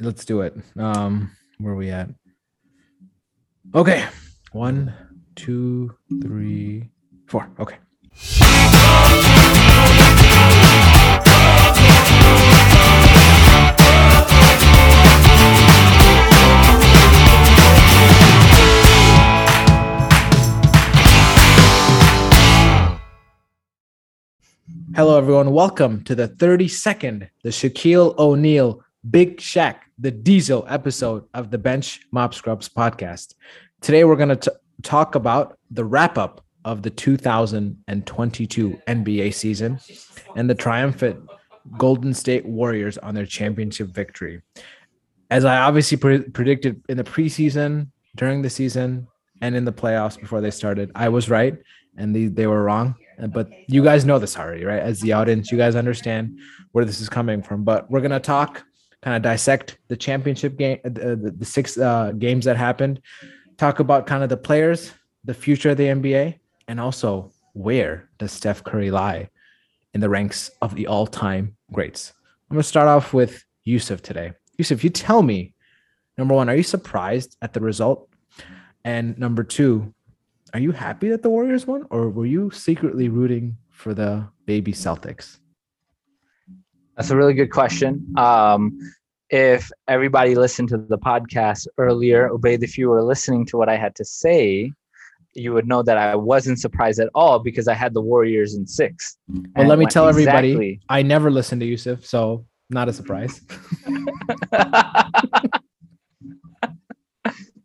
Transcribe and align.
let's 0.00 0.24
do 0.24 0.40
it. 0.40 0.56
Um, 0.76 1.30
where 1.58 1.72
are 1.72 1.76
we 1.76 1.90
at? 1.90 2.08
Okay, 3.74 4.04
one, 4.52 4.92
two, 5.34 5.94
three, 6.22 6.90
four. 7.26 7.50
Okay. 7.58 7.76
Hello, 24.96 25.18
everyone. 25.18 25.50
Welcome 25.50 26.04
to 26.04 26.14
the 26.14 26.28
32nd, 26.28 27.28
the 27.42 27.48
Shaquille 27.48 28.16
O'Neal 28.16 28.80
Big 29.10 29.38
Shaq, 29.38 29.76
the 29.98 30.10
Diesel 30.10 30.64
episode 30.68 31.24
of 31.34 31.50
the 31.50 31.58
Bench 31.58 32.00
Mob 32.10 32.34
Scrubs 32.34 32.68
podcast. 32.68 33.34
Today, 33.80 34.04
we're 34.04 34.16
going 34.16 34.36
to 34.36 34.52
talk 34.82 35.14
about 35.14 35.58
the 35.70 35.84
wrap 35.84 36.16
up 36.16 36.44
of 36.64 36.82
the 36.82 36.90
2022 36.90 38.80
NBA 38.88 39.34
season 39.34 39.78
and 40.36 40.48
the 40.48 40.54
triumphant 40.54 41.28
Golden 41.76 42.14
State 42.14 42.46
Warriors 42.46 42.96
on 42.98 43.14
their 43.14 43.26
championship 43.26 43.88
victory. 43.88 44.40
As 45.30 45.44
I 45.44 45.58
obviously 45.58 45.98
pre- 45.98 46.22
predicted 46.22 46.82
in 46.88 46.96
the 46.96 47.04
preseason, 47.04 47.88
during 48.16 48.42
the 48.42 48.50
season, 48.50 49.08
and 49.40 49.56
in 49.56 49.64
the 49.64 49.72
playoffs 49.72 50.18
before 50.18 50.40
they 50.40 50.50
started, 50.50 50.90
I 50.94 51.08
was 51.08 51.28
right 51.28 51.56
and 51.96 52.14
they, 52.14 52.26
they 52.26 52.46
were 52.46 52.62
wrong. 52.62 52.94
But 53.28 53.50
you 53.68 53.82
guys 53.82 54.04
know 54.04 54.18
this 54.18 54.36
already, 54.38 54.64
right? 54.64 54.80
As 54.80 55.00
the 55.00 55.12
audience, 55.12 55.52
you 55.52 55.58
guys 55.58 55.76
understand 55.76 56.38
where 56.72 56.84
this 56.84 57.00
is 57.00 57.08
coming 57.08 57.42
from. 57.42 57.64
But 57.64 57.90
we're 57.90 58.00
going 58.00 58.10
to 58.10 58.20
talk, 58.20 58.64
kind 59.04 59.16
of 59.16 59.22
dissect 59.22 59.76
the 59.88 59.96
championship 59.96 60.56
game, 60.56 60.78
uh, 60.82 60.88
the, 60.88 61.34
the 61.36 61.44
six 61.44 61.76
uh, 61.76 62.12
games 62.12 62.46
that 62.46 62.56
happened, 62.56 63.02
talk 63.58 63.78
about 63.78 64.06
kind 64.06 64.22
of 64.22 64.30
the 64.30 64.36
players, 64.36 64.92
the 65.24 65.34
future 65.34 65.70
of 65.70 65.76
the 65.76 65.84
NBA, 65.84 66.38
and 66.68 66.80
also 66.80 67.30
where 67.52 68.08
does 68.16 68.32
Steph 68.32 68.64
Curry 68.64 68.90
lie 68.90 69.28
in 69.92 70.00
the 70.00 70.08
ranks 70.08 70.50
of 70.62 70.74
the 70.74 70.86
all 70.86 71.06
time 71.06 71.54
greats? 71.70 72.14
I'm 72.48 72.54
going 72.54 72.62
to 72.62 72.68
start 72.68 72.88
off 72.88 73.12
with 73.12 73.44
Yusuf 73.64 74.00
today. 74.00 74.32
Yusuf, 74.56 74.82
you 74.82 74.88
tell 74.88 75.22
me, 75.22 75.52
number 76.16 76.34
one, 76.34 76.48
are 76.48 76.56
you 76.56 76.62
surprised 76.62 77.36
at 77.42 77.52
the 77.52 77.60
result? 77.60 78.08
And 78.86 79.18
number 79.18 79.44
two, 79.44 79.92
are 80.54 80.60
you 80.60 80.72
happy 80.72 81.10
that 81.10 81.22
the 81.22 81.28
Warriors 81.28 81.66
won, 81.66 81.86
or 81.90 82.08
were 82.08 82.26
you 82.26 82.50
secretly 82.50 83.10
rooting 83.10 83.58
for 83.68 83.92
the 83.92 84.26
baby 84.46 84.72
Celtics? 84.72 85.40
That's 86.96 87.10
a 87.10 87.16
really 87.16 87.34
good 87.34 87.50
question. 87.50 88.14
Um, 88.16 88.78
if 89.30 89.70
everybody 89.88 90.34
listened 90.34 90.68
to 90.68 90.76
the 90.78 90.98
podcast 90.98 91.66
earlier, 91.78 92.28
Obaid, 92.28 92.62
if 92.62 92.78
you 92.78 92.88
were 92.88 93.02
listening 93.02 93.46
to 93.46 93.56
what 93.56 93.68
I 93.68 93.76
had 93.76 93.94
to 93.96 94.04
say, 94.04 94.70
you 95.34 95.52
would 95.52 95.66
know 95.66 95.82
that 95.82 95.98
I 95.98 96.14
wasn't 96.14 96.60
surprised 96.60 97.00
at 97.00 97.08
all 97.14 97.40
because 97.40 97.66
I 97.66 97.74
had 97.74 97.94
the 97.94 98.00
Warriors 98.00 98.54
in 98.54 98.66
six. 98.66 99.16
Well, 99.56 99.66
let 99.66 99.78
me 99.78 99.86
tell 99.86 100.08
exactly. 100.08 100.52
everybody, 100.52 100.80
I 100.88 101.02
never 101.02 101.30
listened 101.30 101.60
to 101.62 101.66
Yusuf, 101.66 102.04
so 102.04 102.46
not 102.70 102.88
a 102.88 102.92
surprise. 102.92 103.40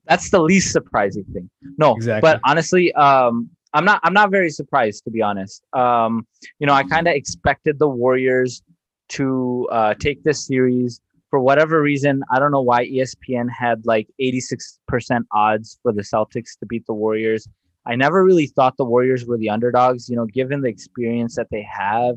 That's 0.08 0.32
the 0.32 0.42
least 0.42 0.72
surprising 0.72 1.26
thing. 1.32 1.50
No, 1.78 1.96
exactly. 1.96 2.28
But 2.28 2.40
honestly, 2.44 2.92
um, 2.94 3.52
I'm 3.74 3.86
not. 3.86 4.00
I'm 4.04 4.14
not 4.14 4.32
very 4.32 4.50
surprised 4.50 5.04
to 5.04 5.12
be 5.12 5.22
honest. 5.22 5.62
Um, 5.74 6.26
you 6.58 6.66
know, 6.66 6.74
I 6.74 6.82
kind 6.84 7.08
of 7.08 7.14
expected 7.14 7.78
the 7.78 7.88
Warriors 7.88 8.64
to 9.10 9.68
uh, 9.72 9.94
take 9.96 10.24
this 10.24 10.46
series 10.46 11.02
for 11.30 11.40
whatever 11.40 11.82
reason. 11.82 12.24
I 12.32 12.40
don't 12.40 12.52
know 12.52 12.62
why 12.62 12.88
ESPN 12.88 13.50
had 13.50 13.86
like 13.86 14.08
86% 14.22 15.22
odds 15.32 15.80
for 15.84 15.92
the 15.92 16.02
Celtics 16.02 16.58
to 16.60 16.66
beat 16.68 16.86
the 16.88 16.94
Warriors. 16.94 17.48
I 17.86 17.96
never 17.96 18.24
really 18.24 18.48
thought 18.48 18.78
the 18.78 18.86
Warriors 18.86 19.26
were 19.26 19.38
the 19.38 19.50
underdogs. 19.50 20.10
You 20.10 20.16
know, 20.16 20.26
given 20.26 20.62
the 20.62 20.70
experience 20.70 21.36
that 21.36 21.48
they 21.52 21.64
have, 21.64 22.16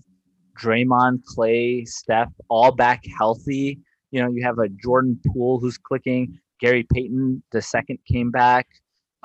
Draymond, 0.59 1.21
Klay, 1.25 1.87
Steph, 1.87 2.33
all 2.49 2.73
back 2.73 3.03
healthy. 3.19 3.79
You 4.11 4.23
know, 4.23 4.31
you 4.31 4.43
have 4.45 4.59
a 4.59 4.69
Jordan 4.69 5.19
Poole 5.27 5.59
who's 5.61 5.79
clicking. 5.79 6.39
Gary 6.61 6.87
Payton 6.93 7.43
the 7.53 7.63
second 7.63 7.99
came 8.07 8.31
back. 8.31 8.67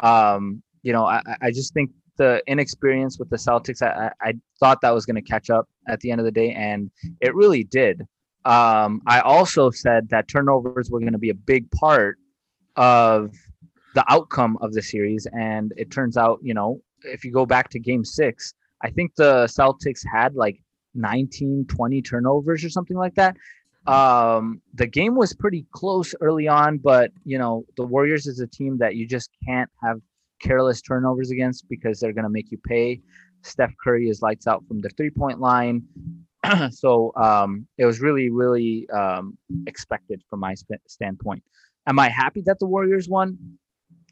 Um, 0.02 0.64
you 0.84 0.94
know, 0.94 1.06
I, 1.06 1.22
I 1.42 1.52
just 1.52 1.74
think 1.74 1.92
the 2.18 2.42
inexperience 2.48 3.20
with 3.20 3.30
the 3.30 3.38
Celtics, 3.38 3.82
I, 3.82 4.12
I 4.22 4.34
thought 4.60 4.82
that 4.82 4.94
was 4.94 5.06
going 5.06 5.16
to 5.16 5.22
catch 5.22 5.50
up 5.50 5.68
at 5.88 6.00
the 6.02 6.12
end 6.12 6.20
of 6.20 6.26
the 6.26 6.32
day, 6.32 6.52
and 6.52 6.92
it 7.22 7.34
really 7.36 7.64
did. 7.64 8.02
Um, 8.46 9.02
I 9.06 9.20
also 9.22 9.72
said 9.72 10.10
that 10.10 10.28
turnovers 10.28 10.90
were 10.90 11.00
going 11.00 11.14
to 11.14 11.20
be 11.20 11.30
a 11.30 11.36
big 11.36 11.70
part 11.72 12.18
of 12.76 13.32
the 13.96 14.06
outcome 14.10 14.58
of 14.62 14.74
the 14.74 14.82
series, 14.82 15.28
and 15.34 15.74
it 15.78 15.92
turns 15.92 16.18
out, 16.18 16.40
you 16.42 16.54
know, 16.54 16.82
if 17.04 17.24
you 17.24 17.32
go 17.32 17.46
back 17.46 17.70
to 17.70 17.80
Game 17.80 18.06
Six, 18.06 18.54
I 18.82 18.90
think 18.92 19.16
the 19.16 19.46
Celtics 19.46 20.02
had 20.12 20.36
like 20.36 20.60
19, 20.96 21.66
20 21.68 22.02
turnovers 22.02 22.64
or 22.64 22.70
something 22.70 22.98
like 22.98 23.16
that. 23.16 23.36
Um, 23.88 24.62
the 24.74 24.86
game 24.86 25.16
was 25.16 25.34
pretty 25.34 25.66
close 25.72 26.14
early 26.20 26.48
on, 26.48 26.78
but 26.78 27.12
you 27.24 27.38
know 27.38 27.66
the 27.78 27.86
Warriors 27.86 28.28
is 28.28 28.42
a 28.42 28.48
team 28.48 28.78
that 28.80 28.96
you 28.96 29.08
just 29.08 29.30
can't 29.48 29.70
have 29.82 30.02
careless 30.42 30.82
turnovers 30.82 31.32
against 31.32 31.68
because 31.70 32.00
they're 32.00 32.14
going 32.14 32.24
to 32.24 32.30
make 32.30 32.52
you 32.52 32.58
pay. 32.58 33.02
Steph 33.44 33.74
Curry 33.84 34.10
is 34.10 34.22
lights 34.22 34.48
out 34.48 34.64
from 34.68 34.82
the 34.82 34.90
three 34.90 35.10
point 35.10 35.40
line. 35.40 35.84
so 36.72 37.12
um, 37.16 37.68
it 37.78 37.86
was 37.86 38.00
really, 38.00 38.30
really 38.30 38.90
um, 38.90 39.38
expected 39.66 40.22
from 40.30 40.40
my 40.40 40.54
sp- 40.54 40.84
standpoint. 40.88 41.44
Am 41.88 42.00
I 42.00 42.10
happy 42.10 42.42
that 42.46 42.60
the 42.60 42.66
Warriors 42.66 43.08
won? 43.08 43.38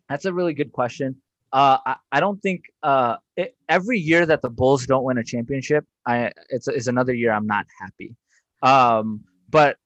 That's 0.10 0.26
a 0.26 0.34
really 0.34 0.54
good 0.54 0.72
question. 0.72 1.16
Uh, 1.52 1.78
I, 1.86 1.96
I, 2.12 2.20
don't 2.20 2.42
think 2.42 2.64
uh, 2.84 3.16
it, 3.38 3.56
every 3.70 3.98
year 3.98 4.26
that 4.26 4.42
the 4.42 4.50
Bulls 4.50 4.86
don't 4.86 5.04
win 5.04 5.18
a 5.18 5.24
championship, 5.24 5.86
I 6.06 6.32
it's, 6.50 6.68
it's 6.68 6.88
another 6.88 7.14
year 7.14 7.32
I'm 7.32 7.48
not 7.48 7.66
happy. 7.80 8.16
Um, 8.62 9.22
but 9.50 9.78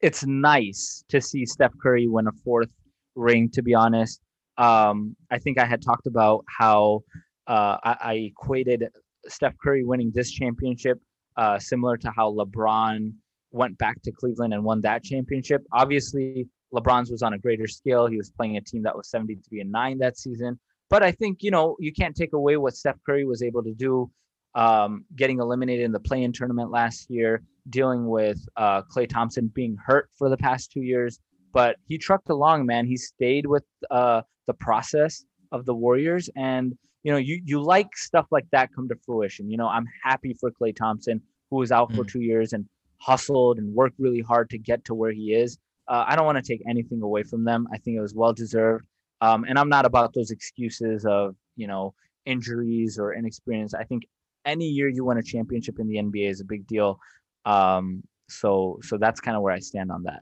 it's 0.00 0.24
nice 0.24 1.04
to 1.08 1.20
see 1.20 1.46
Steph 1.46 1.72
Curry 1.82 2.06
win 2.06 2.28
a 2.28 2.32
fourth 2.44 2.70
ring. 3.16 3.50
To 3.50 3.62
be 3.62 3.74
honest, 3.74 4.20
um, 4.58 5.16
I 5.30 5.38
think 5.38 5.58
I 5.58 5.64
had 5.64 5.80
talked 5.80 6.06
about 6.06 6.44
how 6.48 7.02
uh, 7.46 7.78
I, 7.82 7.96
I, 8.00 8.14
equated 8.14 8.88
Steph 9.26 9.54
Curry 9.62 9.84
winning 9.84 10.10
this 10.14 10.30
championship 10.30 11.00
uh, 11.36 11.58
similar 11.58 11.96
to 11.96 12.10
how 12.10 12.32
LeBron 12.32 13.12
went 13.52 13.78
back 13.78 14.02
to 14.02 14.12
Cleveland 14.12 14.52
and 14.52 14.64
won 14.64 14.80
that 14.82 15.04
championship. 15.04 15.62
Obviously, 15.72 16.48
LeBron's 16.74 17.10
was 17.10 17.22
on 17.22 17.32
a 17.32 17.38
greater 17.38 17.66
scale. 17.66 18.06
He 18.06 18.16
was 18.16 18.30
playing 18.30 18.56
a 18.56 18.60
team 18.60 18.82
that 18.82 18.94
was 18.94 19.08
73 19.08 19.60
and 19.60 19.72
9 19.72 19.98
that 19.98 20.18
season. 20.18 20.58
But 20.90 21.02
I 21.02 21.12
think, 21.12 21.42
you 21.42 21.50
know, 21.50 21.76
you 21.78 21.92
can't 21.92 22.16
take 22.16 22.32
away 22.32 22.56
what 22.56 22.74
Steph 22.74 22.98
Curry 23.06 23.24
was 23.24 23.42
able 23.42 23.62
to 23.62 23.72
do 23.72 24.10
um, 24.54 25.04
getting 25.14 25.38
eliminated 25.38 25.84
in 25.84 25.92
the 25.92 26.00
play-in 26.00 26.32
tournament 26.32 26.70
last 26.70 27.08
year, 27.10 27.42
dealing 27.70 28.08
with 28.08 28.38
uh, 28.56 28.82
Klay 28.82 29.08
Thompson 29.08 29.48
being 29.54 29.76
hurt 29.76 30.10
for 30.18 30.28
the 30.28 30.36
past 30.36 30.72
two 30.72 30.82
years. 30.82 31.20
But 31.52 31.76
he 31.86 31.96
trucked 31.98 32.30
along, 32.30 32.66
man. 32.66 32.86
He 32.86 32.96
stayed 32.96 33.46
with 33.46 33.64
uh, 33.90 34.22
the 34.48 34.54
process 34.54 35.24
of 35.52 35.64
the 35.64 35.74
Warriors, 35.74 36.28
and 36.34 36.76
you 37.04 37.12
know, 37.12 37.18
you 37.18 37.40
you 37.44 37.62
like 37.62 37.96
stuff 37.96 38.26
like 38.32 38.46
that 38.50 38.70
come 38.74 38.88
to 38.88 38.96
fruition. 39.06 39.48
You 39.48 39.56
know, 39.56 39.68
I'm 39.68 39.86
happy 40.02 40.34
for 40.34 40.50
Klay 40.50 40.74
Thompson, 40.74 41.22
who 41.50 41.56
was 41.58 41.70
out 41.70 41.92
mm. 41.92 41.96
for 41.96 42.04
two 42.04 42.20
years 42.20 42.52
and 42.52 42.66
hustled 42.98 43.58
and 43.58 43.72
worked 43.72 43.94
really 44.00 44.20
hard 44.20 44.50
to 44.50 44.58
get 44.58 44.84
to 44.86 44.94
where 44.94 45.12
he 45.12 45.32
is. 45.32 45.58
Uh, 45.86 46.04
I 46.06 46.16
don't 46.16 46.26
want 46.26 46.44
to 46.44 46.52
take 46.52 46.62
anything 46.68 47.00
away 47.00 47.22
from 47.22 47.44
them. 47.44 47.68
I 47.72 47.78
think 47.78 47.96
it 47.96 48.00
was 48.00 48.14
well 48.14 48.32
deserved. 48.32 48.84
Um, 49.20 49.44
and 49.44 49.58
I'm 49.58 49.68
not 49.68 49.86
about 49.86 50.12
those 50.12 50.30
excuses 50.30 51.06
of 51.06 51.36
you 51.56 51.68
know 51.68 51.94
injuries 52.26 52.98
or 52.98 53.14
inexperience. 53.14 53.74
I 53.74 53.84
think 53.84 54.06
any 54.44 54.66
year 54.66 54.88
you 54.88 55.04
win 55.04 55.18
a 55.18 55.22
championship 55.22 55.78
in 55.78 55.86
the 55.86 55.96
NBA 55.96 56.28
is 56.30 56.40
a 56.40 56.44
big 56.44 56.66
deal. 56.66 56.98
Um, 57.44 58.02
so 58.28 58.78
so 58.82 58.98
that's 58.98 59.20
kind 59.20 59.36
of 59.36 59.42
where 59.42 59.52
I 59.52 59.60
stand 59.60 59.90
on 59.90 60.02
that. 60.04 60.20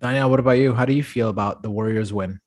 Daniel, 0.00 0.28
what 0.28 0.40
about 0.40 0.58
you? 0.58 0.74
How 0.74 0.84
do 0.84 0.92
you 0.92 1.02
feel 1.02 1.30
about 1.30 1.62
the 1.62 1.70
Warriors 1.70 2.12
win? 2.12 2.38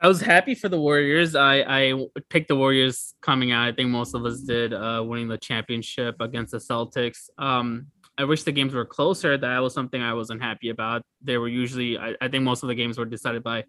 I 0.00 0.06
was 0.06 0.20
happy 0.20 0.54
for 0.54 0.68
the 0.68 0.80
Warriors. 0.80 1.34
I 1.34 1.56
I 1.60 2.06
picked 2.30 2.48
the 2.48 2.56
Warriors 2.56 3.14
coming 3.20 3.50
out. 3.50 3.66
I 3.66 3.72
think 3.72 3.90
most 3.90 4.14
of 4.14 4.24
us 4.24 4.40
did, 4.40 4.72
uh, 4.72 5.02
winning 5.04 5.28
the 5.28 5.38
championship 5.38 6.16
against 6.20 6.52
the 6.52 6.58
Celtics. 6.58 7.28
Um, 7.36 7.88
I 8.16 8.24
wish 8.24 8.42
the 8.42 8.52
games 8.52 8.74
were 8.74 8.84
closer. 8.84 9.36
That 9.36 9.58
was 9.60 9.74
something 9.74 10.02
I 10.02 10.14
wasn't 10.14 10.42
happy 10.42 10.70
about. 10.70 11.02
They 11.22 11.38
were 11.38 11.48
usually, 11.48 11.96
I, 11.98 12.14
I 12.20 12.28
think 12.28 12.42
most 12.42 12.64
of 12.64 12.68
the 12.68 12.74
games 12.74 12.98
were 12.98 13.04
decided 13.04 13.44
by 13.44 13.64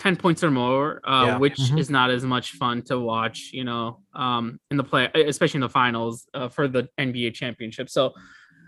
10 0.00 0.16
points 0.16 0.44
or 0.44 0.50
more, 0.50 1.00
uh, 1.04 1.24
yeah. 1.26 1.38
which 1.38 1.56
mm-hmm. 1.56 1.78
is 1.78 1.88
not 1.88 2.10
as 2.10 2.22
much 2.22 2.52
fun 2.52 2.82
to 2.82 2.98
watch, 2.98 3.50
you 3.52 3.64
know, 3.64 4.00
um, 4.14 4.58
in 4.70 4.76
the 4.76 4.84
play, 4.84 5.08
especially 5.14 5.58
in 5.58 5.62
the 5.62 5.68
finals 5.68 6.26
uh, 6.34 6.48
for 6.48 6.68
the 6.68 6.88
NBA 6.98 7.34
championship. 7.34 7.88
So 7.88 8.12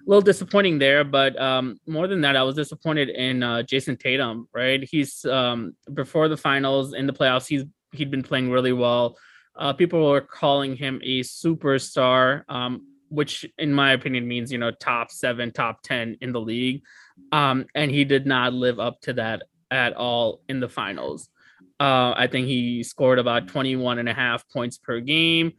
a 0.04 0.10
little 0.10 0.22
disappointing 0.22 0.78
there, 0.78 1.04
but 1.04 1.40
um, 1.40 1.78
more 1.86 2.08
than 2.08 2.20
that, 2.22 2.36
I 2.36 2.42
was 2.42 2.56
disappointed 2.56 3.08
in 3.08 3.42
uh, 3.42 3.62
Jayson 3.62 3.96
Tatum, 3.96 4.48
right? 4.52 4.82
He's 4.82 5.24
um, 5.24 5.76
before 5.94 6.28
the 6.28 6.36
finals 6.36 6.92
in 6.94 7.06
the 7.06 7.12
playoffs, 7.12 7.46
he's 7.46 7.64
he'd 7.92 8.10
been 8.10 8.22
playing 8.22 8.50
really 8.50 8.72
well. 8.72 9.16
Uh, 9.54 9.72
people 9.72 10.10
were 10.10 10.20
calling 10.20 10.76
him 10.76 11.00
a 11.04 11.20
superstar. 11.20 12.42
Um, 12.48 12.86
which 13.12 13.44
in 13.58 13.74
my 13.74 13.92
opinion 13.92 14.26
means 14.26 14.50
you 14.50 14.56
know 14.56 14.70
top 14.70 15.10
seven, 15.10 15.52
top 15.52 15.82
ten 15.82 16.16
in 16.22 16.32
the 16.32 16.40
league, 16.40 16.82
um, 17.30 17.66
and 17.74 17.90
he 17.90 18.04
did 18.04 18.26
not 18.26 18.54
live 18.54 18.80
up 18.80 19.00
to 19.02 19.12
that 19.12 19.42
at 19.70 19.92
all 19.92 20.40
in 20.48 20.60
the 20.60 20.68
finals. 20.68 21.28
Uh, 21.78 22.14
I 22.16 22.26
think 22.26 22.46
he 22.46 22.82
scored 22.82 23.18
about 23.18 23.48
21 23.48 23.98
and 23.98 24.08
a 24.08 24.14
half 24.14 24.48
points 24.48 24.78
per 24.78 25.00
game, 25.00 25.52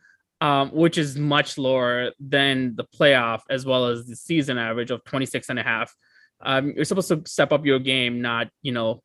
um, 0.44 0.72
which 0.72 0.98
is 0.98 1.18
much 1.18 1.58
lower 1.58 2.12
than 2.20 2.76
the 2.76 2.84
playoff 2.84 3.44
as 3.50 3.66
well 3.66 3.88
as 3.88 4.06
the 4.06 4.16
season 4.16 4.58
average 4.58 4.92
of 4.92 5.02
26 5.06 5.48
and 5.48 5.58
a 5.58 5.64
half. 5.64 5.96
Um, 6.42 6.74
you're 6.76 6.84
supposed 6.84 7.08
to 7.08 7.22
step 7.26 7.54
up 7.54 7.66
your 7.66 7.80
game, 7.80 8.22
not, 8.22 8.50
you 8.62 8.74
know, 8.74 9.02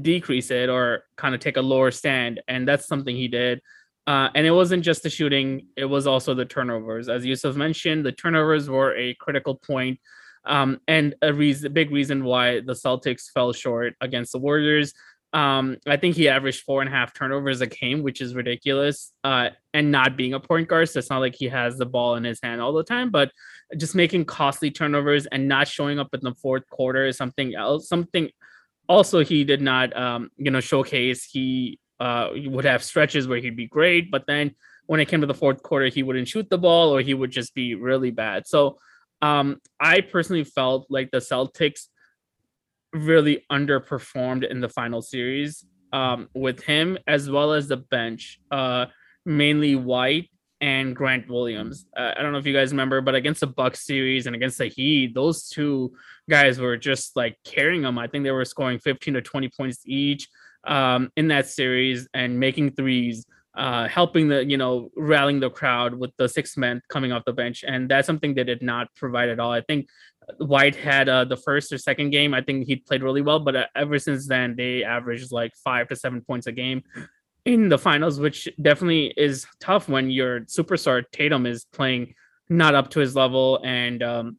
decrease 0.00 0.50
it 0.50 0.70
or 0.70 1.02
kind 1.18 1.34
of 1.34 1.40
take 1.42 1.58
a 1.58 1.60
lower 1.60 1.90
stand. 1.90 2.40
And 2.48 2.66
that's 2.66 2.86
something 2.86 3.14
he 3.14 3.28
did. 3.28 3.60
Uh, 4.06 4.30
and 4.34 4.46
it 4.46 4.52
wasn't 4.52 4.82
just 4.82 5.02
the 5.02 5.10
shooting, 5.10 5.66
it 5.76 5.84
was 5.84 6.06
also 6.06 6.32
the 6.32 6.46
turnovers. 6.46 7.10
As 7.10 7.26
Yusuf 7.26 7.56
mentioned, 7.56 8.06
the 8.06 8.12
turnovers 8.12 8.70
were 8.70 8.96
a 8.96 9.12
critical 9.20 9.56
point, 9.56 10.00
um, 10.46 10.80
and 10.88 11.14
a 11.20 11.34
reason, 11.34 11.74
big 11.74 11.90
reason 11.90 12.24
why 12.24 12.60
the 12.60 12.72
Celtics 12.72 13.30
fell 13.34 13.52
short 13.52 13.96
against 14.00 14.32
the 14.32 14.38
Warriors. 14.38 14.94
Um, 15.32 15.76
I 15.86 15.96
think 15.96 16.16
he 16.16 16.28
averaged 16.28 16.62
four 16.62 16.80
and 16.80 16.88
a 16.88 16.92
half 16.92 17.14
turnovers 17.14 17.60
a 17.60 17.66
game, 17.66 18.02
which 18.02 18.20
is 18.20 18.34
ridiculous. 18.34 19.12
Uh, 19.22 19.50
and 19.72 19.92
not 19.92 20.16
being 20.16 20.34
a 20.34 20.40
point 20.40 20.68
guard, 20.68 20.88
so 20.88 20.98
it's 20.98 21.10
not 21.10 21.20
like 21.20 21.36
he 21.36 21.48
has 21.48 21.76
the 21.78 21.86
ball 21.86 22.16
in 22.16 22.24
his 22.24 22.40
hand 22.42 22.60
all 22.60 22.72
the 22.72 22.82
time, 22.82 23.10
but 23.10 23.30
just 23.76 23.94
making 23.94 24.24
costly 24.24 24.70
turnovers 24.70 25.26
and 25.26 25.46
not 25.46 25.68
showing 25.68 26.00
up 26.00 26.08
in 26.12 26.20
the 26.22 26.34
fourth 26.34 26.68
quarter 26.68 27.06
is 27.06 27.16
something 27.16 27.54
else. 27.54 27.88
Something 27.88 28.30
also 28.88 29.22
he 29.22 29.44
did 29.44 29.62
not, 29.62 29.96
um, 29.96 30.30
you 30.36 30.50
know, 30.50 30.60
showcase. 30.60 31.24
He 31.24 31.78
uh, 32.00 32.30
would 32.34 32.64
have 32.64 32.82
stretches 32.82 33.28
where 33.28 33.38
he'd 33.38 33.56
be 33.56 33.68
great, 33.68 34.10
but 34.10 34.26
then 34.26 34.56
when 34.86 34.98
it 34.98 35.06
came 35.06 35.20
to 35.20 35.26
the 35.28 35.34
fourth 35.34 35.62
quarter, 35.62 35.86
he 35.86 36.02
wouldn't 36.02 36.26
shoot 36.26 36.50
the 36.50 36.58
ball 36.58 36.90
or 36.90 37.00
he 37.00 37.14
would 37.14 37.30
just 37.30 37.54
be 37.54 37.76
really 37.76 38.10
bad. 38.10 38.48
So 38.48 38.78
um, 39.22 39.60
I 39.78 40.00
personally 40.00 40.42
felt 40.42 40.86
like 40.90 41.12
the 41.12 41.18
Celtics 41.18 41.86
really 42.92 43.44
underperformed 43.50 44.48
in 44.48 44.60
the 44.60 44.68
final 44.68 45.02
series 45.02 45.64
um, 45.92 46.28
with 46.34 46.62
him 46.62 46.98
as 47.06 47.30
well 47.30 47.52
as 47.52 47.68
the 47.68 47.76
bench, 47.76 48.40
uh, 48.50 48.86
mainly 49.24 49.76
White 49.76 50.30
and 50.60 50.94
Grant 50.94 51.28
Williams. 51.28 51.86
Uh, 51.96 52.12
I 52.16 52.22
don't 52.22 52.32
know 52.32 52.38
if 52.38 52.46
you 52.46 52.52
guys 52.52 52.70
remember, 52.70 53.00
but 53.00 53.14
against 53.14 53.40
the 53.40 53.46
Bucks 53.46 53.86
series 53.86 54.26
and 54.26 54.36
against 54.36 54.58
the 54.58 54.66
Heat, 54.66 55.14
those 55.14 55.48
two 55.48 55.92
guys 56.28 56.60
were 56.60 56.76
just 56.76 57.16
like 57.16 57.36
carrying 57.44 57.82
them. 57.82 57.98
I 57.98 58.06
think 58.06 58.24
they 58.24 58.30
were 58.30 58.44
scoring 58.44 58.78
15 58.78 59.14
to 59.14 59.22
20 59.22 59.48
points 59.56 59.80
each 59.86 60.28
um, 60.66 61.10
in 61.16 61.28
that 61.28 61.48
series 61.48 62.08
and 62.12 62.38
making 62.38 62.72
threes 62.72 63.24
uh, 63.54 63.88
helping 63.88 64.28
the 64.28 64.44
you 64.44 64.56
know 64.56 64.90
rallying 64.96 65.40
the 65.40 65.50
crowd 65.50 65.94
with 65.94 66.10
the 66.16 66.28
six 66.28 66.56
men 66.56 66.80
coming 66.88 67.12
off 67.12 67.24
the 67.24 67.32
bench, 67.32 67.64
and 67.66 67.88
that's 67.88 68.06
something 68.06 68.34
they 68.34 68.44
did 68.44 68.62
not 68.62 68.88
provide 68.96 69.28
at 69.28 69.40
all. 69.40 69.50
I 69.50 69.60
think 69.62 69.88
White 70.38 70.76
had 70.76 71.08
uh, 71.08 71.24
the 71.24 71.36
first 71.36 71.72
or 71.72 71.78
second 71.78 72.10
game. 72.10 72.34
I 72.34 72.42
think 72.42 72.66
he 72.66 72.76
played 72.76 73.02
really 73.02 73.22
well, 73.22 73.40
but 73.40 73.56
uh, 73.56 73.66
ever 73.74 73.98
since 73.98 74.28
then 74.28 74.54
they 74.56 74.84
averaged 74.84 75.32
like 75.32 75.52
five 75.64 75.88
to 75.88 75.96
seven 75.96 76.20
points 76.20 76.46
a 76.46 76.52
game 76.52 76.82
in 77.44 77.68
the 77.68 77.78
finals, 77.78 78.20
which 78.20 78.48
definitely 78.60 79.12
is 79.16 79.46
tough 79.60 79.88
when 79.88 80.10
your 80.10 80.40
superstar 80.42 81.04
Tatum 81.12 81.46
is 81.46 81.64
playing 81.64 82.14
not 82.48 82.74
up 82.74 82.90
to 82.90 83.00
his 83.00 83.16
level, 83.16 83.60
and 83.64 84.02
um, 84.02 84.38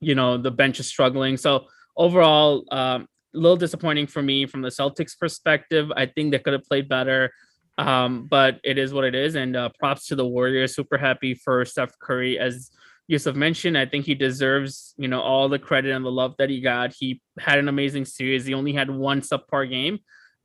you 0.00 0.14
know 0.14 0.38
the 0.38 0.50
bench 0.50 0.80
is 0.80 0.86
struggling. 0.86 1.36
So 1.36 1.66
overall, 1.96 2.64
um, 2.70 3.06
a 3.34 3.38
little 3.38 3.56
disappointing 3.56 4.06
for 4.06 4.22
me 4.22 4.46
from 4.46 4.62
the 4.62 4.68
Celtics 4.68 5.18
perspective. 5.18 5.92
I 5.94 6.06
think 6.06 6.32
they 6.32 6.38
could 6.38 6.54
have 6.54 6.64
played 6.64 6.88
better. 6.88 7.30
Um, 7.78 8.26
but 8.26 8.60
it 8.64 8.76
is 8.76 8.92
what 8.92 9.04
it 9.04 9.14
is. 9.14 9.36
And 9.36 9.56
uh, 9.56 9.70
props 9.78 10.08
to 10.08 10.16
the 10.16 10.26
Warriors. 10.26 10.74
Super 10.74 10.98
happy 10.98 11.34
for 11.34 11.64
Steph 11.64 11.98
Curry. 12.00 12.38
As 12.38 12.70
Yusuf 13.06 13.36
mentioned, 13.36 13.78
I 13.78 13.86
think 13.86 14.04
he 14.04 14.14
deserves, 14.14 14.94
you 14.98 15.08
know, 15.08 15.20
all 15.20 15.48
the 15.48 15.58
credit 15.58 15.94
and 15.94 16.04
the 16.04 16.10
love 16.10 16.34
that 16.38 16.50
he 16.50 16.60
got. 16.60 16.92
He 16.92 17.22
had 17.38 17.58
an 17.58 17.68
amazing 17.68 18.04
series. 18.04 18.44
He 18.44 18.52
only 18.52 18.72
had 18.72 18.90
one 18.90 19.22
subpar 19.22 19.70
game. 19.70 20.00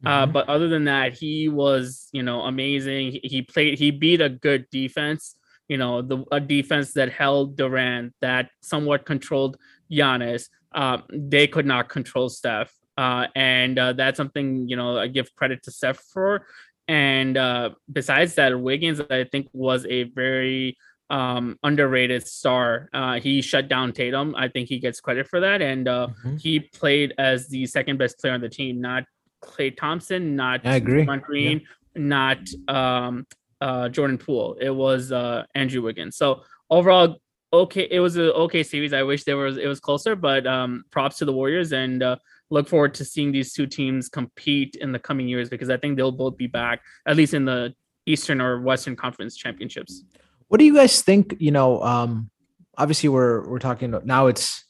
Uh, 0.06 0.24
mm-hmm. 0.24 0.32
but 0.34 0.48
other 0.48 0.68
than 0.68 0.86
that, 0.86 1.14
he 1.14 1.50
was, 1.50 2.10
you 2.12 2.24
know, 2.24 2.42
amazing. 2.42 3.12
He, 3.14 3.22
he, 3.24 3.42
played, 3.42 3.80
he 3.80 3.90
beat 3.92 4.22
a 4.22 4.30
good 4.30 4.70
defense, 4.70 5.36
you 5.68 5.78
know, 5.78 6.02
the 6.02 6.24
a 6.32 6.40
defense 6.40 6.94
that 6.94 7.12
held 7.12 7.58
Durant, 7.58 8.14
that 8.22 8.50
somewhat 8.62 9.06
controlled 9.06 9.58
Giannis. 9.92 10.50
Uh, 10.74 11.00
they 11.12 11.48
could 11.48 11.66
not 11.66 11.90
control 11.90 12.30
Steph. 12.30 12.74
Uh, 12.98 13.28
and 13.36 13.80
uh, 13.80 13.94
that's 13.94 14.18
something, 14.18 14.68
you 14.68 14.76
know, 14.76 14.98
I 14.98 15.08
give 15.08 15.34
credit 15.36 15.64
to 15.64 15.72
Steph 15.72 15.98
for. 15.98 16.46
And 16.88 17.38
uh, 17.38 17.72
besides 17.92 18.36
that, 18.36 18.60
Wiggins, 18.60 19.02
I 19.10 19.24
think, 19.26 19.48
was 19.54 19.86
a 19.86 20.04
very 20.04 20.78
um, 21.10 21.58
underrated 21.64 22.28
star. 22.28 22.90
Uh, 22.94 23.20
he 23.20 23.42
shut 23.42 23.68
down 23.68 23.94
Tatum. 23.94 24.36
I 24.36 24.48
think 24.48 24.70
he 24.70 24.80
gets 24.80 25.00
credit 25.00 25.28
for 25.28 25.40
that. 25.40 25.62
And 25.62 25.88
uh, 25.88 26.08
mm-hmm. 26.08 26.38
he 26.38 26.60
played 26.60 27.14
as 27.18 27.48
the 27.48 27.66
second 27.66 27.98
best 27.98 28.20
player 28.20 28.34
on 28.34 28.42
the 28.42 28.50
team, 28.50 28.82
not 28.82 29.04
Klay 29.44 29.76
Thompson, 29.76 30.36
not 30.36 30.62
I 30.66 30.76
agree. 30.76 31.06
Green, 31.06 31.62
yeah. 31.62 31.68
not 31.96 32.40
um, 32.68 33.28
uh, 33.62 33.90
Jordan 33.90 34.18
Poole. 34.18 34.58
It 34.60 34.72
was 34.72 35.12
uh, 35.12 35.44
Andrew 35.56 35.82
Wiggins. 35.82 36.18
So 36.18 36.44
overall, 36.70 37.18
okay, 37.52 37.88
it 37.90 38.00
was 38.00 38.16
an 38.16 38.30
okay 38.30 38.64
series. 38.64 38.94
I 38.94 39.04
wish 39.04 39.24
there 39.24 39.38
was 39.38 39.58
it 39.58 39.68
was 39.68 39.80
closer, 39.80 40.16
but 40.16 40.48
um, 40.48 40.84
props 40.92 41.18
to 41.20 41.26
the 41.26 41.34
Warriors 41.34 41.72
and 41.72 42.02
uh, 42.02 42.16
look 42.54 42.70
forward 42.70 42.94
to 42.94 43.04
seeing 43.04 43.32
these 43.32 43.52
two 43.52 43.66
teams 43.66 44.08
compete 44.08 44.76
in 44.76 44.92
the 44.92 45.00
coming 45.00 45.28
years 45.28 45.50
because 45.50 45.70
I 45.70 45.78
think 45.78 45.98
they'll 45.98 46.12
both 46.12 46.38
be 46.38 46.48
back 46.48 46.82
at 47.08 47.16
least 47.16 47.34
in 47.34 47.46
the 47.46 47.74
Eastern 48.06 48.40
or 48.40 48.62
Western 48.62 48.96
Conference 48.96 49.36
championships. 49.36 50.04
What 50.50 50.60
do 50.60 50.66
you 50.66 50.76
guys 50.76 51.02
think? 51.02 51.36
You 51.40 51.52
know, 51.52 51.82
um, 51.82 52.30
obviously 52.78 53.10
we're 53.10 53.48
we're 53.50 53.60
talking 53.60 53.96
now. 54.06 54.28
It's 54.28 54.64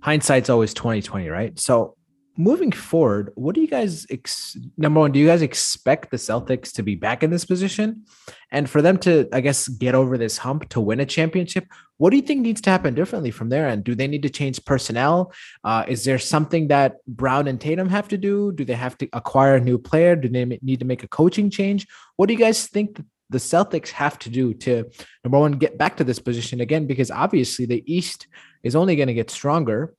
hindsight's 0.00 0.50
always 0.50 0.74
twenty 0.74 1.00
twenty, 1.00 1.28
right? 1.28 1.58
So 1.58 1.96
moving 2.36 2.72
forward, 2.72 3.32
what 3.34 3.54
do 3.54 3.60
you 3.60 3.66
guys 3.66 4.06
ex- 4.10 4.56
number 4.76 5.00
one? 5.00 5.12
Do 5.12 5.18
you 5.18 5.26
guys 5.26 5.42
expect 5.42 6.10
the 6.10 6.16
Celtics 6.16 6.72
to 6.72 6.82
be 6.82 6.94
back 6.94 7.22
in 7.22 7.30
this 7.30 7.44
position, 7.44 8.04
and 8.50 8.68
for 8.68 8.82
them 8.82 8.98
to, 8.98 9.28
I 9.32 9.40
guess, 9.40 9.68
get 9.68 9.94
over 9.94 10.18
this 10.18 10.38
hump 10.38 10.68
to 10.70 10.80
win 10.80 11.00
a 11.00 11.06
championship? 11.06 11.66
What 11.98 12.10
do 12.10 12.16
you 12.16 12.22
think 12.22 12.42
needs 12.42 12.60
to 12.62 12.70
happen 12.70 12.94
differently 12.94 13.30
from 13.30 13.48
there? 13.48 13.68
And 13.68 13.82
do 13.82 13.94
they 13.94 14.06
need 14.06 14.22
to 14.22 14.30
change 14.30 14.64
personnel? 14.64 15.32
Uh, 15.64 15.84
is 15.88 16.04
there 16.04 16.18
something 16.18 16.68
that 16.68 16.96
Brown 17.06 17.48
and 17.48 17.60
Tatum 17.60 17.88
have 17.88 18.08
to 18.08 18.18
do? 18.18 18.52
Do 18.52 18.64
they 18.64 18.74
have 18.74 18.98
to 18.98 19.08
acquire 19.12 19.56
a 19.56 19.60
new 19.60 19.78
player? 19.78 20.14
Do 20.14 20.28
they 20.28 20.44
need 20.44 20.80
to 20.80 20.86
make 20.86 21.02
a 21.02 21.08
coaching 21.08 21.50
change? 21.50 21.86
What 22.16 22.26
do 22.26 22.34
you 22.34 22.38
guys 22.38 22.66
think 22.66 23.02
the 23.30 23.38
Celtics 23.38 23.88
have 23.88 24.18
to 24.20 24.30
do 24.30 24.54
to 24.54 24.84
number 25.24 25.38
one 25.38 25.52
get 25.52 25.78
back 25.78 25.96
to 25.96 26.04
this 26.04 26.18
position 26.18 26.60
again? 26.60 26.86
Because 26.86 27.10
obviously 27.10 27.66
the 27.66 27.82
East 27.92 28.26
is 28.62 28.76
only 28.76 28.94
going 28.94 29.08
to 29.08 29.14
get 29.14 29.30
stronger, 29.30 29.94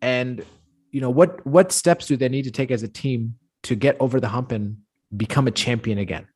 and 0.00 0.42
you 0.90 1.00
know 1.00 1.10
what 1.10 1.44
what 1.46 1.72
steps 1.72 2.06
do 2.06 2.16
they 2.16 2.28
need 2.28 2.44
to 2.44 2.50
take 2.50 2.70
as 2.70 2.82
a 2.82 2.88
team 2.88 3.36
to 3.62 3.74
get 3.74 3.96
over 4.00 4.20
the 4.20 4.28
hump 4.28 4.52
and 4.52 4.78
become 5.16 5.46
a 5.46 5.50
champion 5.50 5.98
again? 5.98 6.26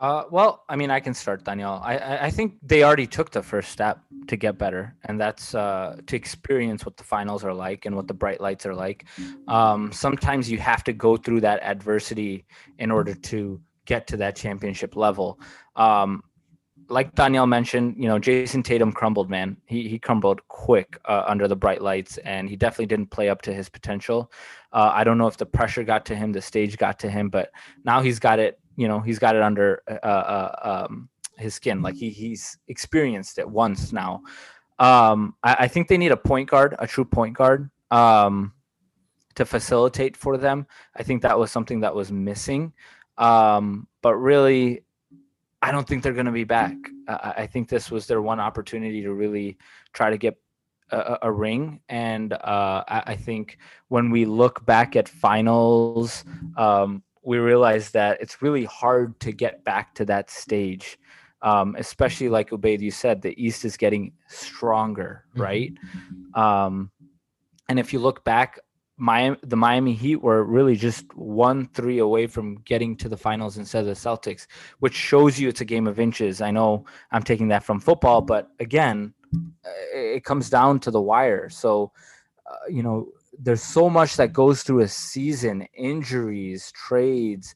Uh, 0.00 0.24
well, 0.30 0.64
I 0.66 0.76
mean, 0.76 0.90
I 0.90 0.98
can 0.98 1.12
start, 1.12 1.44
Daniel. 1.44 1.78
I, 1.84 2.26
I 2.26 2.30
think 2.30 2.54
they 2.62 2.82
already 2.82 3.06
took 3.06 3.32
the 3.32 3.42
first 3.42 3.70
step 3.70 4.00
to 4.28 4.36
get 4.36 4.56
better, 4.56 4.96
and 5.04 5.20
that's 5.20 5.54
uh, 5.54 6.00
to 6.06 6.16
experience 6.16 6.86
what 6.86 6.96
the 6.96 7.04
finals 7.04 7.44
are 7.44 7.52
like 7.52 7.84
and 7.84 7.94
what 7.94 8.08
the 8.08 8.14
bright 8.14 8.40
lights 8.40 8.64
are 8.64 8.74
like. 8.74 9.04
Um, 9.46 9.92
sometimes 9.92 10.50
you 10.50 10.56
have 10.56 10.82
to 10.84 10.94
go 10.94 11.18
through 11.18 11.42
that 11.42 11.62
adversity 11.62 12.46
in 12.78 12.90
order 12.90 13.12
to 13.14 13.60
get 13.84 14.06
to 14.06 14.16
that 14.16 14.36
championship 14.36 14.96
level. 14.96 15.38
Um, 15.76 16.22
like 16.90 17.14
Daniel 17.14 17.46
mentioned, 17.46 17.94
you 17.96 18.08
know, 18.08 18.18
Jayson 18.18 18.64
Tatum 18.64 18.92
crumbled, 18.92 19.30
man. 19.30 19.56
He 19.66 19.88
he 19.88 19.98
crumbled 19.98 20.46
quick 20.48 20.98
uh, 21.04 21.22
under 21.26 21.46
the 21.46 21.56
bright 21.56 21.80
lights, 21.80 22.18
and 22.18 22.48
he 22.48 22.56
definitely 22.56 22.86
didn't 22.86 23.10
play 23.10 23.28
up 23.28 23.42
to 23.42 23.54
his 23.54 23.68
potential. 23.68 24.30
Uh, 24.72 24.90
I 24.92 25.04
don't 25.04 25.16
know 25.16 25.28
if 25.28 25.36
the 25.36 25.46
pressure 25.46 25.84
got 25.84 26.04
to 26.06 26.16
him, 26.16 26.32
the 26.32 26.42
stage 26.42 26.76
got 26.76 26.98
to 27.00 27.10
him, 27.10 27.28
but 27.28 27.50
now 27.84 28.00
he's 28.00 28.18
got 28.18 28.38
it. 28.38 28.58
You 28.76 28.88
know, 28.88 29.00
he's 29.00 29.18
got 29.18 29.36
it 29.36 29.42
under 29.42 29.82
uh, 29.88 30.06
uh 30.06 30.86
um, 30.88 31.08
his 31.38 31.54
skin. 31.54 31.80
Like 31.80 31.94
he 31.94 32.10
he's 32.10 32.58
experienced 32.68 33.38
it 33.38 33.48
once 33.48 33.92
now. 33.92 34.22
Um, 34.78 35.34
I, 35.42 35.56
I, 35.60 35.68
think 35.68 35.88
they 35.88 35.98
need 35.98 36.10
a 36.10 36.16
point 36.16 36.48
guard, 36.48 36.74
a 36.78 36.86
true 36.86 37.04
point 37.04 37.36
guard, 37.36 37.70
um, 37.90 38.54
to 39.34 39.44
facilitate 39.44 40.16
for 40.16 40.38
them. 40.38 40.66
I 40.96 41.02
think 41.02 41.20
that 41.20 41.38
was 41.38 41.52
something 41.52 41.80
that 41.80 41.94
was 41.94 42.10
missing. 42.10 42.72
Um, 43.18 43.86
but 44.00 44.14
really, 44.16 44.84
I 45.62 45.72
don't 45.72 45.86
think 45.86 46.02
they're 46.02 46.14
going 46.14 46.26
to 46.26 46.32
be 46.32 46.44
back. 46.44 46.76
Uh, 47.06 47.32
I 47.36 47.46
think 47.46 47.68
this 47.68 47.90
was 47.90 48.06
their 48.06 48.22
one 48.22 48.40
opportunity 48.40 49.02
to 49.02 49.12
really 49.12 49.58
try 49.92 50.10
to 50.10 50.16
get 50.16 50.38
a, 50.90 51.18
a 51.22 51.32
ring. 51.32 51.80
And 51.88 52.32
uh, 52.32 52.84
I, 52.88 53.02
I, 53.08 53.16
think 53.16 53.58
when 53.88 54.10
we 54.10 54.24
look 54.24 54.64
back 54.66 54.96
at 54.96 55.08
finals, 55.08 56.24
um, 56.56 57.02
we 57.22 57.38
realize 57.38 57.90
that 57.90 58.20
it's 58.20 58.42
really 58.42 58.64
hard 58.64 59.18
to 59.20 59.32
get 59.32 59.64
back 59.64 59.94
to 59.96 60.04
that 60.06 60.30
stage. 60.30 60.98
Um, 61.42 61.74
especially 61.78 62.28
like 62.28 62.50
Ubaid, 62.50 62.80
you 62.80 62.90
said, 62.90 63.22
the 63.22 63.40
East 63.42 63.64
is 63.64 63.76
getting 63.76 64.12
stronger, 64.28 65.24
mm-hmm. 65.30 65.40
right? 65.40 65.72
Um, 66.34 66.90
and 67.68 67.78
if 67.78 67.92
you 67.92 67.98
look 67.98 68.24
back 68.24 68.58
Miami, 69.00 69.38
the 69.42 69.56
Miami 69.56 69.94
Heat 69.94 70.16
were 70.16 70.44
really 70.44 70.76
just 70.76 71.16
one 71.16 71.68
three 71.72 71.98
away 71.98 72.26
from 72.26 72.56
getting 72.66 72.94
to 72.98 73.08
the 73.08 73.16
finals 73.16 73.56
instead 73.56 73.80
of 73.80 73.86
the 73.86 73.92
Celtics, 73.94 74.46
which 74.80 74.94
shows 74.94 75.40
you 75.40 75.48
it's 75.48 75.62
a 75.62 75.64
game 75.64 75.86
of 75.86 75.98
inches. 75.98 76.40
I 76.42 76.50
know 76.50 76.84
I'm 77.10 77.22
taking 77.22 77.48
that 77.48 77.64
from 77.64 77.80
football, 77.80 78.20
but 78.20 78.50
again, 78.60 79.14
it 79.94 80.22
comes 80.24 80.50
down 80.50 80.80
to 80.80 80.90
the 80.90 81.00
wire. 81.00 81.48
So, 81.48 81.92
uh, 82.46 82.68
you 82.68 82.82
know, 82.82 83.08
there's 83.38 83.62
so 83.62 83.88
much 83.88 84.16
that 84.16 84.34
goes 84.34 84.62
through 84.62 84.80
a 84.80 84.88
season 84.88 85.66
injuries, 85.72 86.70
trades, 86.72 87.54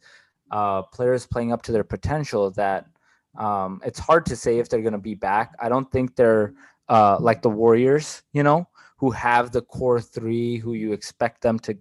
uh, 0.50 0.82
players 0.82 1.26
playing 1.26 1.52
up 1.52 1.62
to 1.62 1.72
their 1.72 1.84
potential 1.84 2.50
that 2.52 2.86
um, 3.38 3.82
it's 3.84 3.98
hard 3.98 4.24
to 4.26 4.36
say 4.36 4.58
if 4.58 4.68
they're 4.68 4.80
going 4.80 4.92
to 4.92 4.98
be 4.98 5.14
back. 5.14 5.54
I 5.60 5.68
don't 5.68 5.90
think 5.92 6.16
they're 6.16 6.54
uh, 6.88 7.18
like 7.20 7.42
the 7.42 7.50
Warriors, 7.50 8.22
you 8.32 8.42
know, 8.42 8.66
who 9.04 9.10
have 9.10 9.52
the 9.52 9.60
core 9.60 10.00
three 10.00 10.56
who 10.56 10.72
you 10.72 10.94
expect 10.94 11.42
them 11.42 11.58
to 11.58 11.76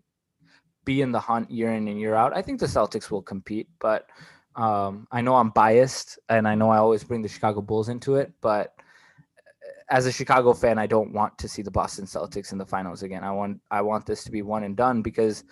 be 0.84 1.02
in 1.02 1.14
the 1.14 1.20
hunt 1.22 1.50
year 1.50 1.72
in 1.72 1.88
and 1.88 1.98
year 1.98 2.16
out. 2.16 2.36
I 2.36 2.42
think 2.42 2.60
the 2.60 2.66
Celtics 2.66 3.10
will 3.10 3.22
compete, 3.22 3.70
but 3.80 4.10
um, 4.58 5.08
I 5.10 5.22
know 5.22 5.38
I'm 5.38 5.52
biased 5.52 6.20
and 6.28 6.46
I 6.46 6.56
know 6.56 6.70
I 6.70 6.80
always 6.80 7.02
bring 7.02 7.22
the 7.22 7.30
Chicago 7.30 7.62
Bulls 7.62 7.88
into 7.88 8.16
it, 8.16 8.34
but 8.42 8.74
as 9.88 10.06
a 10.06 10.12
Chicago 10.12 10.52
fan, 10.52 10.78
I 10.78 10.86
don't 10.86 11.14
want 11.14 11.38
to 11.38 11.48
see 11.48 11.62
the 11.62 11.72
Boston 11.72 12.04
Celtics 12.04 12.52
in 12.52 12.58
the 12.58 12.66
finals 12.66 13.04
again. 13.04 13.24
I 13.24 13.32
want 13.32 13.62
I 13.72 13.82
want 13.82 14.06
this 14.06 14.26
to 14.26 14.32
be 14.32 14.42
one 14.42 14.66
and 14.66 14.76
done 14.76 15.02
because 15.02 15.46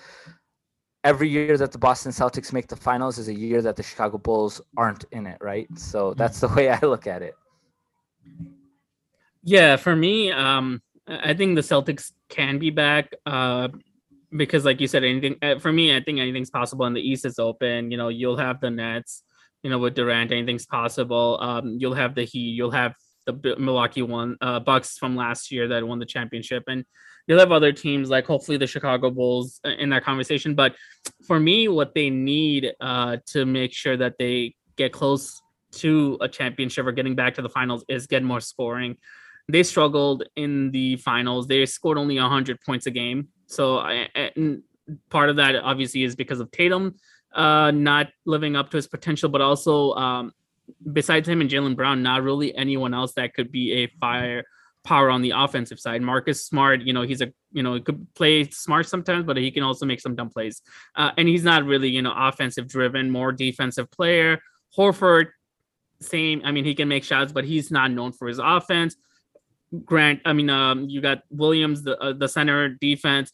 every 1.05 1.29
year 1.29 1.57
that 1.57 1.71
the 1.71 1.77
Boston 1.77 2.11
Celtics 2.11 2.51
make 2.51 2.67
the 2.67 2.75
finals 2.75 3.17
is 3.17 3.29
a 3.29 3.33
year 3.33 3.61
that 3.61 3.77
the 3.77 3.83
Chicago 3.83 4.17
Bulls 4.17 4.59
aren't 4.75 5.05
in 5.13 5.25
it, 5.25 5.37
right? 5.39 5.69
So 5.77 6.13
that's 6.15 6.41
the 6.41 6.49
way 6.49 6.69
I 6.69 6.79
look 6.81 7.07
at 7.07 7.21
it. 7.21 7.35
Yeah, 9.43 9.77
for 9.77 9.95
me, 9.95 10.31
um, 10.31 10.81
I 11.07 11.33
think 11.33 11.55
the 11.55 11.61
Celtics 11.61 12.11
can 12.29 12.59
be 12.59 12.69
back 12.69 13.13
uh, 13.25 13.69
because, 14.35 14.65
like 14.65 14.79
you 14.79 14.87
said, 14.87 15.03
anything 15.03 15.35
uh, 15.41 15.59
for 15.59 15.71
me, 15.71 15.95
I 15.95 16.01
think 16.01 16.19
anything's 16.19 16.49
possible. 16.49 16.85
And 16.85 16.95
the 16.95 17.01
East 17.01 17.25
is 17.25 17.39
open. 17.39 17.91
You 17.91 17.97
know, 17.97 18.09
you'll 18.09 18.37
have 18.37 18.61
the 18.61 18.69
Nets. 18.69 19.23
You 19.63 19.69
know, 19.69 19.77
with 19.77 19.93
Durant, 19.93 20.31
anything's 20.31 20.65
possible. 20.65 21.37
Um, 21.39 21.77
you'll 21.79 21.93
have 21.93 22.15
the 22.15 22.23
Heat. 22.23 22.55
You'll 22.55 22.71
have 22.71 22.95
the 23.25 23.55
Milwaukee 23.59 24.01
one 24.01 24.37
uh, 24.41 24.59
Bucks 24.59 24.97
from 24.97 25.15
last 25.15 25.51
year 25.51 25.67
that 25.67 25.85
won 25.85 25.99
the 25.99 26.05
championship, 26.05 26.63
and 26.67 26.83
you'll 27.27 27.39
have 27.39 27.51
other 27.51 27.71
teams 27.71 28.09
like 28.09 28.25
hopefully 28.25 28.57
the 28.57 28.65
Chicago 28.65 29.11
Bulls 29.11 29.59
uh, 29.65 29.69
in 29.69 29.89
that 29.89 30.03
conversation. 30.03 30.55
But 30.55 30.75
for 31.27 31.39
me, 31.39 31.67
what 31.67 31.93
they 31.93 32.09
need 32.09 32.73
uh, 32.79 33.17
to 33.27 33.45
make 33.45 33.73
sure 33.73 33.97
that 33.97 34.15
they 34.17 34.55
get 34.77 34.91
close 34.91 35.39
to 35.73 36.17
a 36.21 36.27
championship 36.27 36.85
or 36.85 36.91
getting 36.91 37.15
back 37.15 37.35
to 37.35 37.41
the 37.41 37.49
finals 37.49 37.85
is 37.87 38.07
get 38.07 38.23
more 38.23 38.41
scoring. 38.41 38.97
They 39.51 39.63
struggled 39.63 40.23
in 40.35 40.71
the 40.71 40.95
finals. 40.97 41.47
They 41.47 41.65
scored 41.65 41.97
only 41.97 42.19
100 42.19 42.61
points 42.61 42.85
a 42.85 42.91
game. 42.91 43.27
So 43.47 43.79
I, 43.79 44.07
part 45.09 45.29
of 45.29 45.35
that 45.35 45.55
obviously 45.55 46.03
is 46.03 46.15
because 46.15 46.39
of 46.39 46.51
Tatum 46.51 46.95
uh, 47.33 47.71
not 47.71 48.07
living 48.25 48.55
up 48.55 48.69
to 48.71 48.77
his 48.77 48.87
potential, 48.87 49.29
but 49.29 49.41
also 49.41 49.93
um, 49.93 50.31
besides 50.91 51.27
him 51.27 51.41
and 51.41 51.49
Jaylen 51.49 51.75
Brown, 51.75 52.03
not 52.03 52.23
really 52.23 52.55
anyone 52.55 52.93
else 52.93 53.13
that 53.13 53.33
could 53.33 53.51
be 53.51 53.83
a 53.83 53.87
fire 53.99 54.43
power 54.83 55.09
on 55.09 55.21
the 55.21 55.31
offensive 55.31 55.79
side. 55.79 56.01
Marcus 56.01 56.45
Smart, 56.45 56.81
you 56.81 56.93
know, 56.93 57.03
he's 57.03 57.21
a 57.21 57.31
you 57.51 57.63
know, 57.63 57.75
he 57.75 57.81
could 57.81 58.07
play 58.15 58.49
smart 58.49 58.87
sometimes, 58.87 59.25
but 59.25 59.37
he 59.37 59.51
can 59.51 59.63
also 59.63 59.85
make 59.85 59.99
some 59.99 60.15
dumb 60.15 60.29
plays. 60.29 60.61
Uh, 60.95 61.11
and 61.17 61.27
he's 61.27 61.43
not 61.43 61.65
really 61.65 61.89
you 61.89 62.01
know 62.01 62.13
offensive 62.15 62.67
driven, 62.67 63.09
more 63.09 63.31
defensive 63.31 63.89
player. 63.91 64.39
Horford, 64.77 65.27
same. 65.99 66.41
I 66.45 66.51
mean, 66.51 66.65
he 66.65 66.73
can 66.73 66.87
make 66.87 67.03
shots, 67.03 67.31
but 67.31 67.43
he's 67.43 67.71
not 67.71 67.91
known 67.91 68.11
for 68.11 68.27
his 68.27 68.39
offense. 68.39 68.95
Grant, 69.85 70.21
I 70.25 70.33
mean, 70.33 70.49
um, 70.49 70.89
you 70.89 71.01
got 71.01 71.23
Williams, 71.29 71.83
the 71.83 71.97
uh, 71.99 72.13
the 72.13 72.27
center 72.27 72.69
defense 72.69 73.31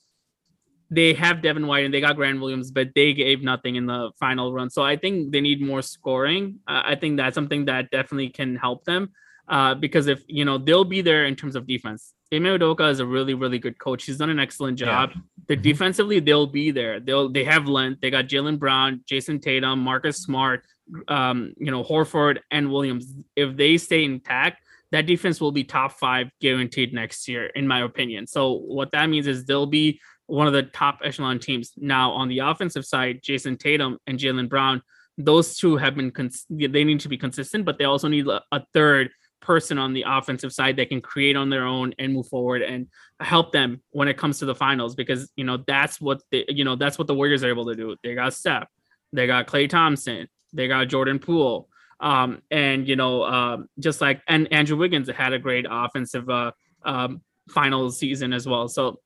they 0.90 1.14
have 1.14 1.42
Devin 1.42 1.68
White 1.68 1.86
and 1.86 1.94
they 1.94 2.00
got 2.00 2.16
Grant 2.16 2.40
Williams, 2.40 2.72
but 2.72 2.90
they 2.96 3.14
gave 3.14 3.44
nothing 3.44 3.76
in 3.76 3.86
the 3.86 4.12
final 4.20 4.54
run. 4.54 4.70
So 4.70 4.84
I 4.84 4.96
think 4.96 5.32
they 5.32 5.42
need 5.42 5.62
more 5.62 5.82
scoring. 5.82 6.60
Uh, 6.68 6.82
I 6.86 6.96
think 6.96 7.18
that's 7.18 7.36
something 7.36 7.66
that 7.66 7.92
definitely 7.92 8.30
can 8.30 8.56
help 8.56 8.86
them 8.86 9.12
uh, 9.50 9.76
because 9.76 10.08
if 10.08 10.24
you 10.28 10.46
know 10.46 10.58
they'll 10.58 10.86
be 10.86 11.02
there 11.02 11.26
in 11.26 11.36
terms 11.36 11.56
of 11.56 11.68
defense. 11.68 12.14
Ime 12.34 12.44
Udoka 12.44 12.90
is 12.92 13.00
a 13.00 13.06
really 13.06 13.34
really 13.34 13.60
good 13.60 13.80
coach. 13.80 14.06
He's 14.06 14.18
done 14.18 14.30
an 14.30 14.40
excellent 14.40 14.78
job. 14.78 15.12
Yeah. 15.14 15.22
The 15.48 15.54
mm-hmm. 15.54 15.64
defensively 15.64 16.20
they'll 16.20 16.48
be 16.48 16.72
there. 16.72 17.00
They'll 17.00 17.30
they 17.30 17.44
have 17.44 17.68
length. 17.68 18.02
They 18.02 18.10
got 18.10 18.26
Jaylen 18.26 18.60
Brown, 18.60 19.02
Jayson 19.10 19.42
Tatum, 19.42 19.80
Marcus 19.80 20.18
Smart, 20.18 20.66
um, 21.08 21.54
you 21.58 21.72
know 21.72 21.84
Horford 21.84 22.40
and 22.52 22.72
Williams. 22.72 23.14
If 23.36 23.56
they 23.56 23.78
stay 23.78 24.04
intact, 24.04 24.64
that 24.92 25.06
defense 25.06 25.42
will 25.42 25.52
be 25.52 25.64
top 25.64 25.94
five 25.94 26.28
guaranteed 26.42 26.94
next 26.94 27.28
year, 27.28 27.48
in 27.48 27.68
my 27.68 27.82
opinion. 27.82 28.28
So 28.28 28.54
what 28.54 28.92
that 28.92 29.08
means 29.08 29.28
is 29.28 29.46
they'll 29.46 29.66
be 29.66 30.00
one 30.28 30.48
of 30.48 30.54
the 30.54 30.64
top 30.64 31.00
echelon 31.04 31.40
teams. 31.40 31.72
Now 31.78 32.12
on 32.12 32.28
the 32.28 32.40
offensive 32.40 32.86
side, 32.86 33.22
Jayson 33.22 33.58
Tatum 33.58 33.98
and 34.08 34.20
Jaylen 34.20 34.50
Brown, 34.50 34.82
those 35.18 35.58
two 35.58 35.78
have 35.78 35.96
been 35.96 36.12
cons- 36.12 36.46
they 36.50 36.84
need 36.84 37.00
to 37.02 37.10
be 37.10 37.18
consistent, 37.18 37.66
but 37.66 37.78
they 37.78 37.86
also 37.86 38.08
need 38.08 38.28
a, 38.28 38.42
a 38.52 38.64
third 38.74 39.10
person 39.42 39.78
on 39.78 39.94
the 39.94 40.04
offensive 40.06 40.52
side 40.52 40.76
that 40.78 40.90
can 40.90 41.02
create 41.02 41.36
on 41.36 41.50
their 41.50 41.66
own 41.66 41.94
and 42.00 42.14
move 42.14 42.28
forward 42.28 42.62
and 42.62 42.88
help 43.20 43.52
them 43.52 43.82
when 43.92 44.08
it 44.08 44.18
comes 44.18 44.40
to 44.40 44.46
the 44.46 44.56
finals 44.56 44.96
because 44.96 45.32
you 45.36 45.44
know 45.44 45.58
that's 45.68 46.02
what 46.02 46.22
they 46.32 46.44
you 46.50 46.66
know 46.66 46.76
that's 46.76 46.98
what 46.98 47.08
the 47.08 47.14
Warriors 47.16 47.44
are 47.44 47.50
able 47.50 47.66
to 47.66 47.76
do. 47.76 47.96
They 48.04 48.16
got 48.16 48.34
Steph, 48.34 48.68
they 49.14 49.28
got 49.28 49.48
Klay 49.48 49.70
Thompson, 49.70 50.28
they 50.54 50.68
got 50.68 50.88
Jordan 50.88 51.20
Poole, 51.20 51.70
um, 52.00 52.42
and 52.52 52.88
you 52.88 52.96
know 52.96 53.24
um, 53.24 53.70
just 53.80 54.02
like 54.02 54.22
and 54.28 54.52
Andrew 54.52 54.78
Wiggins 54.78 55.10
had 55.10 55.34
a 55.34 55.40
great 55.40 55.66
offensive 55.70 56.30
uh, 56.30 56.52
um, 56.84 57.22
final 57.50 57.90
season 57.92 58.34
as 58.34 58.48
well. 58.48 58.68
So 58.68 59.00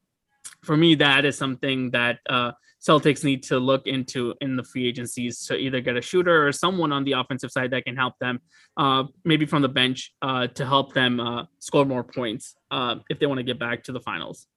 for 0.63 0.77
me, 0.77 0.95
that 0.95 1.25
is 1.25 1.37
something 1.37 1.91
that 1.91 2.19
uh, 2.29 2.51
Celtics 2.81 3.23
need 3.23 3.43
to 3.43 3.59
look 3.59 3.85
into 3.85 4.33
in 4.41 4.55
the 4.55 4.63
free 4.63 4.87
agencies 4.87 5.45
to 5.45 5.55
either 5.55 5.81
get 5.81 5.97
a 5.97 6.01
shooter 6.01 6.47
or 6.47 6.51
someone 6.51 6.91
on 6.91 7.03
the 7.03 7.13
offensive 7.13 7.51
side 7.51 7.71
that 7.71 7.85
can 7.85 7.95
help 7.95 8.17
them, 8.19 8.39
uh, 8.77 9.03
maybe 9.23 9.45
from 9.45 9.61
the 9.61 9.69
bench, 9.69 10.13
uh, 10.21 10.47
to 10.47 10.65
help 10.65 10.93
them 10.93 11.19
uh, 11.19 11.45
score 11.59 11.85
more 11.85 12.03
points 12.03 12.55
uh, 12.71 12.95
if 13.09 13.19
they 13.19 13.27
want 13.27 13.37
to 13.37 13.43
get 13.43 13.59
back 13.59 13.83
to 13.83 13.91
the 13.91 13.99
finals. 13.99 14.47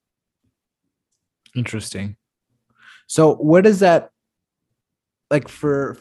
Interesting. 1.55 2.17
So, 3.07 3.35
what 3.35 3.67
is 3.67 3.81
that 3.81 4.11
like 5.35 5.49
for 5.49 5.97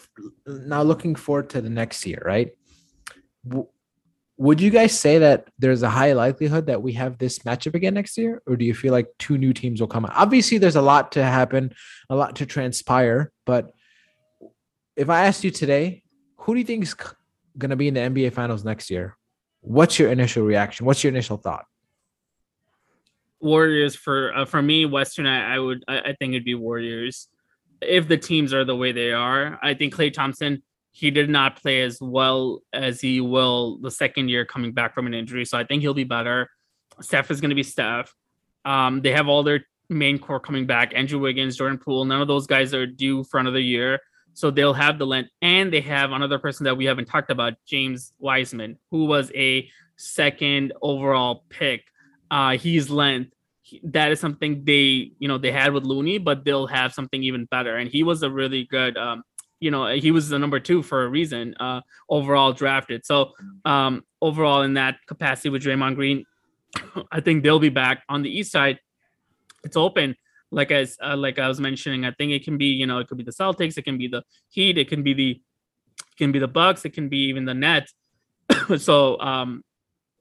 now? 0.46 0.82
Looking 0.84 1.16
forward 1.16 1.50
to 1.52 1.62
the 1.62 1.70
next 1.70 2.06
year, 2.06 2.22
right? 2.26 2.52
would 4.38 4.60
you 4.60 4.72
guys 4.72 4.98
say 4.98 5.20
that 5.20 5.48
there's 5.60 5.84
a 5.84 5.90
high 5.90 6.14
likelihood 6.14 6.66
that 6.68 6.82
we 6.82 6.94
have 6.94 7.18
this 7.18 7.40
matchup 7.40 7.76
again 7.76 7.94
next 7.94 8.18
year? 8.18 8.42
Or 8.48 8.56
do 8.56 8.66
you 8.66 8.74
feel 8.74 8.92
like 8.92 9.08
two 9.20 9.38
new 9.38 9.54
teams 9.54 9.80
will 9.80 9.88
come 9.88 10.06
out? 10.06 10.14
Obviously 10.16 10.58
there's 10.58 10.76
a 10.76 10.82
lot 10.82 11.12
to 11.14 11.24
happen 11.24 11.74
a 12.10 12.16
lot 12.16 12.36
to 12.38 12.46
transpire 12.46 13.32
but 13.46 13.72
if 14.96 15.10
i 15.10 15.26
asked 15.26 15.44
you 15.44 15.52
today 15.52 16.04
who 16.38 16.54
do 16.54 16.60
you 16.60 16.66
think 16.66 16.84
is 16.84 16.96
going 17.58 17.70
to 17.70 17.76
be 17.76 17.88
in 17.88 17.94
the 17.94 18.02
nba 18.02 18.34
finals 18.34 18.66
next 18.66 18.90
year? 18.90 19.18
What's 19.62 19.98
your 19.98 20.12
initial 20.12 20.44
reaction? 20.44 20.86
What's 20.86 21.04
your 21.04 21.12
initial 21.12 21.38
thought? 21.38 21.66
Warriors 23.40 23.96
for 23.96 24.36
uh, 24.36 24.46
for 24.46 24.62
me 24.62 24.86
western 24.86 25.26
I, 25.26 25.56
I 25.56 25.60
would 25.60 25.84
I, 25.88 26.00
I 26.00 26.16
think 26.20 26.34
it'd 26.34 26.44
be 26.44 26.56
warriors 26.56 27.28
if 27.88 28.08
the 28.08 28.18
teams 28.18 28.54
are 28.54 28.66
the 28.66 28.76
way 28.76 28.92
they 28.92 29.12
are 29.12 29.60
i 29.62 29.74
think 29.74 29.94
klay 29.94 30.12
thompson 30.12 30.62
he 30.94 31.10
did 31.10 31.28
not 31.28 31.60
play 31.60 31.82
as 31.82 32.00
well 32.00 32.62
as 32.72 33.02
he 33.02 33.20
will 33.20 33.80
the 33.80 33.90
second 33.90 34.30
year 34.30 34.46
coming 34.46 34.72
back 34.72 34.94
from 34.94 35.08
an 35.08 35.14
injury. 35.16 35.44
So 35.44 35.58
I 35.58 35.64
think 35.64 35.82
he'll 35.82 35.96
be 35.96 36.04
better. 36.04 36.52
Steph 37.02 37.32
is 37.32 37.42
going 37.42 37.50
to 37.50 37.56
be 37.56 37.64
Steph. 37.64 38.14
Um, 38.64 39.02
they 39.02 39.12
have 39.12 39.28
all 39.28 39.42
their 39.42 39.66
main 39.90 40.20
core 40.20 40.40
coming 40.40 40.68
back. 40.68 40.94
Andrew 40.96 41.20
Wiggins, 41.20 41.58
Jordan 41.58 41.80
Poole. 41.80 42.06
None 42.06 42.22
of 42.22 42.28
those 42.28 42.46
guys 42.46 42.76
are 42.76 42.86
due 42.86 43.24
for 43.24 43.40
another 43.40 43.60
year. 43.60 44.00
So 44.36 44.52
they'll 44.52 44.74
have 44.74 45.00
the 45.00 45.08
length. 45.08 45.32
And 45.42 45.74
they 45.74 45.82
have 45.82 46.12
another 46.12 46.38
person 46.38 46.66
that 46.66 46.78
we 46.78 46.86
haven't 46.86 47.06
talked 47.06 47.32
about, 47.32 47.54
James 47.66 48.14
Wiseman, 48.20 48.78
who 48.92 49.06
was 49.06 49.32
a 49.34 49.68
second 49.96 50.74
overall 50.80 51.44
pick. 51.50 51.86
Uh, 52.30 52.52
he's 52.52 52.92
length. 52.92 53.34
That 53.84 54.12
is 54.12 54.20
something 54.20 54.64
they, 54.66 55.12
you 55.20 55.28
know, 55.28 55.38
they 55.38 55.52
had 55.52 55.74
with 55.74 55.84
Looney, 55.84 56.18
but 56.18 56.46
they'll 56.46 56.68
have 56.68 56.94
something 56.94 57.24
even 57.24 57.46
better. 57.46 57.78
And 57.78 57.90
he 57.90 58.04
was 58.04 58.24
a 58.24 58.30
really 58.30 58.66
good 58.66 58.98
um, 58.98 59.24
you 59.64 59.72
know 59.72 59.88
he 59.88 60.12
was 60.12 60.28
the 60.28 60.38
number 60.38 60.60
two 60.60 60.84
for 60.84 61.06
a 61.06 61.08
reason 61.08 61.56
uh, 61.58 61.80
overall 62.10 62.52
drafted. 62.52 63.06
So 63.06 63.32
um, 63.64 64.04
overall 64.22 64.64
in 64.64 64.74
that 64.74 64.98
capacity 65.08 65.48
with 65.48 65.64
Draymond 65.64 65.96
Green, 65.96 66.26
I 67.12 67.22
think 67.22 67.44
they'll 67.44 67.60
be 67.60 67.70
back 67.70 68.04
on 68.10 68.24
the 68.24 68.30
east 68.30 68.52
side. 68.52 68.80
It's 69.64 69.78
open, 69.78 70.18
like 70.52 70.72
as 70.72 70.98
uh, 71.02 71.16
like 71.16 71.40
I 71.40 71.48
was 71.48 71.62
mentioning. 71.62 72.04
I 72.04 72.12
think 72.12 72.34
it 72.34 72.44
can 72.44 72.58
be 72.58 72.66
you 72.66 72.86
know 72.86 72.98
it 73.00 73.08
could 73.08 73.18
be 73.18 73.24
the 73.24 73.32
Celtics, 73.32 73.78
it 73.78 73.84
can 73.84 73.98
be 73.98 74.10
the 74.10 74.24
Heat, 74.50 74.78
it 74.78 74.90
can 74.90 75.02
be 75.02 75.14
the 75.14 75.32
it 75.32 76.18
can 76.18 76.34
be 76.34 76.40
the 76.40 76.48
Bucks, 76.50 76.84
it 76.84 76.92
can 76.92 77.08
be 77.08 77.30
even 77.30 77.46
the 77.46 77.54
Nets. 77.54 77.94
so 78.80 79.18
um, 79.22 79.64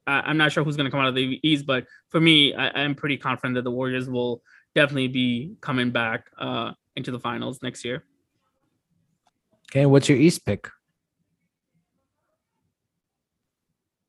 I, 0.05 0.29
am 0.29 0.37
not 0.37 0.51
sure 0.51 0.63
who's 0.63 0.75
going 0.75 0.85
to 0.85 0.91
come 0.91 0.99
out 0.99 1.07
of 1.07 1.15
the 1.15 1.39
East, 1.43 1.65
but 1.65 1.85
for 2.09 2.19
me, 2.19 2.53
I, 2.53 2.83
am 2.83 2.95
pretty 2.95 3.17
confident 3.17 3.55
that 3.55 3.63
the 3.63 3.71
Warriors 3.71 4.09
will 4.09 4.41
definitely 4.75 5.07
be 5.07 5.55
coming 5.61 5.91
back 5.91 6.25
uh, 6.37 6.71
into 6.95 7.11
the 7.11 7.19
finals 7.19 7.59
next 7.61 7.85
year. 7.85 8.03
Okay, 9.71 9.85
what's 9.85 10.09
your 10.09 10.17
East 10.17 10.45
pick? 10.45 10.69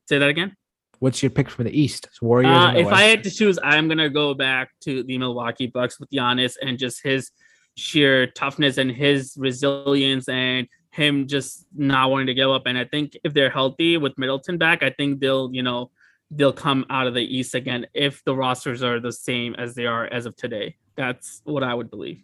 Say 0.06 0.18
that 0.18 0.28
again. 0.28 0.54
what's 0.98 1.22
your 1.22 1.30
pick 1.30 1.48
for 1.48 1.64
the 1.64 1.78
East? 1.78 2.08
So 2.12 2.26
Warriors. 2.26 2.50
Uh, 2.50 2.74
if 2.76 2.86
West. 2.86 2.96
I 2.96 3.02
had 3.02 3.24
to 3.24 3.30
choose, 3.30 3.58
I'm 3.62 3.88
gonna 3.88 4.10
go 4.10 4.34
back 4.34 4.70
to 4.82 5.02
the 5.02 5.16
Milwaukee 5.16 5.66
Bucks 5.66 5.98
with 5.98 6.10
Giannis 6.10 6.56
and 6.60 6.78
just 6.78 7.02
his 7.02 7.30
sheer 7.76 8.26
toughness 8.26 8.78
and 8.78 8.90
his 8.90 9.34
resilience 9.38 10.28
and 10.28 10.68
him 10.94 11.26
just 11.26 11.66
not 11.74 12.10
wanting 12.10 12.28
to 12.28 12.34
give 12.34 12.48
up. 12.48 12.62
And 12.66 12.78
I 12.78 12.84
think 12.84 13.16
if 13.24 13.34
they're 13.34 13.50
healthy 13.50 13.96
with 13.96 14.16
Middleton 14.16 14.58
back, 14.58 14.84
I 14.84 14.90
think 14.90 15.18
they'll, 15.18 15.50
you 15.52 15.62
know, 15.62 15.90
they'll 16.30 16.52
come 16.52 16.86
out 16.88 17.08
of 17.08 17.14
the 17.14 17.36
East 17.36 17.56
again 17.56 17.86
if 17.94 18.22
the 18.24 18.34
rosters 18.34 18.82
are 18.82 19.00
the 19.00 19.12
same 19.12 19.56
as 19.56 19.74
they 19.74 19.86
are 19.86 20.06
as 20.06 20.24
of 20.24 20.36
today. 20.36 20.76
That's 20.96 21.42
what 21.44 21.64
I 21.64 21.74
would 21.74 21.90
believe. 21.90 22.22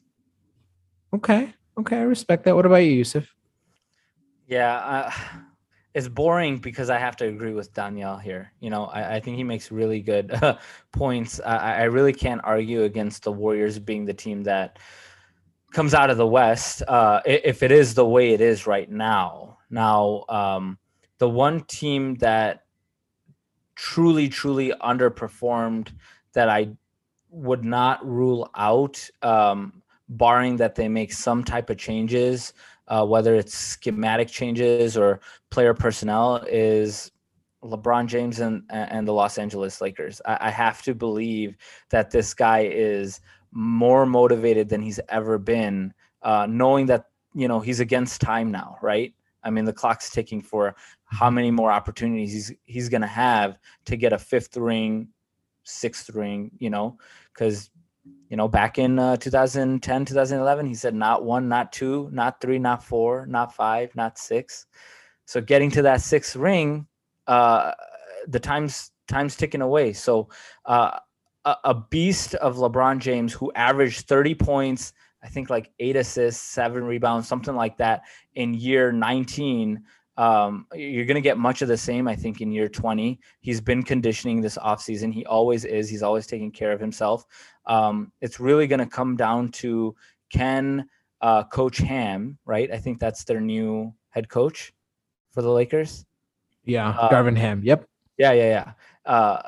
Okay. 1.12 1.52
Okay. 1.78 1.96
I 1.96 2.02
respect 2.02 2.44
that. 2.44 2.54
What 2.54 2.64
about 2.64 2.76
you, 2.76 2.92
Yusuf? 2.92 3.34
Yeah. 4.46 4.76
Uh, 4.76 5.10
it's 5.94 6.06
boring 6.06 6.58
because 6.58 6.90
I 6.90 6.98
have 6.98 7.16
to 7.16 7.26
agree 7.26 7.54
with 7.54 7.74
Danielle 7.74 8.18
here. 8.18 8.52
You 8.60 8.70
know, 8.70 8.84
I, 8.84 9.16
I 9.16 9.20
think 9.20 9.36
he 9.36 9.42
makes 9.42 9.72
really 9.72 10.00
good 10.00 10.30
uh, 10.30 10.58
points. 10.92 11.40
I, 11.44 11.56
I 11.56 11.82
really 11.84 12.12
can't 12.12 12.40
argue 12.44 12.84
against 12.84 13.24
the 13.24 13.32
Warriors 13.32 13.80
being 13.80 14.04
the 14.04 14.14
team 14.14 14.44
that 14.44 14.78
comes 15.72 15.94
out 15.94 16.10
of 16.10 16.16
the 16.16 16.26
West, 16.26 16.82
uh, 16.88 17.20
if 17.24 17.62
it 17.62 17.70
is 17.70 17.94
the 17.94 18.06
way 18.06 18.32
it 18.32 18.40
is 18.40 18.66
right 18.66 18.90
now. 18.90 19.58
Now, 19.70 20.24
um, 20.28 20.78
the 21.18 21.28
one 21.28 21.60
team 21.62 22.16
that 22.16 22.64
truly, 23.76 24.28
truly 24.28 24.72
underperformed 24.82 25.92
that 26.32 26.48
I 26.48 26.70
would 27.30 27.64
not 27.64 28.04
rule 28.06 28.50
out, 28.56 29.08
um, 29.22 29.82
barring 30.08 30.56
that 30.56 30.74
they 30.74 30.88
make 30.88 31.12
some 31.12 31.44
type 31.44 31.70
of 31.70 31.78
changes, 31.78 32.52
uh, 32.88 33.06
whether 33.06 33.36
it's 33.36 33.54
schematic 33.54 34.28
changes 34.28 34.96
or 34.96 35.20
player 35.50 35.72
personnel, 35.72 36.44
is 36.48 37.12
LeBron 37.62 38.06
James 38.06 38.40
and 38.40 38.64
and 38.70 39.06
the 39.06 39.12
Los 39.12 39.38
Angeles 39.38 39.80
Lakers. 39.80 40.20
I, 40.26 40.48
I 40.48 40.50
have 40.50 40.82
to 40.82 40.94
believe 40.94 41.56
that 41.90 42.10
this 42.10 42.34
guy 42.34 42.60
is 42.64 43.20
more 43.52 44.06
motivated 44.06 44.68
than 44.68 44.82
he's 44.82 45.00
ever 45.08 45.38
been, 45.38 45.92
uh, 46.22 46.46
knowing 46.48 46.86
that 46.86 47.06
you 47.34 47.48
know 47.48 47.60
he's 47.60 47.80
against 47.80 48.20
time 48.20 48.50
now, 48.50 48.76
right? 48.82 49.14
I 49.42 49.50
mean, 49.50 49.64
the 49.64 49.72
clock's 49.72 50.10
ticking 50.10 50.42
for 50.42 50.74
how 51.04 51.26
mm-hmm. 51.26 51.34
many 51.36 51.50
more 51.50 51.70
opportunities 51.70 52.32
he's 52.32 52.52
he's 52.64 52.88
gonna 52.88 53.06
have 53.06 53.58
to 53.86 53.96
get 53.96 54.12
a 54.12 54.18
fifth 54.18 54.56
ring, 54.56 55.08
sixth 55.64 56.10
ring, 56.10 56.50
you 56.58 56.70
know, 56.70 56.98
because 57.32 57.70
you 58.28 58.36
know 58.36 58.48
back 58.48 58.78
in 58.78 58.98
uh, 58.98 59.16
2010, 59.16 60.04
2011, 60.04 60.66
he 60.66 60.74
said 60.74 60.94
not 60.94 61.24
one, 61.24 61.48
not 61.48 61.72
two, 61.72 62.08
not 62.12 62.40
three, 62.40 62.58
not 62.58 62.84
four, 62.84 63.26
not 63.26 63.54
five, 63.54 63.94
not 63.96 64.18
six. 64.18 64.66
So 65.26 65.40
getting 65.40 65.70
to 65.72 65.82
that 65.82 66.00
sixth 66.00 66.36
ring, 66.36 66.86
uh, 67.26 67.72
the 68.26 68.40
time's 68.40 68.90
time's 69.08 69.36
ticking 69.36 69.62
away. 69.62 69.92
So 69.92 70.28
uh, 70.64 70.98
a, 71.44 71.56
a 71.64 71.74
beast 71.74 72.34
of 72.36 72.56
LeBron 72.56 72.98
James 72.98 73.32
who 73.32 73.52
averaged 73.54 74.06
30 74.06 74.34
points, 74.34 74.92
I 75.22 75.28
think 75.28 75.50
like 75.50 75.70
eight 75.78 75.96
assists, 75.96 76.42
seven 76.42 76.84
rebounds, 76.84 77.28
something 77.28 77.54
like 77.54 77.76
that 77.78 78.02
in 78.34 78.54
year 78.54 78.92
19. 78.92 79.82
Um, 80.16 80.66
you're 80.74 81.06
going 81.06 81.14
to 81.14 81.20
get 81.22 81.38
much 81.38 81.62
of 81.62 81.68
the 81.68 81.76
same, 81.76 82.06
I 82.06 82.14
think, 82.14 82.40
in 82.40 82.52
year 82.52 82.68
20. 82.68 83.18
He's 83.40 83.60
been 83.60 83.82
conditioning 83.82 84.40
this 84.40 84.58
offseason. 84.58 85.12
He 85.12 85.24
always 85.24 85.64
is. 85.64 85.88
He's 85.88 86.02
always 86.02 86.26
taking 86.26 86.50
care 86.50 86.72
of 86.72 86.80
himself. 86.80 87.24
Um, 87.66 88.12
it's 88.20 88.40
really 88.40 88.66
going 88.66 88.80
to 88.80 88.86
come 88.86 89.16
down 89.16 89.50
to 89.52 89.94
can 90.30 90.86
uh, 91.20 91.44
Coach 91.44 91.78
Ham, 91.78 92.38
right? 92.44 92.70
I 92.70 92.78
think 92.78 92.98
that's 92.98 93.24
their 93.24 93.40
new 93.40 93.94
head 94.10 94.28
coach 94.28 94.72
for 95.32 95.42
the 95.42 95.50
Lakers. 95.50 96.04
Yeah, 96.64 96.90
uh, 96.90 97.10
Darvin 97.10 97.36
Ham. 97.36 97.62
Yep. 97.64 97.86
Yeah, 98.18 98.32
yeah, 98.32 98.48
yeah. 98.48 98.72
Uh, 99.10 99.40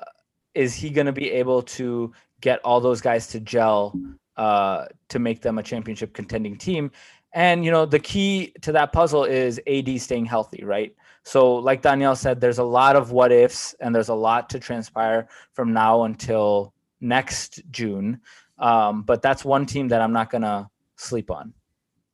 is 0.54 0.74
he 0.74 0.90
going 0.90 1.06
to 1.06 1.12
be 1.12 1.30
able 1.30 1.62
to 1.62 2.12
get 2.40 2.60
all 2.64 2.80
those 2.80 3.00
guys 3.00 3.26
to 3.28 3.40
gel 3.40 3.94
uh, 4.36 4.86
to 5.08 5.18
make 5.18 5.42
them 5.42 5.58
a 5.58 5.62
championship 5.62 6.12
contending 6.12 6.56
team? 6.56 6.90
And 7.32 7.64
you 7.64 7.70
know, 7.70 7.86
the 7.86 7.98
key 7.98 8.52
to 8.62 8.72
that 8.72 8.92
puzzle 8.92 9.24
is 9.24 9.60
AD 9.66 10.00
staying 10.00 10.26
healthy, 10.26 10.64
right? 10.64 10.94
So, 11.24 11.54
like 11.54 11.82
Danielle 11.82 12.16
said, 12.16 12.40
there's 12.40 12.58
a 12.58 12.64
lot 12.64 12.96
of 12.96 13.12
what 13.12 13.32
ifs, 13.32 13.74
and 13.80 13.94
there's 13.94 14.08
a 14.08 14.14
lot 14.14 14.50
to 14.50 14.58
transpire 14.58 15.28
from 15.52 15.72
now 15.72 16.02
until 16.02 16.74
next 17.00 17.62
June. 17.70 18.20
Um, 18.58 19.02
but 19.02 19.22
that's 19.22 19.44
one 19.44 19.66
team 19.66 19.88
that 19.88 20.02
I'm 20.02 20.12
not 20.12 20.30
gonna 20.30 20.68
sleep 20.96 21.30
on. 21.30 21.54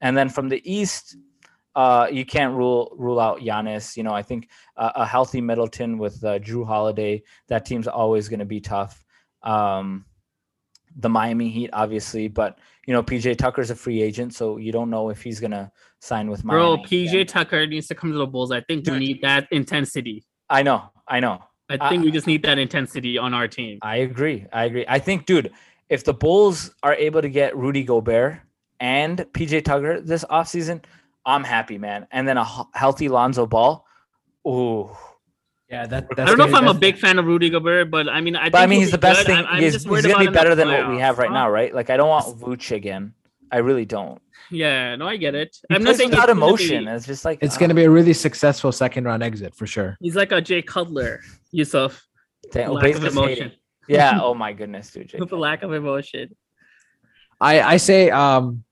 And 0.00 0.16
then 0.16 0.28
from 0.28 0.48
the 0.48 0.62
East, 0.70 1.16
uh, 1.78 2.08
you 2.10 2.26
can't 2.26 2.56
rule 2.56 2.92
rule 2.98 3.20
out 3.20 3.38
Giannis. 3.38 3.96
You 3.96 4.02
know, 4.02 4.10
I 4.12 4.20
think 4.20 4.48
uh, 4.76 4.90
a 4.96 5.06
healthy 5.06 5.40
Middleton 5.40 5.96
with 5.96 6.24
uh, 6.24 6.40
Jrue 6.40 6.66
Holiday, 6.66 7.22
that 7.46 7.64
team's 7.64 7.86
always 7.86 8.28
going 8.28 8.40
to 8.40 8.44
be 8.44 8.60
tough. 8.60 9.04
Um, 9.44 10.04
the 10.96 11.08
Miami 11.08 11.50
Heat, 11.50 11.70
obviously, 11.72 12.26
but 12.26 12.58
you 12.84 12.92
know, 12.92 13.04
PJ 13.04 13.38
Tucker's 13.38 13.70
a 13.70 13.76
free 13.76 14.02
agent, 14.02 14.34
so 14.34 14.56
you 14.56 14.72
don't 14.72 14.90
know 14.90 15.10
if 15.10 15.22
he's 15.22 15.38
going 15.38 15.52
to 15.52 15.70
sign 16.00 16.28
with 16.28 16.42
Miami. 16.42 16.58
Bro, 16.58 16.76
PJ 16.78 17.10
again. 17.10 17.26
Tucker 17.26 17.64
needs 17.64 17.86
to 17.86 17.94
come 17.94 18.10
to 18.10 18.18
the 18.18 18.26
Bulls. 18.26 18.50
I 18.50 18.60
think 18.62 18.82
Dude. 18.82 18.94
we 18.94 18.98
need 18.98 19.22
that 19.22 19.46
intensity. 19.52 20.24
I 20.50 20.64
know, 20.64 20.90
I 21.06 21.20
know. 21.20 21.44
I 21.70 21.88
think 21.88 22.02
we 22.02 22.10
just 22.10 22.26
need 22.26 22.42
that 22.42 22.58
intensity 22.58 23.18
on 23.18 23.34
our 23.34 23.46
team. 23.46 23.78
I 23.82 23.98
agree. 23.98 24.46
I 24.52 24.64
agree. 24.64 24.84
I 24.88 24.98
think, 24.98 25.26
dude, 25.26 25.52
if 25.88 26.02
the 26.02 26.14
Bulls 26.14 26.74
are 26.82 26.94
able 26.94 27.22
to 27.22 27.28
get 27.28 27.56
Rudy 27.56 27.84
Gobert 27.84 28.40
and 28.80 29.18
PJ 29.18 29.64
Tucker 29.64 30.00
this 30.00 30.24
offseason– 30.24 30.82
I'm 31.28 31.44
happy, 31.44 31.76
man. 31.76 32.06
And 32.10 32.26
then 32.26 32.38
a 32.38 32.46
healthy 32.72 33.08
Lonzo 33.08 33.46
Ball. 33.46 33.84
Ooh. 34.46 34.90
Yeah, 35.68 35.86
that. 35.86 36.08
I 36.16 36.24
don't 36.24 36.38
know 36.38 36.46
if 36.46 36.54
I'm 36.54 36.66
a 36.66 36.72
big 36.72 36.96
fan 36.96 37.18
of 37.18 37.26
Rudy 37.26 37.50
Gobert, 37.50 37.90
but 37.90 38.08
I 38.08 38.22
mean, 38.22 38.34
I. 38.34 38.48
But 38.48 38.62
I 38.62 38.66
mean, 38.66 38.80
he's 38.80 38.90
the 38.90 38.96
best 38.96 39.20
good. 39.20 39.26
thing. 39.26 39.44
I'm, 39.46 39.62
he's, 39.62 39.74
he's 39.74 39.84
gonna 39.84 40.18
be 40.18 40.28
better 40.28 40.54
than 40.54 40.68
what 40.68 40.88
we 40.88 40.98
have 40.98 41.18
right 41.18 41.30
now, 41.30 41.50
right? 41.50 41.74
Like, 41.74 41.90
I 41.90 41.98
don't 41.98 42.08
want 42.08 42.38
Vooch 42.38 42.74
again. 42.74 43.12
I 43.52 43.58
really 43.58 43.84
don't. 43.84 44.20
Yeah, 44.50 44.96
no, 44.96 45.06
I 45.06 45.18
get 45.18 45.34
it. 45.34 45.58
He 45.68 45.74
I'm 45.74 45.82
not 45.82 45.96
saying 45.96 46.08
without 46.08 46.30
emotion. 46.30 46.86
Be, 46.86 46.90
it's 46.90 47.06
just 47.06 47.26
like 47.26 47.40
it's 47.42 47.56
uh, 47.56 47.60
gonna 47.60 47.74
be 47.74 47.84
a 47.84 47.90
really 47.90 48.14
successful 48.14 48.72
second 48.72 49.04
round 49.04 49.22
exit 49.22 49.54
for 49.54 49.66
sure. 49.66 49.98
He's 50.00 50.16
like 50.16 50.32
a 50.32 50.40
Jay 50.40 50.62
Cutler, 50.62 51.20
Yusuf. 51.50 52.02
Damn, 52.50 52.72
lack 52.72 52.94
of 52.94 53.04
emotion. 53.04 53.52
Yeah. 53.86 54.20
Oh 54.22 54.34
my 54.34 54.54
goodness, 54.54 54.90
dude. 54.90 55.12
With 55.18 55.28
the 55.28 55.36
lack 55.36 55.62
of 55.62 55.74
emotion. 55.74 56.34
I 57.38 57.60
I 57.60 57.76
say 57.76 58.10
um. 58.10 58.64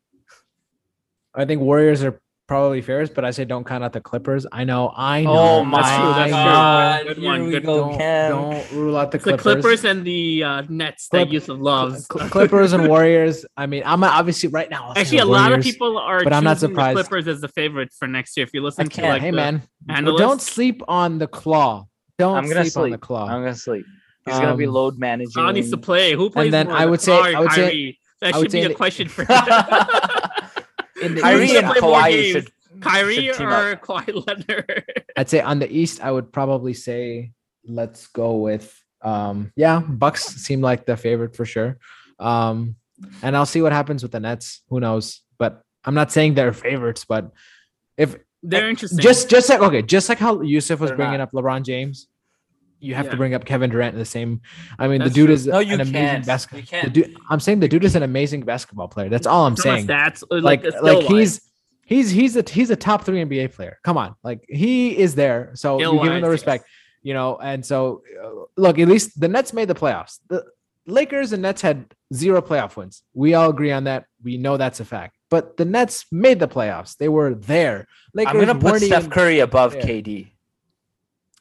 I 1.35 1.45
think 1.45 1.61
Warriors 1.61 2.03
are 2.03 2.19
probably 2.47 2.81
fairest, 2.81 3.15
but 3.15 3.25
I 3.25 3.31
say 3.31 3.45
don't 3.45 3.67
count 3.67 3.83
out 3.83 3.93
the 3.93 4.01
Clippers. 4.01 4.47
I 4.51 4.65
know, 4.65 4.93
I 4.95 5.23
know. 5.23 5.31
Oh 5.33 5.65
my 5.65 5.83
that's 5.83 6.31
God. 6.31 7.07
Good 7.07 7.23
one. 7.23 7.51
Good 7.51 7.65
go, 7.65 7.91
don't, 7.91 7.99
don't, 7.99 8.73
rule 8.73 8.97
out 8.97 9.11
the 9.11 9.19
Clippers. 9.19 9.45
The 9.45 9.53
Clippers 9.55 9.85
and 9.85 10.05
the 10.05 10.45
uh, 10.45 10.63
Nets 10.69 11.09
Clip, 11.09 11.29
that 11.29 11.33
Yusuf 11.33 11.59
loves. 11.59 12.07
Clippers 12.07 12.73
and 12.73 12.89
Warriors. 12.89 13.45
I 13.57 13.67
mean, 13.67 13.83
I'm 13.85 14.03
obviously 14.05 14.49
right 14.49 14.71
now. 14.71 14.93
Actually, 14.97 15.19
a 15.19 15.27
Warriors, 15.27 15.43
lot 15.43 15.53
of 15.53 15.65
people 15.65 15.99
are, 15.99 16.23
but 16.23 16.33
I'm 16.33 16.45
not 16.45 16.59
surprised. 16.59 16.97
Clippers 16.97 17.29
as 17.29 17.41
the 17.41 17.49
favorite 17.49 17.93
for 17.93 18.07
next 18.07 18.37
year. 18.37 18.45
If 18.45 18.55
you 18.55 18.63
listen 18.63 18.89
to 18.89 19.03
like, 19.03 19.23
hey 19.23 19.31
man, 19.31 19.63
don't 19.89 20.41
sleep 20.41 20.83
on 20.89 21.19
the 21.19 21.27
claw. 21.27 21.87
Don't 22.19 22.37
I'm 22.37 22.49
gonna 22.49 22.63
sleep, 22.63 22.73
sleep, 22.73 22.85
on 22.85 22.91
the 22.91 22.99
claw. 22.99 23.27
I'm 23.27 23.43
gonna 23.43 23.55
sleep. 23.55 23.85
He's 24.25 24.35
um, 24.35 24.43
gonna 24.43 24.57
be 24.57 24.67
um, 24.67 24.73
load 24.73 24.99
managing. 24.99 25.43
How 25.43 25.51
needs 25.51 25.71
to 25.71 25.77
play? 25.77 26.15
Who 26.15 26.31
plays? 26.31 26.47
And 26.47 26.55
then 26.55 26.71
I 26.71 26.87
would 26.87 27.01
say, 27.01 27.13
I 27.13 27.39
would 27.39 27.53
say, 27.53 27.99
that 28.21 28.35
should 28.35 28.51
be 28.51 28.63
a 28.63 28.75
question 28.75 29.09
for. 29.09 29.25
in 31.03 31.15
the 31.15 31.21
Kyrie 31.21 31.57
and 31.57 31.67
Kawhi 31.67 32.33
should 32.33 32.51
Kyrie 32.81 33.33
should 33.33 33.41
or 33.41 33.77
Kawhi 33.77 34.27
Leonard. 34.27 34.85
I'd 35.17 35.31
say 35.31 35.41
on 35.41 35.59
the 35.59 35.71
East, 35.71 36.01
I 36.03 36.11
would 36.11 36.33
probably 36.33 36.75
say 36.75 37.33
let's 37.65 38.07
go 38.09 38.37
with 38.37 38.83
um 39.03 39.53
yeah, 39.57 39.81
Bucks 39.81 40.25
seem 40.25 40.61
like 40.61 40.87
the 40.87 40.97
favorite 40.97 41.37
for 41.37 41.45
sure. 41.45 41.79
Um 42.19 42.77
and 43.23 43.37
I'll 43.37 43.47
see 43.47 43.63
what 43.63 43.73
happens 43.73 44.03
with 44.03 44.13
the 44.13 44.21
Nets. 44.21 44.63
Who 44.69 44.81
knows? 44.81 45.21
But 45.39 45.63
I'm 45.85 45.95
not 45.95 46.13
saying 46.13 46.35
they're 46.35 46.53
favorites, 46.53 47.05
but 47.07 47.31
if 47.97 48.17
they're 48.43 48.69
interesting, 48.69 48.99
just 48.99 49.29
just 49.29 49.49
like 49.49 49.61
okay, 49.61 49.83
just 49.83 50.09
like 50.09 50.19
how 50.19 50.41
Yusuf 50.41 50.81
was 50.81 50.91
they're 50.91 50.97
bringing 50.97 51.19
not. 51.19 51.29
up 51.29 51.33
LeBron 51.33 51.63
James, 51.65 52.09
you 52.87 52.94
have 52.94 53.07
yeah. 53.07 53.11
to 53.11 53.16
bring 53.16 53.35
up 53.35 53.44
Kevin 53.44 53.70
Durant 53.70 53.94
in 53.94 53.99
the 53.99 54.05
same. 54.05 54.40
I 54.79 54.88
mean, 54.88 55.01
That's 55.01 55.11
the 55.11 55.14
dude 55.14 55.27
true. 55.27 55.35
is 55.35 55.46
no, 55.46 55.59
an 55.59 55.81
amazing 55.81 56.22
basketball. 56.22 57.05
I'm 57.29 57.40
saying 57.40 57.61
the 57.61 57.68
dude 57.68 57.85
is 57.85 57.96
an 57.96 58.03
amazing 58.03 58.42
basketball 58.42 58.88
player. 58.88 59.09
That's 59.09 59.27
all 59.27 59.46
I'm 59.46 59.57
saying. 59.57 59.87
That's 59.87 60.22
like 60.31 60.64
like, 60.64 60.83
like 60.83 61.03
he's 61.05 61.40
he's 61.85 62.11
he's 62.11 62.37
a 62.37 62.44
he's 62.49 62.70
a 62.70 62.77
top 62.77 63.05
three 63.05 63.25
NBA 63.25 63.55
player. 63.55 63.79
Come 63.83 63.99
on, 63.99 64.14
like 64.22 64.44
he 64.49 64.96
is 64.96 65.14
there. 65.14 65.51
So 65.55 65.81
you 65.81 66.03
give 66.03 66.12
him 66.12 66.20
the 66.20 66.31
respect, 66.31 66.66
you 67.03 67.14
know. 67.14 67.37
And 67.37 67.64
so, 67.64 68.03
uh, 68.22 68.44
look, 68.57 68.79
at 68.79 68.88
least 68.88 69.18
the 69.18 69.29
Nets 69.29 69.53
made 69.53 69.68
the 69.68 69.75
playoffs. 69.75 70.18
The 70.29 70.44
Lakers 70.87 71.33
and 71.33 71.42
Nets 71.42 71.62
had 71.62 71.87
zero 72.14 72.40
playoff 72.40 72.77
wins. 72.77 73.03
We 73.14 73.35
all 73.35 73.51
agree 73.51 73.72
on 73.72 73.85
that. 73.85 74.05
We 74.22 74.37
know 74.38 74.57
that's 74.57 74.81
a 74.81 74.85
fact. 74.85 75.16
But 75.29 75.57
the 75.57 75.64
Nets 75.64 76.07
made 76.12 76.38
the 76.38 76.49
playoffs. 76.49 76.96
They 76.96 77.09
were 77.09 77.35
there. 77.35 77.88
Lakers 78.14 78.35
I'm 78.35 78.46
gonna 78.46 78.59
put 78.59 78.83
Steph 78.83 79.11
Curry 79.11 79.40
above 79.40 79.72
there. 79.72 79.83
KD. 79.83 80.29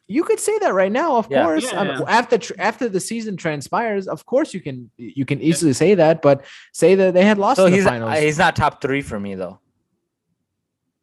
You 0.08 0.24
could 0.24 0.40
say 0.40 0.58
that 0.60 0.74
right 0.74 0.92
now, 0.92 1.18
of 1.18 1.28
yeah. 1.30 1.44
course. 1.44 1.64
Yeah, 1.64 1.84
yeah. 1.84 1.98
Um, 1.98 2.06
after 2.08 2.40
after 2.60 2.88
the 2.88 3.00
season 3.00 3.38
transpires, 3.38 4.08
of 4.08 4.26
course 4.26 4.54
you 4.54 4.62
can 4.62 4.92
you 4.98 5.26
can 5.26 5.42
easily 5.42 5.74
say 5.74 5.96
that. 5.96 6.22
But 6.22 6.46
say 6.74 6.96
that 6.96 7.14
they 7.14 7.26
had 7.26 7.38
lost 7.40 7.58
so 7.58 7.66
he's, 7.66 7.84
the 7.84 7.90
finals. 7.90 8.18
He's 8.20 8.38
not 8.38 8.56
top 8.56 8.82
three 8.82 9.02
for 9.02 9.20
me 9.20 9.36
though. 9.36 9.60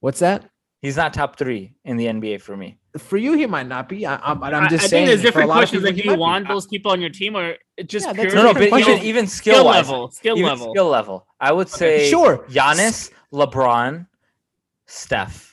What's 0.00 0.20
that? 0.20 0.48
He's 0.82 0.96
not 0.96 1.14
top 1.14 1.36
three 1.36 1.74
in 1.84 1.96
the 1.96 2.06
NBA 2.06 2.40
for 2.40 2.56
me. 2.56 2.78
for 2.98 3.16
you, 3.16 3.34
he 3.34 3.46
might 3.46 3.68
not 3.68 3.88
be. 3.88 4.04
I, 4.04 4.14
am 4.30 4.42
I'm 4.42 4.68
just 4.68 4.84
I, 4.84 4.86
saying. 4.88 5.04
I 5.04 5.06
think 5.06 5.06
there's 5.06 5.22
different 5.22 5.50
questions. 5.50 5.84
Like, 5.84 5.94
do 5.94 6.02
you 6.02 6.16
want 6.16 6.48
those 6.48 6.66
people 6.66 6.90
on 6.90 7.00
your 7.00 7.10
team, 7.10 7.36
or 7.36 7.54
just 7.86 8.06
yeah, 8.06 8.24
no, 8.24 8.52
no, 8.52 8.54
but 8.54 8.64
even 8.80 8.98
even 8.98 9.26
skill, 9.28 9.54
skill 9.54 9.64
level, 9.64 10.10
skill 10.10 10.36
even 10.36 10.48
level, 10.48 10.72
skill 10.72 10.88
level. 10.88 11.26
I 11.40 11.52
would 11.52 11.68
say 11.68 12.10
sure. 12.10 12.38
Giannis, 12.48 13.10
LeBron, 13.32 14.08
Steph. 14.86 15.51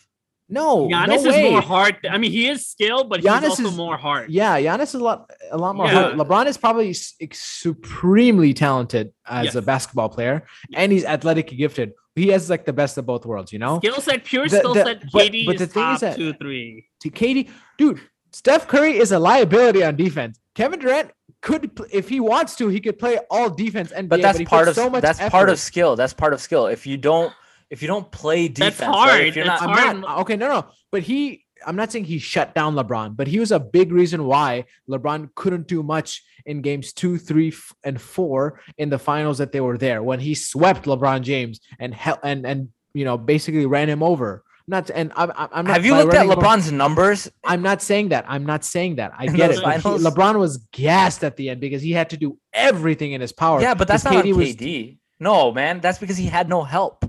No, 0.51 0.87
Giannis 0.87 1.07
no 1.07 1.13
is 1.15 1.25
way. 1.25 1.51
more 1.51 1.61
hard. 1.61 1.97
I 2.09 2.17
mean, 2.17 2.31
he 2.31 2.47
is 2.47 2.67
skilled, 2.67 3.07
but 3.07 3.21
Giannis 3.21 3.41
he's 3.41 3.49
also 3.51 3.67
is, 3.67 3.77
more 3.77 3.97
hard. 3.97 4.31
Yeah, 4.31 4.59
Giannis 4.59 4.83
is 4.83 4.93
a 4.95 4.99
lot, 4.99 5.29
a 5.51 5.57
lot 5.57 5.75
more 5.75 5.85
yeah. 5.85 5.93
hard. 5.93 6.15
LeBron 6.15 6.47
is 6.47 6.57
probably 6.57 6.93
supremely 6.93 8.55
talented 8.55 9.13
as 9.27 9.45
yes. 9.45 9.55
a 9.55 9.61
basketball 9.61 10.09
player, 10.09 10.47
and 10.73 10.91
he's 10.91 11.05
athletically 11.05 11.55
gifted. 11.55 11.93
He 12.15 12.29
has 12.29 12.49
like 12.49 12.65
the 12.65 12.73
best 12.73 12.97
of 12.97 13.05
both 13.05 13.25
worlds, 13.27 13.53
you 13.53 13.59
know. 13.59 13.77
Skill 13.77 14.01
set, 14.01 14.25
pure 14.25 14.47
skill 14.47 14.73
set. 14.73 15.01
KD 15.01 15.45
but, 15.45 15.51
but 15.53 15.57
the 15.59 15.67
thing 15.67 15.93
is 15.93 15.99
that 15.99 16.15
two, 16.17 16.33
three. 16.33 16.87
To 17.01 17.11
KD, 17.11 17.49
dude, 17.77 18.01
Steph 18.31 18.67
Curry 18.67 18.97
is 18.97 19.11
a 19.11 19.19
liability 19.19 19.83
on 19.83 19.95
defense. 19.95 20.39
Kevin 20.55 20.79
Durant 20.79 21.11
could, 21.41 21.71
if 21.91 22.09
he 22.09 22.19
wants 22.19 22.55
to, 22.57 22.67
he 22.67 22.81
could 22.81 22.97
play 22.97 23.19
all 23.29 23.49
defense 23.51 23.91
and. 23.91 24.09
But 24.09 24.21
that's 24.21 24.41
part 24.43 24.67
of 24.67 24.75
so 24.75 24.89
much. 24.89 25.03
That's 25.03 25.19
effort. 25.19 25.31
part 25.31 25.49
of 25.49 25.59
skill. 25.59 25.95
That's 25.95 26.13
part 26.13 26.33
of 26.33 26.41
skill. 26.41 26.65
If 26.65 26.87
you 26.87 26.97
don't 26.97 27.31
if 27.69 27.81
you 27.81 27.87
don't 27.87 28.11
play 28.11 28.47
defense, 28.47 28.77
that's 28.77 28.91
hard. 28.91 29.09
Right? 29.09 29.27
If 29.27 29.35
you're 29.35 29.45
not, 29.45 29.59
hard. 29.59 30.01
not, 30.01 30.19
okay, 30.19 30.35
no, 30.35 30.47
no, 30.47 30.67
but 30.91 31.03
he. 31.03 31.45
I'm 31.67 31.75
not 31.75 31.91
saying 31.91 32.05
he 32.05 32.19
shut 32.19 32.55
down 32.55 32.75
LeBron, 32.75 33.17
but 33.17 33.27
he 33.27 33.37
was 33.37 33.51
a 33.51 33.59
big 33.59 33.91
reason 33.91 34.23
why 34.23 34.63
LeBron 34.89 35.35
couldn't 35.35 35.67
do 35.67 35.83
much 35.83 36.23
in 36.45 36.61
games 36.61 36.93
two, 36.93 37.17
three, 37.17 37.53
and 37.83 37.99
four 37.99 38.61
in 38.77 38.89
the 38.89 38.97
finals 38.97 39.39
that 39.39 39.51
they 39.51 39.59
were 39.59 39.77
there 39.77 40.01
when 40.01 40.21
he 40.21 40.35
swept 40.35 40.85
LeBron 40.85 41.21
James 41.21 41.59
and 41.77 41.93
hel- 41.93 42.19
and 42.23 42.45
and 42.45 42.69
you 42.93 43.03
know 43.03 43.17
basically 43.17 43.65
ran 43.65 43.89
him 43.89 44.01
over. 44.01 44.43
Not 44.69 44.91
and 44.91 45.11
I'm, 45.15 45.31
I'm 45.35 45.65
not. 45.65 45.73
Have 45.73 45.85
you 45.85 45.95
looked 45.95 46.13
at 46.13 46.27
LeBron's 46.27 46.71
numbers? 46.71 47.29
I'm 47.43 47.63
not 47.63 47.81
saying 47.81 48.09
that. 48.09 48.25
I'm 48.27 48.45
not 48.45 48.63
saying 48.63 48.97
that. 48.97 49.11
I 49.17 49.25
get 49.25 49.49
it. 49.49 49.57
He, 49.57 49.63
LeBron 49.63 50.37
was 50.37 50.57
gassed 50.71 51.23
at 51.23 51.35
the 51.37 51.49
end 51.49 51.59
because 51.59 51.81
he 51.81 51.91
had 51.91 52.11
to 52.11 52.17
do 52.17 52.37
everything 52.53 53.13
in 53.13 53.19
his 53.19 53.31
power. 53.31 53.59
Yeah, 53.59 53.73
but 53.73 53.87
that's 53.87 54.03
not 54.03 54.13
KD, 54.13 54.33
KD. 54.33 54.89
Was, 54.89 54.97
no, 55.19 55.51
man, 55.51 55.81
that's 55.81 55.97
because 55.97 56.17
he 56.17 56.27
had 56.27 56.47
no 56.47 56.63
help. 56.63 57.03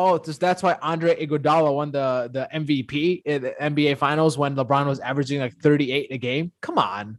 Oh, 0.00 0.16
that's 0.16 0.62
why 0.62 0.76
Andre 0.80 1.26
Iguodala 1.26 1.74
won 1.74 1.90
the 1.90 2.30
the 2.32 2.48
MVP 2.54 3.22
in 3.24 3.42
the 3.42 3.54
NBA 3.60 3.98
Finals 3.98 4.38
when 4.38 4.54
LeBron 4.54 4.86
was 4.86 5.00
averaging 5.00 5.40
like 5.40 5.56
38 5.56 6.12
a 6.12 6.18
game. 6.18 6.52
Come 6.60 6.78
on. 6.78 7.18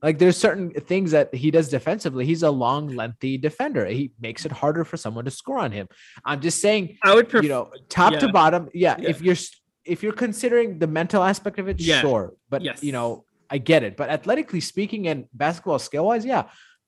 Like 0.00 0.20
there's 0.20 0.36
certain 0.36 0.70
things 0.70 1.10
that 1.10 1.34
he 1.34 1.50
does 1.50 1.68
defensively. 1.68 2.24
He's 2.24 2.44
a 2.44 2.52
long, 2.52 2.94
lengthy 2.94 3.36
defender. 3.36 3.84
He 3.84 4.12
makes 4.20 4.46
it 4.46 4.52
harder 4.52 4.84
for 4.84 4.96
someone 4.96 5.24
to 5.24 5.32
score 5.32 5.58
on 5.58 5.72
him. 5.72 5.88
I'm 6.24 6.40
just 6.40 6.60
saying. 6.60 6.98
I 7.02 7.16
would, 7.16 7.28
pref- 7.28 7.42
you 7.42 7.48
know, 7.48 7.72
top 7.88 8.12
yeah. 8.12 8.20
to 8.20 8.28
bottom. 8.28 8.68
Yeah, 8.72 8.94
yeah, 9.00 9.08
If 9.08 9.20
you're 9.20 9.36
if 9.84 10.04
you're 10.04 10.12
considering 10.12 10.78
the 10.78 10.86
mental 10.86 11.24
aspect 11.24 11.58
of 11.58 11.66
it, 11.66 11.80
yeah. 11.80 12.00
sure. 12.00 12.34
But 12.48 12.62
yes. 12.62 12.80
you 12.80 12.92
know, 12.92 13.24
I 13.50 13.58
get 13.58 13.82
it. 13.82 13.96
But 13.96 14.08
athletically 14.08 14.60
speaking 14.60 15.08
and 15.08 15.24
basketball 15.32 15.80
skill 15.80 16.06
wise, 16.06 16.24
yeah, 16.24 16.44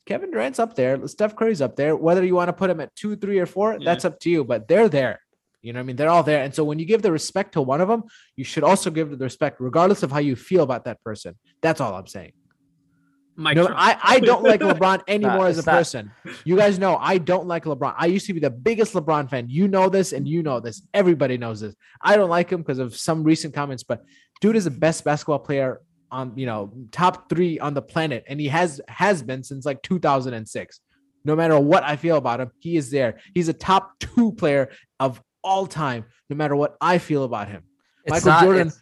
Kevin 0.06 0.30
Durant's 0.30 0.58
up 0.58 0.74
there. 0.74 1.06
Steph 1.06 1.36
Curry's 1.36 1.60
up 1.60 1.76
there. 1.76 1.94
Whether 1.94 2.24
you 2.24 2.34
want 2.34 2.48
to 2.48 2.52
put 2.52 2.70
him 2.70 2.80
at 2.80 2.94
two, 2.96 3.16
three, 3.16 3.38
or 3.38 3.46
four, 3.46 3.72
yeah. 3.72 3.78
that's 3.84 4.04
up 4.04 4.18
to 4.20 4.30
you. 4.30 4.44
But 4.44 4.66
they're 4.66 4.88
there. 4.88 5.20
You 5.62 5.72
know 5.72 5.78
what 5.78 5.84
I 5.84 5.86
mean? 5.86 5.96
They're 5.96 6.08
all 6.08 6.22
there. 6.22 6.42
And 6.42 6.54
so 6.54 6.64
when 6.64 6.78
you 6.78 6.86
give 6.86 7.02
the 7.02 7.12
respect 7.12 7.52
to 7.52 7.62
one 7.62 7.80
of 7.80 7.88
them, 7.88 8.04
you 8.34 8.44
should 8.44 8.64
also 8.64 8.90
give 8.90 9.10
the 9.10 9.24
respect, 9.24 9.60
regardless 9.60 10.02
of 10.02 10.10
how 10.10 10.18
you 10.18 10.34
feel 10.34 10.62
about 10.62 10.84
that 10.86 11.02
person. 11.04 11.36
That's 11.60 11.80
all 11.80 11.94
I'm 11.94 12.06
saying. 12.06 12.32
My 13.36 13.54
no, 13.54 13.68
I, 13.68 13.96
I 14.02 14.20
don't 14.20 14.42
like 14.42 14.60
LeBron 14.60 15.02
anymore 15.08 15.46
as 15.46 15.58
a 15.58 15.64
not. 15.64 15.72
person. 15.72 16.10
You 16.44 16.56
guys 16.56 16.78
know 16.78 16.96
I 16.96 17.18
don't 17.18 17.46
like 17.46 17.64
LeBron. 17.64 17.94
I 17.96 18.06
used 18.06 18.26
to 18.26 18.34
be 18.34 18.40
the 18.40 18.50
biggest 18.50 18.92
LeBron 18.92 19.30
fan. 19.30 19.48
You 19.48 19.68
know 19.68 19.88
this 19.88 20.12
and 20.12 20.26
you 20.28 20.42
know 20.42 20.60
this. 20.60 20.82
Everybody 20.92 21.38
knows 21.38 21.60
this. 21.60 21.74
I 22.02 22.16
don't 22.16 22.28
like 22.28 22.50
him 22.50 22.60
because 22.60 22.78
of 22.78 22.96
some 22.96 23.22
recent 23.22 23.54
comments, 23.54 23.82
but 23.82 24.02
dude 24.40 24.56
is 24.56 24.64
the 24.64 24.70
best 24.70 25.04
basketball 25.04 25.38
player 25.38 25.80
on 26.10 26.32
you 26.36 26.46
know 26.46 26.72
top 26.90 27.28
three 27.28 27.58
on 27.58 27.74
the 27.74 27.82
planet, 27.82 28.24
and 28.26 28.40
he 28.40 28.48
has 28.48 28.80
has 28.88 29.22
been 29.22 29.42
since 29.42 29.64
like 29.64 29.82
2006. 29.82 30.80
No 31.24 31.36
matter 31.36 31.58
what 31.58 31.82
I 31.84 31.96
feel 31.96 32.16
about 32.16 32.40
him, 32.40 32.50
he 32.60 32.76
is 32.76 32.90
there. 32.90 33.18
He's 33.34 33.48
a 33.48 33.52
top 33.52 33.98
two 34.00 34.32
player 34.32 34.70
of 34.98 35.22
all 35.42 35.66
time, 35.66 36.04
no 36.28 36.36
matter 36.36 36.56
what 36.56 36.76
I 36.80 36.98
feel 36.98 37.24
about 37.24 37.48
him. 37.48 37.62
It's 38.04 38.24
Michael 38.24 38.30
not, 38.30 38.42
Jordan. 38.42 38.72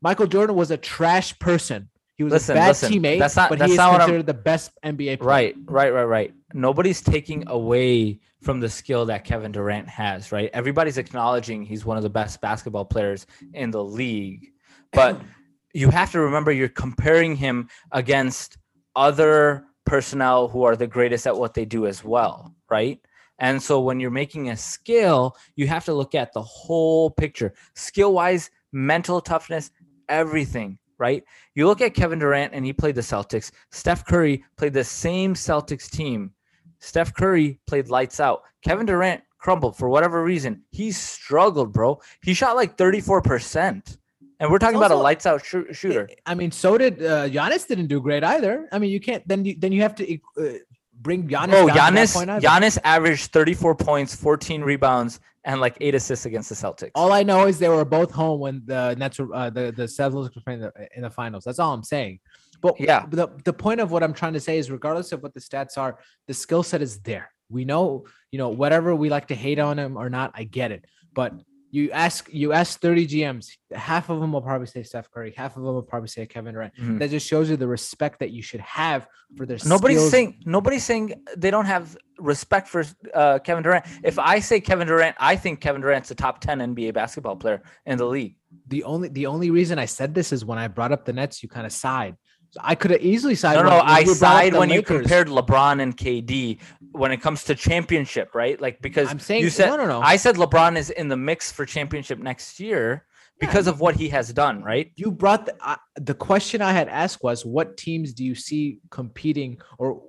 Michael 0.00 0.26
Jordan 0.26 0.56
was 0.56 0.70
a 0.70 0.76
trash 0.76 1.36
person. 1.38 1.88
He 2.16 2.24
was 2.24 2.32
listen, 2.32 2.56
a 2.56 2.60
bad 2.60 2.68
listen, 2.68 2.92
teammate, 2.92 3.20
that's 3.20 3.36
not, 3.36 3.48
but 3.48 3.60
that's 3.60 3.70
he 3.70 3.78
is 3.78 3.80
considered 3.80 4.26
the 4.26 4.34
best 4.34 4.72
NBA 4.84 5.20
player. 5.20 5.28
Right, 5.28 5.56
right, 5.66 5.92
right, 5.92 6.04
right. 6.04 6.34
Nobody's 6.52 7.00
taking 7.00 7.46
away 7.48 8.18
from 8.42 8.58
the 8.58 8.68
skill 8.68 9.06
that 9.06 9.24
Kevin 9.24 9.52
Durant 9.52 9.88
has, 9.88 10.32
right? 10.32 10.50
Everybody's 10.52 10.98
acknowledging 10.98 11.62
he's 11.62 11.84
one 11.84 11.96
of 11.96 12.02
the 12.02 12.10
best 12.10 12.40
basketball 12.40 12.84
players 12.84 13.26
in 13.54 13.70
the 13.70 13.82
league. 13.82 14.48
But 14.92 15.20
you 15.74 15.90
have 15.90 16.12
to 16.12 16.20
remember 16.20 16.52
you're 16.52 16.68
comparing 16.68 17.36
him 17.36 17.68
against 17.92 18.58
other 18.96 19.64
personnel 19.84 20.48
who 20.48 20.64
are 20.64 20.76
the 20.76 20.86
greatest 20.86 21.26
at 21.26 21.36
what 21.36 21.54
they 21.54 21.64
do 21.64 21.86
as 21.86 22.04
well, 22.04 22.54
right? 22.70 23.00
And 23.38 23.62
so 23.62 23.80
when 23.80 24.00
you're 24.00 24.10
making 24.10 24.50
a 24.50 24.56
skill, 24.56 25.36
you 25.54 25.66
have 25.68 25.84
to 25.84 25.94
look 25.94 26.14
at 26.14 26.32
the 26.32 26.42
whole 26.42 27.10
picture, 27.10 27.54
skill 27.74 28.12
wise, 28.12 28.50
mental 28.72 29.20
toughness, 29.20 29.70
everything, 30.08 30.78
right? 30.98 31.22
You 31.54 31.66
look 31.66 31.80
at 31.80 31.94
Kevin 31.94 32.18
Durant 32.18 32.52
and 32.52 32.64
he 32.64 32.72
played 32.72 32.96
the 32.96 33.00
Celtics. 33.00 33.52
Steph 33.70 34.04
Curry 34.04 34.44
played 34.56 34.72
the 34.72 34.84
same 34.84 35.34
Celtics 35.34 35.88
team. 35.88 36.32
Steph 36.80 37.14
Curry 37.14 37.60
played 37.66 37.88
lights 37.88 38.20
out. 38.20 38.42
Kevin 38.62 38.86
Durant 38.86 39.22
crumbled 39.38 39.76
for 39.76 39.88
whatever 39.88 40.24
reason. 40.24 40.62
He 40.70 40.90
struggled, 40.90 41.72
bro. 41.72 42.00
He 42.22 42.34
shot 42.34 42.56
like 42.56 42.76
34%. 42.76 43.97
And 44.40 44.50
we're 44.50 44.58
talking 44.58 44.76
also, 44.76 44.86
about 44.86 44.96
a 44.96 45.02
lights 45.02 45.26
out 45.26 45.44
sh- 45.44 45.72
shooter. 45.72 46.08
I 46.24 46.34
mean, 46.34 46.50
so 46.50 46.78
did 46.78 47.02
uh, 47.02 47.28
Giannis. 47.28 47.66
Didn't 47.66 47.88
do 47.88 48.00
great 48.00 48.22
either. 48.22 48.68
I 48.70 48.78
mean, 48.78 48.90
you 48.90 49.00
can't 49.00 49.26
then 49.26 49.44
you 49.44 49.56
then 49.58 49.72
you 49.72 49.82
have 49.82 49.94
to 49.96 50.18
uh, 50.38 50.58
bring 51.00 51.26
Giannis. 51.26 51.54
Oh, 51.54 51.66
Giannis! 51.66 52.40
Giannis 52.40 52.78
averaged 52.84 53.32
34 53.32 53.74
points, 53.74 54.14
14 54.14 54.62
rebounds, 54.62 55.18
and 55.44 55.60
like 55.60 55.76
eight 55.80 55.94
assists 55.94 56.26
against 56.26 56.50
the 56.50 56.54
Celtics. 56.54 56.90
All 56.94 57.12
I 57.12 57.22
know 57.22 57.46
is 57.46 57.58
they 57.58 57.68
were 57.68 57.84
both 57.84 58.12
home 58.12 58.38
when 58.40 58.62
the 58.66 58.94
Nets 58.96 59.18
were 59.18 59.34
uh, 59.34 59.50
the 59.50 59.72
the 59.72 59.84
Celtics 59.84 60.34
were 60.34 60.42
playing 60.42 60.68
in 60.94 61.02
the 61.02 61.10
finals. 61.10 61.44
That's 61.44 61.58
all 61.58 61.72
I'm 61.72 61.82
saying. 61.82 62.20
But 62.60 62.80
yeah, 62.80 63.06
the 63.08 63.28
the 63.44 63.52
point 63.52 63.80
of 63.80 63.90
what 63.90 64.02
I'm 64.02 64.12
trying 64.12 64.34
to 64.34 64.40
say 64.40 64.58
is, 64.58 64.70
regardless 64.70 65.12
of 65.12 65.22
what 65.22 65.34
the 65.34 65.40
stats 65.40 65.78
are, 65.78 65.98
the 66.26 66.34
skill 66.34 66.62
set 66.62 66.82
is 66.82 67.00
there. 67.00 67.30
We 67.50 67.64
know, 67.64 68.04
you 68.30 68.38
know, 68.38 68.50
whatever 68.50 68.94
we 68.94 69.08
like 69.08 69.28
to 69.28 69.34
hate 69.34 69.58
on 69.58 69.78
him 69.78 69.96
or 69.96 70.10
not, 70.10 70.32
I 70.34 70.44
get 70.44 70.70
it. 70.70 70.84
But 71.14 71.32
you 71.70 71.90
ask 71.90 72.28
you 72.32 72.52
ask 72.52 72.80
30 72.80 73.06
GMs, 73.06 73.50
half 73.72 74.08
of 74.08 74.20
them 74.20 74.32
will 74.32 74.40
probably 74.40 74.66
say 74.66 74.82
Steph 74.82 75.10
Curry, 75.10 75.34
half 75.36 75.56
of 75.56 75.62
them 75.62 75.74
will 75.74 75.82
probably 75.82 76.08
say 76.08 76.26
Kevin 76.26 76.54
Durant. 76.54 76.74
Mm-hmm. 76.74 76.98
That 76.98 77.10
just 77.10 77.26
shows 77.26 77.50
you 77.50 77.56
the 77.56 77.68
respect 77.68 78.20
that 78.20 78.30
you 78.30 78.42
should 78.42 78.60
have 78.60 79.06
for 79.36 79.44
their 79.44 79.58
nobody's 79.66 79.98
skills. 79.98 80.10
saying 80.10 80.42
nobody's 80.46 80.84
saying 80.84 81.24
they 81.36 81.50
don't 81.50 81.66
have 81.66 81.96
respect 82.18 82.68
for 82.68 82.84
uh, 83.14 83.38
Kevin 83.40 83.62
Durant. 83.62 83.84
If 84.02 84.18
I 84.18 84.40
say 84.40 84.60
Kevin 84.60 84.88
Durant, 84.88 85.16
I 85.18 85.36
think 85.36 85.60
Kevin 85.60 85.82
Durant's 85.82 86.10
a 86.10 86.14
top 86.14 86.40
10 86.40 86.58
NBA 86.74 86.94
basketball 86.94 87.36
player 87.36 87.62
in 87.84 87.98
the 87.98 88.06
league. 88.06 88.36
The 88.68 88.84
only 88.84 89.08
the 89.08 89.26
only 89.26 89.50
reason 89.50 89.78
I 89.78 89.84
said 89.84 90.14
this 90.14 90.32
is 90.32 90.44
when 90.44 90.58
I 90.58 90.68
brought 90.68 90.92
up 90.92 91.04
the 91.04 91.12
Nets, 91.12 91.42
you 91.42 91.48
kind 91.48 91.66
of 91.66 91.72
sighed. 91.72 92.16
I 92.60 92.74
could 92.74 92.90
have 92.90 93.02
easily 93.02 93.34
sided. 93.34 93.62
No, 93.62 93.68
no, 93.68 93.80
I 93.80 94.04
side 94.04 94.54
when 94.54 94.70
Lakers. 94.70 94.90
you 94.90 95.00
compared 95.00 95.28
LeBron 95.28 95.82
and 95.82 95.96
KD 95.96 96.58
when 96.92 97.12
it 97.12 97.20
comes 97.20 97.44
to 97.44 97.54
championship, 97.54 98.34
right? 98.34 98.60
Like 98.60 98.80
because 98.80 99.10
I'm 99.10 99.18
saying 99.18 99.42
you 99.42 99.50
said 99.50 99.68
no, 99.68 99.76
no, 99.76 99.86
no. 99.86 100.00
I 100.00 100.16
said 100.16 100.36
LeBron 100.36 100.76
is 100.76 100.90
in 100.90 101.08
the 101.08 101.16
mix 101.16 101.52
for 101.52 101.66
championship 101.66 102.18
next 102.18 102.58
year 102.58 103.04
because 103.38 103.66
yeah. 103.66 103.72
of 103.72 103.80
what 103.80 103.96
he 103.96 104.08
has 104.08 104.32
done, 104.32 104.62
right? 104.62 104.90
You 104.96 105.10
brought 105.10 105.46
the 105.46 105.54
uh, 105.60 105.76
the 105.96 106.14
question 106.14 106.62
I 106.62 106.72
had 106.72 106.88
asked 106.88 107.22
was 107.22 107.44
what 107.44 107.76
teams 107.76 108.12
do 108.12 108.24
you 108.24 108.34
see 108.34 108.80
competing 108.90 109.60
or 109.78 110.02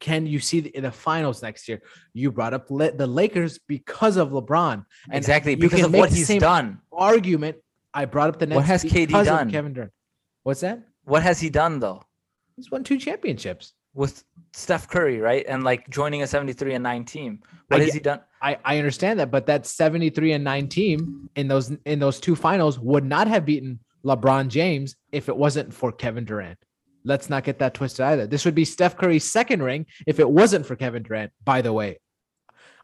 can 0.00 0.26
you 0.26 0.40
see 0.40 0.58
in 0.58 0.82
the 0.82 0.90
finals 0.90 1.42
next 1.42 1.68
year? 1.68 1.82
You 2.12 2.32
brought 2.32 2.54
up 2.54 2.68
the 2.68 3.06
Lakers 3.06 3.58
because 3.68 4.16
of 4.16 4.30
LeBron. 4.30 4.84
And 5.10 5.16
exactly 5.16 5.54
because 5.54 5.82
of 5.82 5.92
what 5.92 6.10
he's 6.10 6.28
done. 6.38 6.80
Argument. 6.90 7.58
I 7.92 8.06
brought 8.06 8.30
up 8.30 8.38
the 8.38 8.46
Nets. 8.46 8.56
What 8.56 8.64
has 8.64 8.84
KD 8.84 9.10
done? 9.10 9.50
Kevin 9.50 9.72
Durant. 9.72 9.92
What's 10.42 10.60
that? 10.60 10.82
What 11.04 11.22
has 11.22 11.40
he 11.40 11.50
done 11.50 11.80
though? 11.80 12.02
He's 12.56 12.70
won 12.70 12.84
two 12.84 12.98
championships 12.98 13.72
with 13.94 14.24
Steph 14.52 14.88
Curry, 14.88 15.20
right? 15.20 15.44
And 15.48 15.64
like 15.64 15.88
joining 15.88 16.22
a 16.22 16.26
73 16.26 16.74
and 16.74 16.82
9 16.82 17.04
team. 17.04 17.40
What 17.68 17.80
I, 17.80 17.84
has 17.84 17.94
he 17.94 18.00
done? 18.00 18.20
I, 18.42 18.58
I 18.64 18.78
understand 18.78 19.20
that, 19.20 19.30
but 19.30 19.46
that 19.46 19.66
73 19.66 20.32
and 20.32 20.44
9 20.44 20.68
team 20.68 21.28
in 21.36 21.48
those 21.48 21.72
in 21.84 21.98
those 21.98 22.20
two 22.20 22.36
finals 22.36 22.78
would 22.78 23.04
not 23.04 23.28
have 23.28 23.44
beaten 23.44 23.80
LeBron 24.04 24.48
James 24.48 24.96
if 25.12 25.28
it 25.28 25.36
wasn't 25.36 25.72
for 25.72 25.92
Kevin 25.92 26.24
Durant. 26.24 26.58
Let's 27.04 27.28
not 27.28 27.44
get 27.44 27.58
that 27.58 27.74
twisted 27.74 28.04
either. 28.04 28.26
This 28.26 28.44
would 28.44 28.54
be 28.54 28.64
Steph 28.64 28.96
Curry's 28.96 29.24
second 29.24 29.62
ring 29.62 29.86
if 30.06 30.18
it 30.18 30.28
wasn't 30.28 30.66
for 30.66 30.74
Kevin 30.74 31.02
Durant, 31.02 31.32
by 31.44 31.60
the 31.60 31.72
way. 31.72 31.98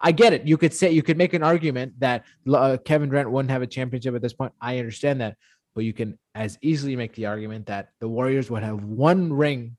I 0.01 0.13
get 0.13 0.33
it. 0.33 0.47
You 0.47 0.57
could 0.57 0.73
say 0.73 0.91
you 0.91 1.03
could 1.03 1.19
make 1.19 1.35
an 1.35 1.43
argument 1.43 1.95
that 2.01 2.25
uh, 2.51 2.79
Kevin 2.85 3.11
Durant 3.11 3.31
wouldn't 3.31 3.51
have 3.51 3.63
a 3.63 3.67
championship 3.67 4.15
at 4.15 4.23
this 4.23 4.33
point. 4.33 4.53
I 4.61 4.79
understand 4.79 5.21
that, 5.21 5.37
but 5.75 5.85
you 5.85 5.93
can 5.93 6.19
as 6.35 6.59
easily 6.63 6.97
make 6.97 7.15
the 7.15 7.27
argument 7.27 7.67
that 7.67 7.91
the 8.01 8.09
Warriors 8.09 8.51
would 8.51 8.63
have 8.63 8.83
one 8.85 9.33
ring 9.33 9.77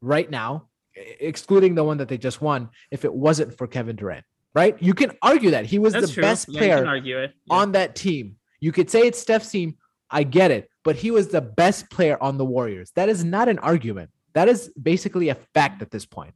right 0.00 0.30
now, 0.30 0.68
excluding 0.94 1.74
the 1.74 1.84
one 1.84 1.98
that 1.98 2.08
they 2.08 2.18
just 2.18 2.40
won, 2.40 2.68
if 2.90 3.04
it 3.04 3.12
wasn't 3.12 3.56
for 3.56 3.66
Kevin 3.66 3.96
Durant. 3.96 4.24
Right? 4.54 4.76
You 4.82 4.92
can 4.92 5.12
argue 5.22 5.50
that 5.52 5.64
he 5.64 5.78
was 5.78 5.94
That's 5.94 6.08
the 6.08 6.12
true. 6.12 6.22
best 6.22 6.48
player 6.48 6.84
yeah, 6.84 7.20
yeah. 7.20 7.26
on 7.48 7.72
that 7.72 7.96
team. 7.96 8.36
You 8.60 8.70
could 8.70 8.90
say 8.90 9.06
it's 9.06 9.18
Steph's 9.18 9.50
team. 9.50 9.76
I 10.10 10.24
get 10.24 10.50
it, 10.50 10.68
but 10.84 10.94
he 10.94 11.10
was 11.10 11.28
the 11.28 11.40
best 11.40 11.90
player 11.90 12.22
on 12.22 12.36
the 12.36 12.44
Warriors. 12.44 12.92
That 12.96 13.08
is 13.08 13.24
not 13.24 13.48
an 13.48 13.58
argument. 13.60 14.10
That 14.34 14.48
is 14.48 14.70
basically 14.80 15.30
a 15.30 15.36
fact 15.54 15.80
at 15.80 15.90
this 15.90 16.04
point. 16.04 16.34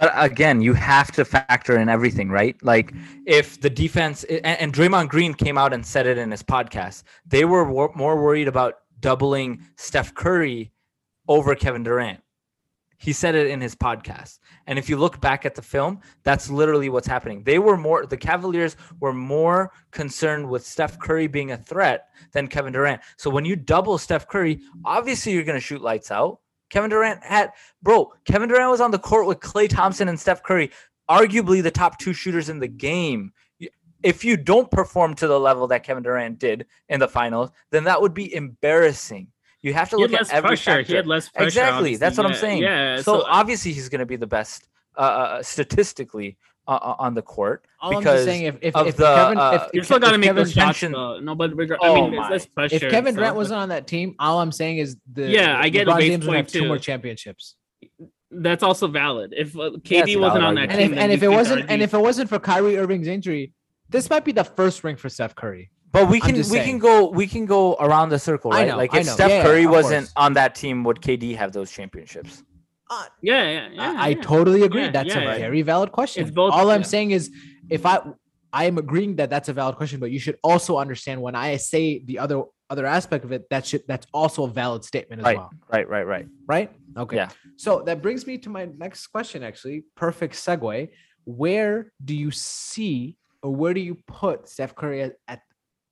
But 0.00 0.12
again, 0.16 0.62
you 0.62 0.72
have 0.72 1.12
to 1.12 1.26
factor 1.26 1.78
in 1.78 1.90
everything, 1.90 2.30
right? 2.30 2.56
Like 2.62 2.94
if 3.26 3.60
the 3.60 3.68
defense 3.68 4.24
and, 4.24 4.44
and 4.44 4.72
Draymond 4.72 5.10
Green 5.10 5.34
came 5.34 5.58
out 5.58 5.74
and 5.74 5.84
said 5.84 6.06
it 6.06 6.16
in 6.16 6.30
his 6.30 6.42
podcast, 6.42 7.02
they 7.26 7.44
were 7.44 7.66
more 7.66 8.22
worried 8.22 8.48
about 8.48 8.76
doubling 8.98 9.62
Steph 9.76 10.14
Curry 10.14 10.72
over 11.28 11.54
Kevin 11.54 11.82
Durant. 11.82 12.20
He 12.96 13.12
said 13.12 13.34
it 13.34 13.46
in 13.46 13.60
his 13.60 13.74
podcast. 13.74 14.40
And 14.66 14.78
if 14.78 14.88
you 14.90 14.96
look 14.96 15.20
back 15.20 15.46
at 15.46 15.54
the 15.54 15.62
film, 15.62 16.00
that's 16.22 16.50
literally 16.50 16.90
what's 16.90 17.06
happening. 17.06 17.42
They 17.42 17.58
were 17.58 17.76
more, 17.76 18.04
the 18.04 18.16
Cavaliers 18.16 18.76
were 19.00 19.14
more 19.14 19.72
concerned 19.90 20.48
with 20.48 20.66
Steph 20.66 20.98
Curry 20.98 21.26
being 21.26 21.52
a 21.52 21.56
threat 21.56 22.08
than 22.32 22.48
Kevin 22.48 22.72
Durant. 22.72 23.00
So 23.16 23.30
when 23.30 23.46
you 23.46 23.56
double 23.56 23.96
Steph 23.96 24.28
Curry, 24.28 24.60
obviously 24.84 25.32
you're 25.32 25.44
going 25.44 25.58
to 25.58 25.64
shoot 25.64 25.80
lights 25.80 26.10
out. 26.10 26.40
Kevin 26.70 26.90
Durant 26.90 27.22
had, 27.22 27.52
bro, 27.82 28.12
Kevin 28.24 28.48
Durant 28.48 28.70
was 28.70 28.80
on 28.80 28.90
the 28.90 28.98
court 28.98 29.26
with 29.26 29.40
Klay 29.40 29.68
Thompson 29.68 30.08
and 30.08 30.18
Steph 30.18 30.42
Curry, 30.42 30.70
arguably 31.08 31.62
the 31.62 31.70
top 31.70 31.98
two 31.98 32.12
shooters 32.12 32.48
in 32.48 32.60
the 32.60 32.68
game. 32.68 33.32
If 34.02 34.24
you 34.24 34.38
don't 34.38 34.70
perform 34.70 35.14
to 35.16 35.26
the 35.26 35.38
level 35.38 35.66
that 35.66 35.82
Kevin 35.82 36.02
Durant 36.02 36.38
did 36.38 36.66
in 36.88 37.00
the 37.00 37.08
finals, 37.08 37.50
then 37.70 37.84
that 37.84 38.00
would 38.00 38.14
be 38.14 38.34
embarrassing. 38.34 39.28
You 39.62 39.74
have 39.74 39.90
to 39.90 39.96
look 39.96 40.14
at 40.14 40.32
every 40.32 40.48
pressure. 40.48 40.70
Factor. 40.70 40.92
He 40.92 40.94
had 40.94 41.06
less 41.06 41.28
pressure. 41.28 41.46
Exactly. 41.46 41.96
That's 41.96 42.16
what 42.16 42.26
yeah, 42.26 42.32
I'm 42.32 42.38
saying. 42.38 42.62
Yeah. 42.62 42.96
So, 42.96 43.02
so 43.02 43.26
obviously 43.28 43.72
he's 43.72 43.90
going 43.90 43.98
to 43.98 44.06
be 44.06 44.16
the 44.16 44.26
best 44.26 44.68
uh, 44.96 45.00
uh, 45.00 45.04
uh 45.04 45.42
statistically 45.42 46.38
uh, 46.74 46.96
on 46.98 47.14
the 47.14 47.22
court. 47.22 47.66
All 47.80 47.90
because 47.90 48.06
I'm 48.06 48.14
just 48.16 48.24
saying, 48.24 48.44
if 48.44 48.56
if, 48.62 48.76
if 48.76 48.96
the, 48.96 49.14
Kevin, 49.14 49.38
uh, 49.38 49.50
if, 49.54 49.62
if, 49.62 49.74
you 49.74 49.82
still 49.82 49.98
got 49.98 50.12
to 50.12 50.18
make 50.18 50.28
Kevin 50.28 50.44
those 50.44 50.52
shots. 50.52 50.82
No, 50.82 51.34
but 51.34 51.50
I 51.50 51.76
oh 51.80 52.08
mean, 52.08 52.16
my. 52.16 52.30
less 52.30 52.46
pressure. 52.46 52.76
If 52.76 52.90
Kevin 52.90 53.14
Durant 53.14 53.36
wasn't 53.36 53.60
on 53.60 53.68
that 53.70 53.86
team, 53.86 54.14
all 54.18 54.40
I'm 54.40 54.52
saying 54.52 54.78
is 54.78 54.96
the 55.12 55.28
yeah, 55.28 55.58
I 55.58 55.68
get 55.68 55.86
LeBron 55.86 55.96
a 55.96 56.00
James 56.00 56.26
would 56.26 56.36
have 56.36 56.46
two 56.46 56.66
more 56.66 56.78
championships. 56.78 57.56
That's 58.30 58.62
also 58.62 58.86
valid. 58.86 59.34
If 59.36 59.56
uh, 59.56 59.70
KD 59.82 60.14
yeah, 60.14 60.20
wasn't 60.20 60.44
on 60.44 60.54
that 60.54 60.70
and 60.70 60.78
team, 60.78 60.92
if, 60.92 60.98
and 60.98 61.12
if 61.12 61.22
it 61.22 61.28
wasn't, 61.28 61.68
and 61.68 61.82
if 61.82 61.94
it 61.94 61.98
wasn't 61.98 62.28
for 62.28 62.38
Kyrie 62.38 62.78
Irving's 62.78 63.08
injury, 63.08 63.52
this 63.88 64.08
might 64.08 64.24
be 64.24 64.32
the 64.32 64.44
first 64.44 64.84
ring 64.84 64.96
for 64.96 65.08
Steph 65.08 65.34
Curry. 65.34 65.70
But 65.92 66.08
we 66.08 66.20
can 66.20 66.36
we 66.36 66.42
saying. 66.44 66.66
can 66.66 66.78
go 66.78 67.08
we 67.08 67.26
can 67.26 67.46
go 67.46 67.74
around 67.80 68.10
the 68.10 68.18
circle, 68.18 68.52
right? 68.52 68.68
Know, 68.68 68.76
like 68.76 68.94
if 68.94 69.06
Steph 69.06 69.30
yeah, 69.30 69.42
Curry 69.42 69.62
yeah, 69.62 69.70
wasn't 69.70 70.06
course. 70.06 70.12
on 70.16 70.34
that 70.34 70.54
team, 70.54 70.84
would 70.84 71.00
KD 71.00 71.36
have 71.36 71.52
those 71.52 71.70
championships? 71.70 72.44
Uh, 72.90 73.04
yeah, 73.22 73.48
yeah, 73.48 73.68
yeah, 73.72 73.94
I, 73.96 74.08
I 74.08 74.14
totally 74.14 74.62
agree. 74.62 74.88
that's 74.88 75.14
a 75.14 75.20
very 75.20 75.62
valid 75.62 75.92
question. 75.92 76.28
Both, 76.30 76.52
All 76.52 76.70
I'm 76.70 76.82
saying 76.82 77.12
is, 77.12 77.30
if 77.70 77.86
I 77.86 78.00
I 78.52 78.64
am 78.64 78.78
agreeing 78.78 79.16
that 79.16 79.30
that's 79.30 79.48
a 79.48 79.52
valid 79.52 79.76
question, 79.76 80.00
but 80.00 80.10
you 80.10 80.18
should 80.18 80.36
also 80.42 80.76
understand 80.76 81.22
when 81.22 81.36
I 81.36 81.56
say 81.56 82.02
the 82.04 82.18
other 82.18 82.42
other 82.68 82.86
aspect 82.86 83.24
of 83.24 83.32
it, 83.32 83.48
that 83.50 83.64
should 83.66 83.82
that's 83.86 84.06
also 84.12 84.44
a 84.44 84.48
valid 84.48 84.84
statement 84.84 85.20
as 85.20 85.24
right, 85.24 85.36
well. 85.36 85.50
Right, 85.72 85.88
right, 85.88 86.06
right, 86.06 86.26
right. 86.48 86.72
Okay. 86.96 87.16
Yeah. 87.16 87.28
So 87.56 87.82
that 87.82 88.02
brings 88.02 88.26
me 88.26 88.38
to 88.38 88.50
my 88.50 88.68
next 88.76 89.06
question. 89.08 89.44
Actually, 89.44 89.84
perfect 89.96 90.34
segue. 90.34 90.88
Where 91.24 91.92
do 92.04 92.16
you 92.16 92.32
see, 92.32 93.16
or 93.42 93.54
where 93.54 93.74
do 93.74 93.80
you 93.80 93.98
put 94.08 94.48
Steph 94.48 94.74
Curry 94.74 95.02
at, 95.02 95.14
at 95.28 95.42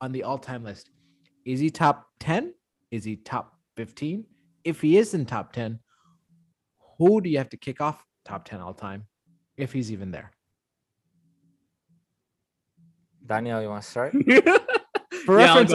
on 0.00 0.11
the 0.11 0.24
all-time 0.24 0.64
list? 0.64 0.90
Is 1.44 1.61
he 1.61 1.70
top 1.70 2.06
ten? 2.18 2.54
Is 2.90 3.04
he 3.04 3.16
top 3.16 3.54
fifteen? 3.76 4.24
If 4.64 4.80
he 4.80 4.98
is 4.98 5.14
in 5.14 5.26
top 5.26 5.52
ten, 5.52 5.78
who 6.98 7.20
do 7.20 7.30
you 7.30 7.38
have 7.38 7.50
to 7.50 7.56
kick 7.56 7.80
off 7.80 8.04
top 8.24 8.44
ten 8.44 8.61
all 8.61 8.74
time, 8.74 9.06
if 9.56 9.72
he's 9.72 9.90
even 9.92 10.11
there? 10.11 10.32
Daniel, 13.26 13.62
you 13.62 13.68
want 13.68 13.82
to 13.82 13.88
start? 13.88 14.12
For 15.24 15.38
yeah, 15.38 15.58
reference, 15.58 15.72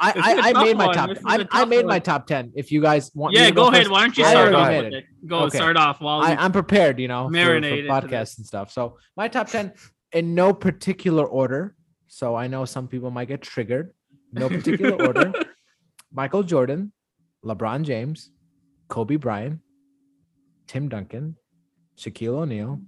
I, 0.00 0.12
I, 0.14 0.52
I 0.54 0.64
made 0.64 0.76
my 0.76 0.92
top. 0.92 1.10
I, 1.24 1.46
I 1.50 1.64
made 1.64 1.78
one. 1.78 1.86
my 1.86 1.98
top 1.98 2.26
ten. 2.26 2.52
If 2.54 2.70
you 2.70 2.80
guys 2.80 3.10
want, 3.14 3.34
yeah, 3.34 3.50
go, 3.50 3.64
go 3.64 3.68
ahead. 3.68 3.88
Why 3.88 4.02
don't 4.02 4.16
you 4.16 4.24
start 4.24 4.54
off? 4.54 4.68
With 4.68 4.92
it? 4.94 5.04
Go 5.26 5.40
okay. 5.40 5.58
start 5.58 5.76
off 5.76 6.00
while 6.00 6.20
I, 6.20 6.44
am 6.44 6.52
prepared. 6.52 7.00
You 7.00 7.08
know, 7.08 7.28
marinate 7.28 7.86
for, 7.86 8.00
for 8.00 8.08
podcasts 8.08 8.38
and 8.38 8.46
stuff. 8.46 8.72
So 8.72 8.98
my 9.16 9.28
top 9.28 9.48
ten 9.48 9.72
in 10.12 10.34
no 10.34 10.52
particular 10.54 11.26
order. 11.26 11.74
So 12.06 12.34
I 12.34 12.46
know 12.46 12.64
some 12.64 12.88
people 12.88 13.10
might 13.10 13.28
get 13.28 13.42
triggered. 13.42 13.92
No 14.32 14.48
particular 14.48 15.04
order. 15.04 15.32
Michael 16.12 16.42
Jordan, 16.42 16.92
LeBron 17.44 17.82
James, 17.82 18.30
Kobe 18.88 19.16
Bryant, 19.16 19.60
Tim 20.68 20.88
Duncan, 20.88 21.36
Shaquille 21.96 22.34
O'Neal, 22.42 22.80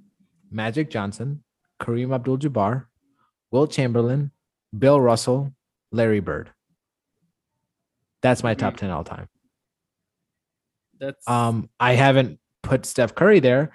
Magic 0.50 0.90
Johnson, 0.90 1.42
Kareem 1.80 2.14
Abdul-Jabbar, 2.14 2.84
Wilt 3.50 3.72
Chamberlain, 3.72 4.30
Bill 4.78 5.00
Russell, 5.00 5.52
Larry 5.90 6.20
Bird. 6.20 6.50
That's 8.22 8.42
my 8.42 8.54
top 8.54 8.76
10 8.76 8.90
all 8.90 9.02
time. 9.02 9.28
That's 11.00 11.26
um 11.26 11.70
I 11.80 11.94
haven't 11.94 12.38
put 12.62 12.84
Steph 12.84 13.14
Curry 13.14 13.40
there, 13.40 13.72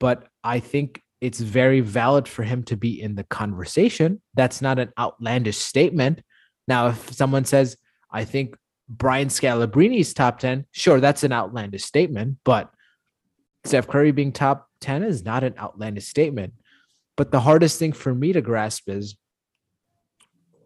but 0.00 0.26
I 0.42 0.58
think 0.58 1.00
it's 1.20 1.38
very 1.40 1.80
valid 1.80 2.26
for 2.26 2.42
him 2.42 2.64
to 2.64 2.76
be 2.76 3.00
in 3.00 3.14
the 3.14 3.24
conversation. 3.24 4.20
That's 4.34 4.60
not 4.60 4.80
an 4.80 4.92
outlandish 4.98 5.58
statement. 5.58 6.20
Now, 6.66 6.88
if 6.88 7.12
someone 7.12 7.44
says, 7.44 7.76
I 8.10 8.24
think 8.24 8.56
Brian 8.88 9.28
Scalabrine's 9.28 10.12
top 10.12 10.40
10, 10.40 10.66
sure, 10.72 11.00
that's 11.00 11.22
an 11.22 11.32
outlandish 11.32 11.84
statement, 11.84 12.38
but 12.44 12.73
Steph 13.64 13.88
Curry 13.88 14.12
being 14.12 14.32
top 14.32 14.68
10 14.80 15.02
is 15.02 15.24
not 15.24 15.44
an 15.44 15.54
outlandish 15.58 16.06
statement. 16.06 16.54
But 17.16 17.30
the 17.30 17.40
hardest 17.40 17.78
thing 17.78 17.92
for 17.92 18.14
me 18.14 18.32
to 18.32 18.40
grasp 18.40 18.88
is 18.88 19.16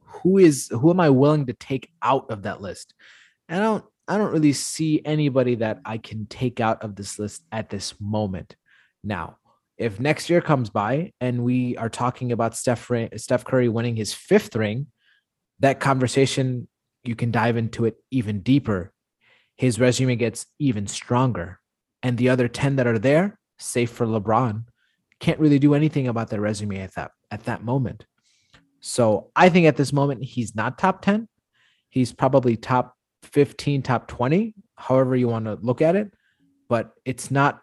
who 0.02 0.38
is 0.38 0.68
who 0.70 0.90
am 0.90 1.00
I 1.00 1.10
willing 1.10 1.46
to 1.46 1.52
take 1.52 1.90
out 2.02 2.30
of 2.30 2.42
that 2.42 2.60
list? 2.60 2.94
And 3.48 3.60
I 3.60 3.64
don't 3.64 3.84
I 4.08 4.16
don't 4.16 4.32
really 4.32 4.54
see 4.54 5.02
anybody 5.04 5.56
that 5.56 5.80
I 5.84 5.98
can 5.98 6.26
take 6.26 6.60
out 6.60 6.82
of 6.82 6.96
this 6.96 7.18
list 7.18 7.44
at 7.52 7.68
this 7.68 7.94
moment. 8.00 8.56
Now, 9.04 9.36
if 9.76 10.00
next 10.00 10.30
year 10.30 10.40
comes 10.40 10.70
by 10.70 11.12
and 11.20 11.44
we 11.44 11.76
are 11.76 11.90
talking 11.90 12.32
about 12.32 12.56
Steph 12.56 12.90
Steph 13.16 13.44
Curry 13.44 13.68
winning 13.68 13.96
his 13.96 14.14
fifth 14.14 14.56
ring, 14.56 14.86
that 15.60 15.80
conversation 15.80 16.66
you 17.04 17.14
can 17.14 17.30
dive 17.30 17.56
into 17.56 17.84
it 17.84 17.96
even 18.10 18.40
deeper. 18.40 18.92
His 19.56 19.78
resume 19.78 20.16
gets 20.16 20.46
even 20.58 20.86
stronger. 20.86 21.60
And 22.02 22.16
the 22.16 22.28
other 22.28 22.48
10 22.48 22.76
that 22.76 22.86
are 22.86 22.98
there, 22.98 23.38
safe 23.58 23.90
for 23.90 24.06
LeBron, 24.06 24.64
can't 25.20 25.40
really 25.40 25.58
do 25.58 25.74
anything 25.74 26.08
about 26.08 26.28
their 26.28 26.40
resume 26.40 26.78
at 26.78 26.94
that 26.94 27.10
at 27.30 27.44
that 27.44 27.64
moment. 27.64 28.06
So 28.80 29.30
I 29.34 29.48
think 29.48 29.66
at 29.66 29.76
this 29.76 29.92
moment 29.92 30.22
he's 30.22 30.54
not 30.54 30.78
top 30.78 31.02
10. 31.02 31.28
He's 31.90 32.12
probably 32.12 32.56
top 32.56 32.94
15, 33.24 33.82
top 33.82 34.06
20, 34.08 34.54
however 34.76 35.16
you 35.16 35.28
want 35.28 35.46
to 35.46 35.58
look 35.60 35.82
at 35.82 35.96
it. 35.96 36.12
But 36.68 36.92
it's 37.04 37.30
not 37.30 37.60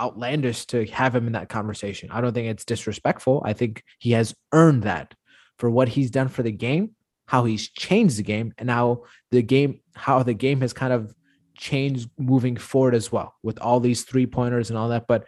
outlandish 0.00 0.66
to 0.66 0.84
have 0.86 1.14
him 1.14 1.26
in 1.26 1.34
that 1.34 1.48
conversation. 1.48 2.10
I 2.10 2.20
don't 2.20 2.32
think 2.32 2.48
it's 2.48 2.64
disrespectful. 2.64 3.42
I 3.44 3.52
think 3.52 3.84
he 3.98 4.12
has 4.12 4.34
earned 4.52 4.82
that 4.82 5.14
for 5.58 5.70
what 5.70 5.88
he's 5.88 6.10
done 6.10 6.28
for 6.28 6.42
the 6.42 6.50
game, 6.50 6.96
how 7.26 7.44
he's 7.44 7.68
changed 7.68 8.16
the 8.16 8.24
game, 8.24 8.52
and 8.58 8.68
how 8.68 9.04
the 9.30 9.42
game, 9.42 9.80
how 9.94 10.22
the 10.22 10.34
game 10.34 10.60
has 10.62 10.72
kind 10.72 10.92
of 10.92 11.14
changed 11.54 12.10
moving 12.18 12.56
forward 12.56 12.94
as 12.94 13.10
well 13.10 13.34
with 13.42 13.58
all 13.60 13.80
these 13.80 14.02
three 14.02 14.26
pointers 14.26 14.70
and 14.70 14.78
all 14.78 14.88
that. 14.88 15.06
But 15.06 15.26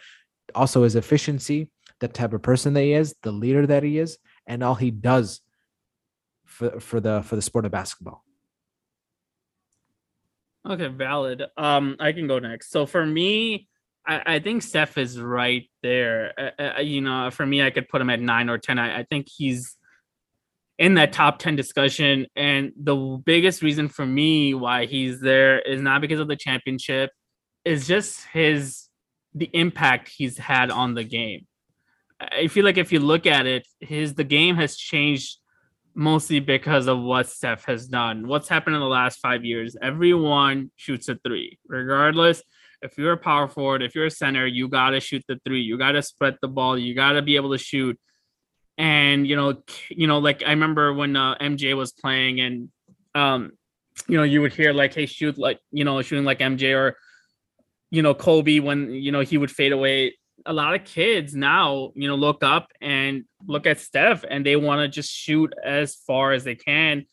also 0.54 0.82
his 0.82 0.96
efficiency, 0.96 1.70
the 2.00 2.08
type 2.08 2.32
of 2.32 2.42
person 2.42 2.74
that 2.74 2.82
he 2.82 2.92
is, 2.92 3.14
the 3.22 3.32
leader 3.32 3.66
that 3.66 3.82
he 3.82 3.98
is, 3.98 4.18
and 4.46 4.62
all 4.62 4.74
he 4.74 4.90
does 4.90 5.40
for 6.44 6.80
for 6.80 7.00
the 7.00 7.22
for 7.22 7.36
the 7.36 7.42
sport 7.42 7.64
of 7.64 7.72
basketball. 7.72 8.24
Okay, 10.66 10.88
valid. 10.88 11.42
Um, 11.56 11.96
I 12.00 12.12
can 12.12 12.26
go 12.26 12.38
next. 12.38 12.70
So 12.70 12.86
for 12.86 13.04
me, 13.04 13.68
I, 14.06 14.36
I 14.36 14.38
think 14.38 14.62
Steph 14.62 14.96
is 14.96 15.20
right 15.20 15.68
there. 15.82 16.32
Uh, 16.58 16.62
uh, 16.78 16.80
you 16.80 17.02
know, 17.02 17.30
for 17.30 17.44
me, 17.44 17.62
I 17.62 17.70
could 17.70 17.88
put 17.88 18.00
him 18.00 18.10
at 18.10 18.20
nine 18.20 18.48
or 18.48 18.58
ten. 18.58 18.78
I, 18.78 19.00
I 19.00 19.02
think 19.04 19.28
he's 19.28 19.76
in 20.78 20.94
that 20.94 21.12
top 21.12 21.38
10 21.38 21.56
discussion. 21.56 22.26
And 22.36 22.72
the 22.76 22.96
biggest 23.24 23.62
reason 23.62 23.88
for 23.88 24.04
me 24.04 24.54
why 24.54 24.86
he's 24.86 25.20
there 25.20 25.60
is 25.60 25.80
not 25.80 26.00
because 26.00 26.20
of 26.20 26.28
the 26.28 26.36
championship, 26.36 27.10
is 27.64 27.86
just 27.86 28.24
his 28.32 28.88
the 29.34 29.50
impact 29.52 30.08
he's 30.08 30.38
had 30.38 30.70
on 30.70 30.94
the 30.94 31.04
game. 31.04 31.46
I 32.20 32.46
feel 32.46 32.64
like 32.64 32.78
if 32.78 32.92
you 32.92 33.00
look 33.00 33.26
at 33.26 33.46
it, 33.46 33.66
his 33.80 34.14
the 34.14 34.24
game 34.24 34.56
has 34.56 34.76
changed 34.76 35.38
mostly 35.94 36.40
because 36.40 36.86
of 36.86 37.00
what 37.00 37.28
Steph 37.28 37.64
has 37.64 37.86
done. 37.86 38.26
What's 38.26 38.48
happened 38.48 38.76
in 38.76 38.80
the 38.80 38.88
last 38.88 39.18
five 39.20 39.44
years? 39.44 39.76
Everyone 39.80 40.70
shoots 40.76 41.08
a 41.08 41.16
three, 41.16 41.58
regardless. 41.68 42.42
If 42.82 42.98
you're 42.98 43.12
a 43.12 43.18
power 43.18 43.48
forward, 43.48 43.82
if 43.82 43.94
you're 43.94 44.06
a 44.06 44.10
center, 44.10 44.46
you 44.46 44.68
gotta 44.68 45.00
shoot 45.00 45.24
the 45.26 45.40
three. 45.44 45.62
You 45.62 45.78
gotta 45.78 46.02
spread 46.02 46.36
the 46.42 46.48
ball. 46.48 46.78
You 46.78 46.94
gotta 46.94 47.22
be 47.22 47.36
able 47.36 47.52
to 47.52 47.58
shoot. 47.58 47.98
And 48.76 49.26
you 49.26 49.36
know, 49.36 49.62
you 49.88 50.06
know, 50.06 50.18
like 50.18 50.42
I 50.44 50.50
remember 50.50 50.92
when 50.92 51.16
uh, 51.16 51.36
MJ 51.36 51.76
was 51.76 51.92
playing, 51.92 52.40
and 52.40 52.68
um, 53.14 53.52
you 54.08 54.16
know, 54.16 54.24
you 54.24 54.40
would 54.40 54.52
hear 54.52 54.72
like, 54.72 54.94
"Hey, 54.94 55.06
shoot 55.06 55.38
like 55.38 55.60
you 55.70 55.84
know, 55.84 56.02
shooting 56.02 56.24
like 56.24 56.40
MJ," 56.40 56.74
or 56.76 56.96
you 57.90 58.02
know, 58.02 58.14
Kobe 58.14 58.58
when 58.58 58.90
you 58.90 59.12
know 59.12 59.20
he 59.20 59.38
would 59.38 59.50
fade 59.50 59.72
away 59.72 60.16
a 60.46 60.52
lot 60.52 60.74
of 60.74 60.84
kids 60.84 61.34
now, 61.34 61.92
you 61.94 62.08
know, 62.08 62.16
look 62.16 62.42
up 62.42 62.68
and 62.80 63.24
look 63.46 63.66
at 63.66 63.80
Steph 63.80 64.24
and 64.28 64.44
they 64.44 64.56
want 64.56 64.80
to 64.80 64.88
just 64.88 65.10
shoot 65.10 65.54
as 65.64 65.94
far 65.94 66.32
as 66.32 66.44
they 66.44 66.54
can 66.54 67.06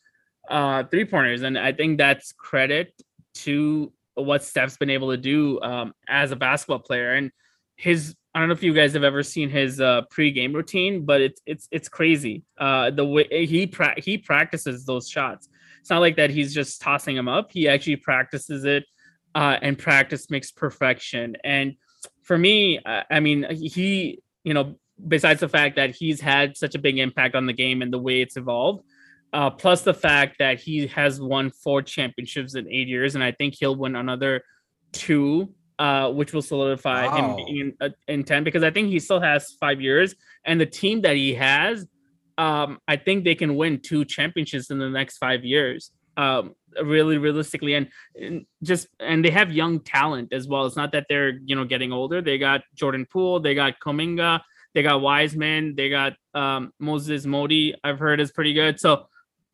uh, 0.48 0.84
three 0.84 1.04
pointers, 1.04 1.42
and 1.42 1.58
I 1.58 1.72
think 1.72 1.98
that's 1.98 2.32
credit 2.32 2.92
to 3.34 3.92
what 4.14 4.44
Steph's 4.44 4.76
been 4.76 4.90
able 4.90 5.10
to 5.10 5.16
do 5.16 5.60
um, 5.62 5.94
as 6.08 6.30
a 6.32 6.36
basketball 6.36 6.80
player. 6.80 7.14
And 7.14 7.30
his 7.76 8.14
I 8.34 8.38
don't 8.38 8.48
know 8.48 8.54
if 8.54 8.62
you 8.62 8.72
guys 8.72 8.94
have 8.94 9.04
ever 9.04 9.22
seen 9.22 9.50
his 9.50 9.80
uh, 9.80 10.02
pre-game 10.10 10.52
routine, 10.54 11.04
but 11.04 11.20
it's 11.20 11.40
it's 11.44 11.68
it's 11.70 11.88
crazy. 11.88 12.44
Uh, 12.56 12.90
the 12.90 13.04
way 13.04 13.46
he 13.46 13.66
pra- 13.66 14.00
he 14.00 14.16
practices 14.16 14.86
those 14.86 15.08
shots. 15.08 15.48
It's 15.80 15.90
not 15.90 16.00
like 16.00 16.16
that 16.16 16.30
he's 16.30 16.54
just 16.54 16.80
tossing 16.80 17.16
them 17.16 17.28
up. 17.28 17.50
He 17.52 17.68
actually 17.68 17.96
practices 17.96 18.64
it, 18.64 18.84
uh, 19.34 19.58
and 19.60 19.78
practice 19.78 20.30
makes 20.30 20.50
perfection. 20.50 21.36
And 21.44 21.74
for 22.22 22.38
me, 22.38 22.80
I, 22.86 23.20
mean, 23.20 23.46
he 23.50 24.20
you 24.44 24.54
know 24.54 24.76
besides 25.08 25.40
the 25.40 25.48
fact 25.48 25.76
that 25.76 25.90
he's 25.94 26.20
had 26.20 26.56
such 26.56 26.74
a 26.74 26.78
big 26.78 26.98
impact 26.98 27.34
on 27.34 27.46
the 27.46 27.52
game 27.52 27.82
and 27.82 27.92
the 27.92 27.98
way 27.98 28.22
it's 28.22 28.36
evolved, 28.36 28.84
uh, 29.32 29.50
plus 29.50 29.82
the 29.82 29.94
fact 29.94 30.36
that 30.38 30.60
he 30.60 30.86
has 30.86 31.20
won 31.20 31.50
four 31.50 31.82
championships 31.82 32.54
in 32.54 32.66
eight 32.70 32.88
years, 32.88 33.14
and 33.14 33.24
I 33.24 33.32
think 33.32 33.54
he'll 33.58 33.76
win 33.76 33.96
another 33.96 34.42
two, 34.92 35.52
uh, 35.82 36.10
which 36.10 36.32
will 36.32 36.42
solidify 36.42 37.06
wow. 37.06 37.16
him 37.16 37.36
being 37.36 37.58
in, 37.58 37.74
uh, 37.80 37.88
in, 38.06 38.22
10 38.22 38.44
because 38.44 38.62
I 38.62 38.70
think 38.70 38.88
he 38.88 39.00
still 39.00 39.20
has 39.20 39.56
five 39.58 39.80
years. 39.80 40.14
And 40.44 40.60
the 40.60 40.66
team 40.66 41.02
that 41.02 41.16
he 41.16 41.34
has, 41.34 41.86
um, 42.38 42.78
I 42.86 42.96
think 42.96 43.24
they 43.24 43.34
can 43.34 43.56
win 43.56 43.80
two 43.80 44.04
championships 44.04 44.70
in 44.70 44.78
the 44.78 44.90
next 44.90 45.18
five 45.18 45.44
years. 45.44 45.90
Um, 46.16 46.54
really 46.82 47.16
realistically 47.16 47.72
and, 47.72 47.88
and, 48.14 48.44
just 48.62 48.86
and 49.00 49.24
they 49.24 49.30
have 49.30 49.50
young 49.50 49.80
talent 49.80 50.32
as 50.32 50.46
well 50.46 50.66
it's 50.66 50.76
not 50.76 50.92
that 50.92 51.06
they're 51.08 51.38
you 51.44 51.56
know 51.56 51.64
getting 51.64 51.90
older 51.90 52.20
they 52.20 52.36
got 52.36 52.62
jordan 52.74 53.06
poole 53.10 53.40
they 53.40 53.54
got 53.54 53.78
Kuminga, 53.80 54.40
they 54.74 54.82
got 54.82 55.00
wiseman 55.00 55.74
they 55.74 55.88
got 55.88 56.14
um, 56.34 56.70
moses 56.78 57.24
Moody, 57.24 57.74
i've 57.82 57.98
heard 57.98 58.20
is 58.20 58.30
pretty 58.30 58.52
good 58.52 58.78
so 58.78 59.06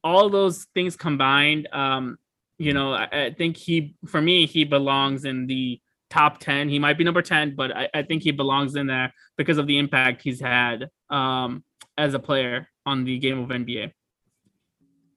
all 0.05 0.29
those 0.29 0.67
things 0.75 0.97
combined, 0.97 1.69
um, 1.73 2.19
you 2.59 2.73
know, 2.73 2.93
I, 2.93 3.09
I, 3.13 3.35
think 3.37 3.57
he, 3.57 3.95
for 4.07 4.21
me, 4.21 4.47
he 4.47 4.65
belongs 4.65 5.25
in 5.25 5.47
the 5.47 5.81
top 6.11 6.39
10. 6.39 6.69
He 6.69 6.79
might 6.79 6.99
be 6.99 7.05
number 7.05 7.23
10, 7.23 7.55
but 7.55 7.77
I, 7.77 7.89
I 7.95 8.03
think 8.03 8.23
he 8.23 8.31
belongs 8.31 8.77
in 8.77 8.87
there 8.87 9.13
because 9.37 9.59
of 9.59 9.67
the 9.67 9.79
impact 9.79 10.23
he's 10.23 10.41
had 10.41 10.91
um, 11.11 11.65
as 11.97 12.15
a 12.15 12.19
player 12.19 12.69
on 12.87 13.05
the 13.05 13.19
game 13.19 13.39
of 13.39 13.49
NBA. 13.49 13.93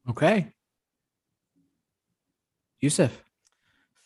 Okay. 0.10 0.52
Yusuf. 2.80 3.24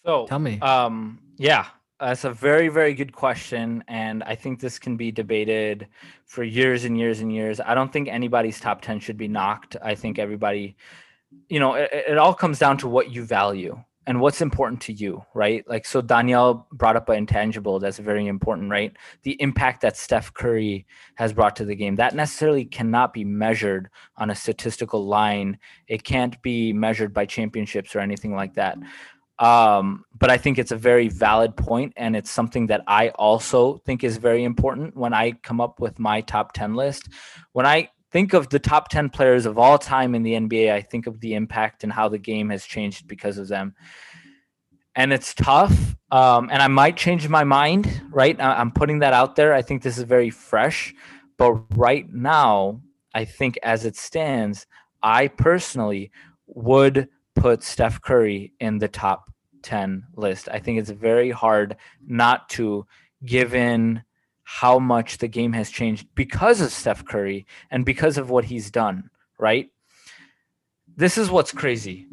So 0.05 0.25
tell 0.27 0.39
me. 0.39 0.59
Um, 0.59 1.19
yeah, 1.37 1.67
that's 1.99 2.25
a 2.25 2.31
very, 2.31 2.67
very 2.67 2.93
good 2.93 3.13
question. 3.13 3.83
And 3.87 4.21
I 4.23 4.35
think 4.35 4.59
this 4.59 4.77
can 4.77 4.97
be 4.97 5.11
debated 5.11 5.87
for 6.25 6.43
years 6.43 6.83
and 6.83 6.97
years 6.97 7.21
and 7.21 7.33
years. 7.33 7.59
I 7.59 7.73
don't 7.73 7.91
think 7.91 8.07
anybody's 8.07 8.59
top 8.59 8.81
10 8.81 8.99
should 8.99 9.17
be 9.17 9.27
knocked. 9.27 9.77
I 9.81 9.95
think 9.95 10.19
everybody, 10.19 10.75
you 11.49 11.59
know, 11.59 11.75
it, 11.75 11.89
it 11.91 12.17
all 12.17 12.33
comes 12.33 12.59
down 12.59 12.77
to 12.79 12.87
what 12.87 13.11
you 13.11 13.23
value 13.23 13.81
and 14.07 14.21
what's 14.21 14.41
important 14.41 14.81
to 14.81 14.93
you, 14.93 15.23
right? 15.33 15.67
Like, 15.67 15.85
so 15.85 16.01
Danielle 16.01 16.67
brought 16.71 16.95
up 16.95 17.09
an 17.09 17.17
intangible 17.17 17.79
that's 17.79 17.97
very 17.97 18.27
important, 18.27 18.69
right? 18.69 18.95
The 19.23 19.39
impact 19.41 19.81
that 19.81 19.97
Steph 19.97 20.33
Curry 20.33 20.85
has 21.15 21.33
brought 21.33 21.55
to 21.57 21.65
the 21.65 21.75
game 21.75 21.95
that 21.95 22.13
necessarily 22.13 22.65
cannot 22.65 23.13
be 23.13 23.23
measured 23.23 23.89
on 24.17 24.29
a 24.29 24.35
statistical 24.35 25.05
line. 25.05 25.57
It 25.87 26.03
can't 26.03 26.39
be 26.41 26.71
measured 26.71 27.13
by 27.13 27.25
championships 27.25 27.95
or 27.95 27.99
anything 27.99 28.35
like 28.35 28.53
that. 28.55 28.77
Um, 29.37 30.05
but 30.17 30.29
I 30.29 30.37
think 30.37 30.57
it's 30.57 30.71
a 30.71 30.77
very 30.77 31.09
valid 31.09 31.57
point, 31.57 31.93
and 31.97 32.15
it's 32.15 32.31
something 32.31 32.67
that 32.67 32.83
I 32.87 33.09
also 33.09 33.77
think 33.85 34.03
is 34.03 34.17
very 34.17 34.43
important 34.43 34.95
when 34.95 35.13
I 35.13 35.31
come 35.31 35.59
up 35.59 35.79
with 35.79 35.99
my 35.99 36.21
top 36.21 36.53
10 36.53 36.75
list. 36.75 37.09
When 37.51 37.65
I 37.65 37.89
think 38.15 38.31
of 38.31 38.47
the 38.47 38.59
top 38.59 38.87
10 38.87 39.09
players 39.09 39.45
of 39.45 39.57
all 39.57 39.77
time 39.77 40.15
in 40.15 40.23
the 40.23 40.35
NBA, 40.35 40.71
I 40.71 40.81
think 40.81 41.05
of 41.05 41.19
the 41.19 41.33
impact 41.33 41.83
and 41.83 41.91
how 41.91 42.07
the 42.07 42.17
game 42.17 42.49
has 42.49 42.63
changed 42.63 43.09
because 43.09 43.37
of 43.37 43.49
them. 43.49 43.75
And 44.95 45.11
it's 45.11 45.33
tough. 45.33 45.97
Um, 46.11 46.47
and 46.49 46.61
I 46.61 46.69
might 46.69 46.95
change 46.95 47.27
my 47.27 47.43
mind, 47.43 48.03
right? 48.11 48.39
I'm 48.39 48.71
putting 48.71 48.99
that 48.99 49.11
out 49.11 49.35
there. 49.35 49.53
I 49.53 49.61
think 49.61 49.83
this 49.83 49.97
is 49.97 50.05
very 50.05 50.29
fresh. 50.29 50.95
But 51.35 51.55
right 51.75 52.09
now, 52.09 52.79
I 53.13 53.25
think 53.25 53.59
as 53.63 53.83
it 53.83 53.97
stands, 53.97 54.65
I 55.03 55.27
personally 55.27 56.09
would 56.47 57.09
put 57.35 57.63
Steph 57.63 58.01
Curry 58.01 58.53
in 58.61 58.77
the 58.77 58.87
top 58.87 59.29
10 59.63 60.05
list. 60.15 60.47
I 60.49 60.59
think 60.59 60.79
it's 60.79 60.89
very 60.89 61.31
hard 61.31 61.75
not 62.07 62.47
to, 62.51 62.87
given 63.25 64.03
how 64.45 64.77
much 64.77 65.17
the 65.17 65.27
game 65.27 65.51
has 65.53 65.69
changed 65.69 66.07
because 66.13 66.61
of 66.61 66.71
Steph 66.71 67.03
Curry 67.03 67.47
and 67.71 67.83
because 67.83 68.17
of 68.17 68.29
what 68.29 68.45
he's 68.45 68.69
done, 68.69 69.09
right? 69.39 69.71
This 70.95 71.17
is 71.17 71.31
what's 71.31 71.51
crazy. 71.51 72.07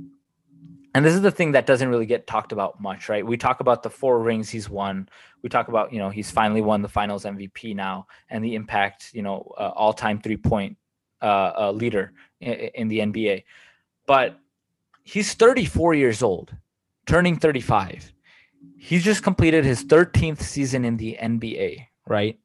And 0.94 1.04
this 1.04 1.14
is 1.14 1.20
the 1.20 1.30
thing 1.30 1.52
that 1.52 1.66
doesn't 1.66 1.88
really 1.88 2.06
get 2.06 2.26
talked 2.26 2.52
about 2.52 2.80
much, 2.80 3.10
right? 3.10 3.24
We 3.24 3.36
talk 3.36 3.60
about 3.60 3.82
the 3.82 3.90
four 3.90 4.18
rings 4.18 4.48
he's 4.48 4.68
won. 4.68 5.08
We 5.42 5.50
talk 5.50 5.68
about, 5.68 5.92
you 5.92 5.98
know, 5.98 6.08
he's 6.08 6.30
finally 6.30 6.62
won 6.62 6.80
the 6.80 6.88
finals 6.88 7.24
MVP 7.24 7.76
now 7.76 8.06
and 8.30 8.42
the 8.42 8.54
impact, 8.54 9.10
you 9.12 9.22
know, 9.22 9.52
uh, 9.58 9.72
all 9.74 9.92
time 9.92 10.20
three 10.20 10.36
point 10.38 10.78
uh, 11.20 11.52
uh, 11.56 11.72
leader 11.72 12.12
in, 12.40 12.52
in 12.52 12.88
the 12.88 12.98
NBA. 13.00 13.44
But 14.06 14.38
he's 15.02 15.34
34 15.34 15.94
years 15.94 16.22
old, 16.22 16.56
turning 17.06 17.38
35. 17.38 18.12
He's 18.78 19.04
just 19.04 19.22
completed 19.22 19.64
his 19.64 19.84
13th 19.84 20.40
season 20.40 20.84
in 20.84 20.96
the 20.96 21.18
NBA, 21.20 21.86
right? 22.06 22.38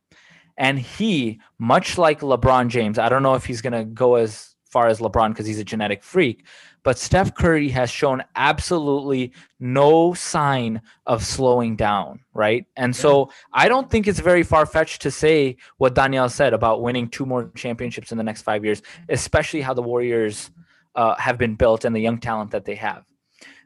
And 0.58 0.80
he, 0.80 1.39
much 1.60 1.98
like 1.98 2.22
LeBron 2.22 2.70
James, 2.70 2.98
I 2.98 3.10
don't 3.10 3.24
know 3.24 3.36
if 3.36 3.46
he's 3.46 3.62
going 3.62 3.74
to 3.74 3.86
go 3.86 4.15
as 4.15 4.56
far 4.70 4.88
as 4.88 5.00
LeBron 5.00 5.30
because 5.30 5.46
he's 5.46 5.60
a 5.60 5.63
genetic 5.63 6.04
freak, 6.04 6.46
but 6.84 6.98
Steph 6.98 7.36
Curry 7.36 7.70
has 7.70 7.89
shown 7.89 8.24
absolutely 8.36 9.34
no 9.60 10.13
sign 10.13 10.82
of 11.06 11.24
slowing 11.24 11.76
down, 11.76 12.20
right? 12.34 12.65
And 12.76 12.96
yeah. 12.96 13.02
so 13.02 13.32
I 13.54 13.67
don't 13.67 13.89
think 13.89 14.08
it's 14.08 14.20
very 14.20 14.43
far 14.43 14.65
fetched 14.65 15.02
to 15.04 15.12
say 15.12 15.58
what 15.78 15.96
Danielle 15.96 16.30
said 16.30 16.54
about 16.54 16.82
winning 16.82 17.10
two 17.10 17.26
more 17.26 17.52
championships 17.56 18.12
in 18.12 18.17
the 18.17 18.24
next 18.24 18.41
five 18.41 18.65
years, 18.65 18.82
especially 19.10 19.62
how 19.62 19.74
the 19.74 19.82
Warriors 19.82 20.50
uh, 20.96 21.15
have 21.15 21.38
been 21.38 21.56
built 21.56 21.86
and 21.86 21.96
the 21.96 22.00
young 22.00 22.20
talent 22.20 22.52
that 22.52 22.65
they 22.65 22.76
have. 22.76 23.04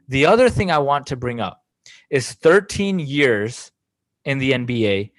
The 0.08 0.26
other 0.26 0.50
thing 0.50 0.70
I 0.70 0.78
want 0.78 1.06
to 1.06 1.16
bring 1.16 1.40
up 1.40 1.62
is 2.10 2.32
13 2.32 2.98
years 2.98 3.72
in 4.24 4.38
the 4.38 4.52
NBA 4.52 5.12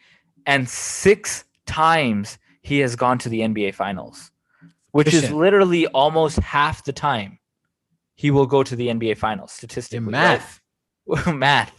and 0.45 0.67
six 0.67 1.43
times 1.65 2.37
he 2.61 2.79
has 2.79 2.95
gone 2.95 3.17
to 3.19 3.29
the 3.29 3.41
NBA 3.41 3.75
finals, 3.75 4.31
which 4.91 5.13
is 5.13 5.31
literally 5.31 5.87
almost 5.87 6.39
half 6.39 6.83
the 6.83 6.93
time 6.93 7.39
he 8.15 8.31
will 8.31 8.45
go 8.45 8.63
to 8.63 8.75
the 8.75 8.87
NBA 8.87 9.17
finals 9.17 9.51
statistically. 9.51 10.11
math. 10.11 10.61
Right? 11.07 11.27
math 11.35 11.71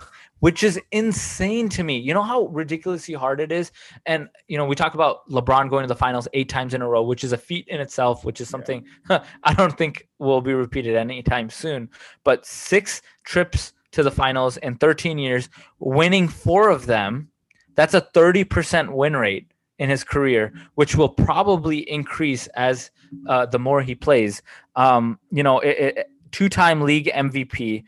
which 0.45 0.63
is 0.63 0.79
insane 0.93 1.71
to 1.71 1.83
me. 1.83 1.97
You 1.97 2.13
know 2.13 2.23
how 2.23 2.49
ridiculously 2.49 3.15
hard 3.15 3.41
it 3.41 3.51
is? 3.51 3.73
And, 4.05 4.29
you 4.47 4.59
know, 4.59 4.67
we 4.67 4.75
talk 4.75 4.93
about 4.93 5.27
LeBron 5.31 5.71
going 5.71 5.85
to 5.85 5.89
the 5.89 5.97
finals 5.97 6.29
eight 6.35 6.51
times 6.51 6.75
in 6.75 6.83
a 6.83 6.87
row, 6.87 7.03
which 7.03 7.25
is 7.25 7.33
a 7.33 7.39
feat 7.39 7.67
in 7.69 7.81
itself, 7.81 8.27
which 8.27 8.43
is 8.43 8.49
something 8.51 8.85
yeah. 9.09 9.25
I 9.45 9.55
don't 9.55 9.79
think 9.79 10.07
will 10.19 10.43
be 10.43 10.53
repeated 10.53 10.97
anytime 10.97 11.49
soon. 11.49 11.89
But 12.25 12.45
six 12.45 13.01
trips 13.25 13.73
to 13.93 14.03
the 14.03 14.11
finals 14.11 14.59
in 14.59 14.77
13 14.77 15.17
years, 15.17 15.49
winning 15.79 16.29
four 16.29 16.69
of 16.69 16.85
them, 16.85 17.31
that's 17.75 17.95
a 17.95 18.01
30% 18.01 18.93
win 18.93 19.17
rate 19.17 19.51
in 19.79 19.91
his 19.91 20.05
career, 20.05 20.53
which 20.75 20.95
will 20.95 21.09
probably 21.09 21.79
increase 21.91 22.47
as 22.49 22.91
uh, 23.27 23.47
the 23.47 23.59
more 23.59 23.83
he 23.83 23.95
plays. 23.95 24.43
Um, 24.77 25.19
you 25.31 25.43
know, 25.43 25.59
it, 25.61 25.97
it, 25.97 26.11
two-time 26.31 26.83
league 26.83 27.11
MVP, 27.13 27.85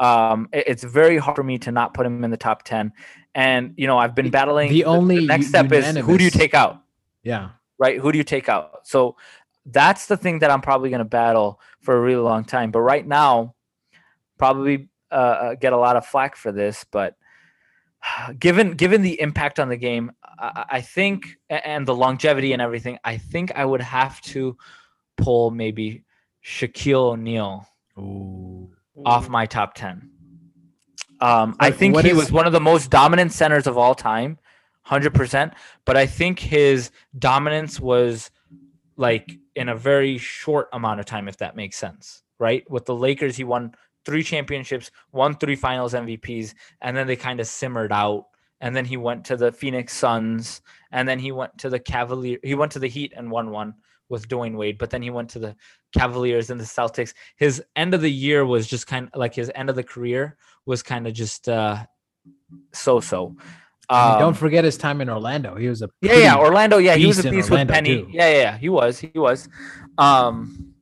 um, 0.00 0.48
it, 0.52 0.64
it's 0.68 0.84
very 0.84 1.18
hard 1.18 1.36
for 1.36 1.42
me 1.42 1.58
to 1.58 1.72
not 1.72 1.94
put 1.94 2.06
him 2.06 2.22
in 2.22 2.30
the 2.30 2.36
top 2.36 2.62
10. 2.62 2.92
And, 3.34 3.74
you 3.76 3.86
know, 3.86 3.98
I've 3.98 4.14
been 4.14 4.30
battling. 4.30 4.70
The, 4.70 4.82
the 4.82 4.84
only 4.84 5.16
the 5.20 5.26
next 5.26 5.48
step 5.48 5.66
unanimous. 5.66 5.96
is 5.96 6.06
who 6.06 6.18
do 6.18 6.24
you 6.24 6.30
take 6.30 6.54
out? 6.54 6.82
Yeah. 7.22 7.50
Right. 7.78 7.98
Who 8.00 8.10
do 8.10 8.18
you 8.18 8.24
take 8.24 8.48
out? 8.48 8.86
So 8.86 9.16
that's 9.66 10.06
the 10.06 10.16
thing 10.16 10.40
that 10.40 10.50
I'm 10.50 10.60
probably 10.60 10.90
going 10.90 11.00
to 11.00 11.04
battle 11.04 11.60
for 11.80 11.96
a 11.96 12.00
really 12.00 12.22
long 12.22 12.44
time. 12.44 12.70
But 12.70 12.80
right 12.80 13.06
now, 13.06 13.54
probably 14.38 14.88
uh, 15.10 15.14
uh, 15.14 15.54
get 15.54 15.72
a 15.72 15.76
lot 15.76 15.96
of 15.96 16.06
flack 16.06 16.36
for 16.36 16.52
this. 16.52 16.84
But 16.90 17.16
given 18.38 18.72
given 18.72 19.02
the 19.02 19.20
impact 19.20 19.58
on 19.58 19.68
the 19.68 19.76
game, 19.76 20.12
I, 20.38 20.64
I 20.70 20.80
think 20.80 21.38
and 21.48 21.86
the 21.86 21.94
longevity 21.94 22.52
and 22.52 22.62
everything, 22.62 22.98
I 23.04 23.16
think 23.16 23.52
I 23.54 23.64
would 23.64 23.82
have 23.82 24.20
to 24.22 24.56
pull 25.16 25.50
maybe 25.50 26.04
Shaquille 26.44 27.12
O'Neal. 27.12 27.66
Ooh 27.98 28.70
off 29.04 29.28
my 29.28 29.46
top 29.46 29.74
10. 29.74 30.10
Um, 31.20 31.56
I 31.58 31.70
think 31.70 31.94
what 31.94 32.04
he 32.04 32.12
is... 32.12 32.16
was 32.16 32.32
one 32.32 32.46
of 32.46 32.52
the 32.52 32.60
most 32.60 32.90
dominant 32.90 33.32
centers 33.32 33.66
of 33.66 33.76
all 33.76 33.94
time, 33.94 34.38
100%. 34.86 35.52
But 35.84 35.96
I 35.96 36.06
think 36.06 36.38
his 36.38 36.90
dominance 37.18 37.80
was 37.80 38.30
like 38.96 39.32
in 39.54 39.68
a 39.68 39.76
very 39.76 40.18
short 40.18 40.68
amount 40.72 41.00
of 41.00 41.06
time, 41.06 41.28
if 41.28 41.38
that 41.38 41.56
makes 41.56 41.76
sense, 41.76 42.22
right? 42.38 42.68
With 42.70 42.84
the 42.86 42.94
Lakers, 42.94 43.36
he 43.36 43.44
won 43.44 43.74
three 44.04 44.22
championships, 44.22 44.90
won 45.12 45.34
three 45.36 45.56
finals 45.56 45.94
MVPs, 45.94 46.54
and 46.80 46.96
then 46.96 47.06
they 47.06 47.16
kind 47.16 47.40
of 47.40 47.46
simmered 47.46 47.92
out 47.92 48.26
and 48.60 48.74
then 48.74 48.84
he 48.84 48.96
went 48.96 49.24
to 49.26 49.36
the 49.36 49.52
Phoenix 49.52 49.92
Suns, 49.94 50.62
and 50.90 51.08
then 51.08 51.18
he 51.18 51.32
went 51.32 51.56
to 51.58 51.70
the 51.70 51.78
Cavalier. 51.78 52.38
He 52.42 52.54
went 52.54 52.72
to 52.72 52.78
the 52.78 52.88
Heat 52.88 53.12
and 53.16 53.30
won 53.30 53.50
one 53.50 53.74
with 54.08 54.28
Dwyane 54.28 54.56
Wade, 54.56 54.78
but 54.78 54.90
then 54.90 55.02
he 55.02 55.10
went 55.10 55.30
to 55.30 55.38
the 55.38 55.54
Cavaliers 55.96 56.50
and 56.50 56.58
the 56.58 56.64
Celtics. 56.64 57.14
His 57.36 57.62
end 57.76 57.94
of 57.94 58.00
the 58.00 58.10
year 58.10 58.44
was 58.44 58.66
just 58.66 58.86
kind 58.86 59.08
of 59.12 59.18
like 59.18 59.34
his 59.34 59.50
end 59.54 59.70
of 59.70 59.76
the 59.76 59.84
career 59.84 60.36
was 60.66 60.82
kind 60.82 61.06
of 61.06 61.12
just 61.12 61.48
uh, 61.48 61.84
so 62.72 63.00
so. 63.00 63.36
Um, 63.90 64.18
don't 64.18 64.34
forget 64.34 64.64
his 64.64 64.76
time 64.76 65.00
in 65.00 65.08
Orlando. 65.08 65.54
He 65.54 65.68
was 65.68 65.80
a 65.80 65.88
yeah, 66.02 66.16
yeah, 66.16 66.36
Orlando. 66.36 66.78
Yeah, 66.78 66.96
he 66.96 67.06
was 67.06 67.24
a 67.24 67.30
beast 67.30 67.50
with 67.50 67.68
Penny. 67.68 68.06
Yeah, 68.10 68.28
yeah, 68.28 68.36
yeah, 68.36 68.58
he 68.58 68.68
was, 68.68 68.98
he 68.98 69.10
was. 69.14 69.48
Um, 69.96 70.74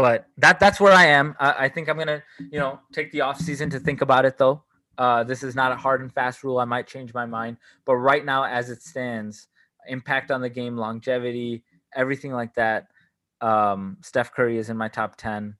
but 0.00 0.26
that 0.38 0.58
that's 0.58 0.80
where 0.80 0.92
I 0.92 1.06
am. 1.06 1.36
I, 1.38 1.64
I 1.64 1.68
think 1.68 1.88
I'm 1.88 1.98
gonna, 1.98 2.22
you 2.38 2.58
know, 2.58 2.80
take 2.92 3.12
the 3.12 3.20
off 3.20 3.38
season 3.38 3.70
to 3.70 3.78
think 3.78 4.00
about 4.00 4.24
it 4.24 4.38
though. 4.38 4.64
Uh, 4.96 5.24
this 5.24 5.42
is 5.42 5.54
not 5.54 5.72
a 5.72 5.76
hard 5.76 6.00
and 6.00 6.12
fast 6.12 6.42
rule. 6.42 6.58
I 6.58 6.64
might 6.64 6.86
change 6.86 7.14
my 7.14 7.26
mind, 7.26 7.58
but 7.84 7.96
right 7.96 8.24
now, 8.24 8.44
as 8.44 8.70
it 8.70 8.82
stands, 8.82 9.48
impact 9.88 10.30
on 10.30 10.40
the 10.40 10.48
game, 10.48 10.76
longevity, 10.76 11.64
everything 11.94 12.32
like 12.32 12.54
that. 12.54 12.88
Um, 13.40 13.98
Steph 14.02 14.32
Curry 14.32 14.58
is 14.58 14.70
in 14.70 14.76
my 14.76 14.88
top 14.88 15.16
ten. 15.16 15.56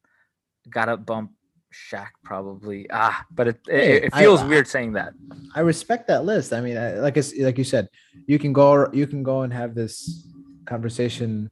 Got 0.69 0.87
to 0.87 0.97
bump 0.97 1.33
Shaq 1.73 2.09
probably. 2.25 2.87
Ah, 2.91 3.25
but 3.31 3.49
it 3.49 3.61
it, 3.69 4.05
it 4.05 4.15
feels 4.15 4.41
I, 4.41 4.47
weird 4.47 4.69
saying 4.69 4.93
that. 4.93 5.13
I 5.55 5.61
respect 5.61 6.09
that 6.09 6.25
list. 6.25 6.53
I 6.53 6.61
mean, 6.61 6.77
I, 6.77 6.95
like 6.95 7.17
I, 7.17 7.23
like 7.41 7.59
you 7.59 7.65
said, 7.65 7.89
you 8.27 8.39
can 8.39 8.53
go 8.53 8.91
you 8.93 9.07
can 9.07 9.23
go 9.23 9.43
and 9.43 9.53
have 9.53 9.75
this 9.75 10.27
conversation, 10.67 11.51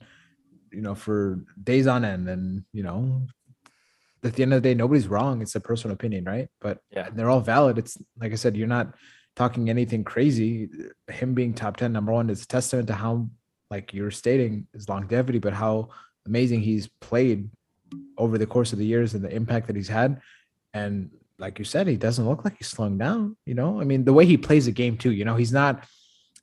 you 0.72 0.80
know, 0.80 0.94
for 0.94 1.40
days 1.62 1.86
on 1.86 2.04
end, 2.04 2.28
and 2.28 2.64
you 2.72 2.82
know, 2.82 3.26
at 4.24 4.34
the 4.34 4.42
end 4.42 4.52
of 4.52 4.62
the 4.62 4.68
day, 4.68 4.74
nobody's 4.74 5.08
wrong. 5.08 5.42
It's 5.42 5.54
a 5.54 5.60
personal 5.60 5.94
opinion, 5.94 6.24
right? 6.24 6.48
But 6.60 6.78
yeah, 6.90 7.08
they're 7.12 7.30
all 7.30 7.40
valid. 7.40 7.78
It's 7.78 7.96
like 8.20 8.32
I 8.32 8.36
said, 8.36 8.56
you're 8.56 8.66
not 8.66 8.94
talking 9.36 9.70
anything 9.70 10.04
crazy. 10.04 10.68
Him 11.08 11.34
being 11.34 11.54
top 11.54 11.76
ten, 11.76 11.92
number 11.92 12.12
one, 12.12 12.30
is 12.30 12.42
a 12.42 12.46
testament 12.46 12.88
to 12.88 12.94
how, 12.94 13.28
like 13.70 13.94
you're 13.94 14.10
stating, 14.10 14.66
his 14.72 14.88
longevity, 14.88 15.38
but 15.38 15.52
how 15.52 15.90
amazing 16.26 16.60
he's 16.60 16.88
played 17.00 17.48
over 18.16 18.36
the 18.38 18.46
course 18.46 18.72
of 18.72 18.78
the 18.78 18.86
years 18.86 19.14
and 19.14 19.24
the 19.24 19.34
impact 19.34 19.66
that 19.68 19.76
he's 19.76 19.88
had. 19.88 20.20
And 20.74 21.10
like 21.38 21.58
you 21.58 21.64
said, 21.64 21.86
he 21.86 21.96
doesn't 21.96 22.28
look 22.28 22.44
like 22.44 22.56
he's 22.58 22.68
slowing 22.68 22.98
down. 22.98 23.36
You 23.46 23.54
know, 23.54 23.80
I 23.80 23.84
mean, 23.84 24.04
the 24.04 24.12
way 24.12 24.26
he 24.26 24.36
plays 24.36 24.66
the 24.66 24.72
game 24.72 24.98
too. 24.98 25.12
You 25.12 25.24
know, 25.24 25.36
he's 25.36 25.52
not 25.52 25.84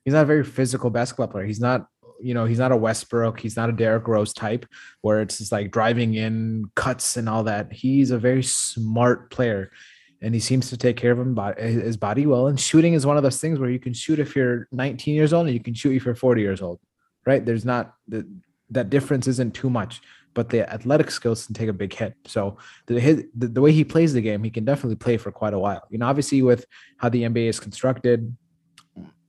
he's 0.04 0.14
not 0.14 0.22
a 0.22 0.26
very 0.26 0.44
physical 0.44 0.90
basketball 0.90 1.28
player. 1.28 1.44
He's 1.44 1.60
not 1.60 1.86
you 2.20 2.34
know 2.34 2.44
he's 2.44 2.58
not 2.58 2.72
a 2.72 2.76
Westbrook. 2.76 3.40
He's 3.40 3.56
not 3.56 3.68
a 3.68 3.72
Derrick 3.72 4.08
Rose 4.08 4.32
type 4.32 4.66
where 5.00 5.20
it's 5.20 5.38
just 5.38 5.52
like 5.52 5.70
driving 5.70 6.14
in 6.14 6.70
cuts 6.74 7.16
and 7.16 7.28
all 7.28 7.44
that. 7.44 7.72
He's 7.72 8.10
a 8.10 8.18
very 8.18 8.42
smart 8.42 9.30
player. 9.30 9.70
And 10.22 10.32
he 10.32 10.40
seems 10.40 10.70
to 10.70 10.78
take 10.78 10.96
care 10.96 11.12
of 11.12 11.18
him, 11.18 11.38
his 11.58 11.98
body 11.98 12.24
well. 12.24 12.46
And 12.46 12.58
shooting 12.58 12.94
is 12.94 13.04
one 13.04 13.18
of 13.18 13.22
those 13.22 13.38
things 13.38 13.58
where 13.58 13.68
you 13.68 13.78
can 13.78 13.92
shoot 13.92 14.18
if 14.18 14.34
you're 14.34 14.66
19 14.72 15.14
years 15.14 15.34
old 15.34 15.46
and 15.46 15.54
you 15.54 15.62
can 15.62 15.74
shoot 15.74 15.94
if 15.94 16.06
you're 16.06 16.14
40 16.14 16.40
years 16.40 16.62
old, 16.62 16.80
right? 17.26 17.44
There's 17.44 17.66
not 17.66 17.94
the, 18.08 18.26
that 18.70 18.88
difference 18.88 19.26
isn't 19.26 19.54
too 19.54 19.68
much 19.68 20.00
but 20.36 20.50
the 20.50 20.70
athletic 20.70 21.10
skills 21.10 21.46
can 21.46 21.54
take 21.54 21.70
a 21.70 21.72
big 21.72 21.94
hit. 21.94 22.14
So 22.26 22.58
the, 22.84 23.00
his, 23.00 23.24
the, 23.34 23.48
the 23.48 23.60
way 23.62 23.72
he 23.72 23.84
plays 23.84 24.12
the 24.12 24.20
game, 24.20 24.44
he 24.44 24.50
can 24.50 24.66
definitely 24.66 24.96
play 24.96 25.16
for 25.16 25.32
quite 25.32 25.54
a 25.54 25.58
while. 25.58 25.82
You 25.88 25.96
know, 25.96 26.06
obviously 26.06 26.42
with 26.42 26.66
how 26.98 27.08
the 27.08 27.22
NBA 27.22 27.48
is 27.48 27.58
constructed, 27.58 28.36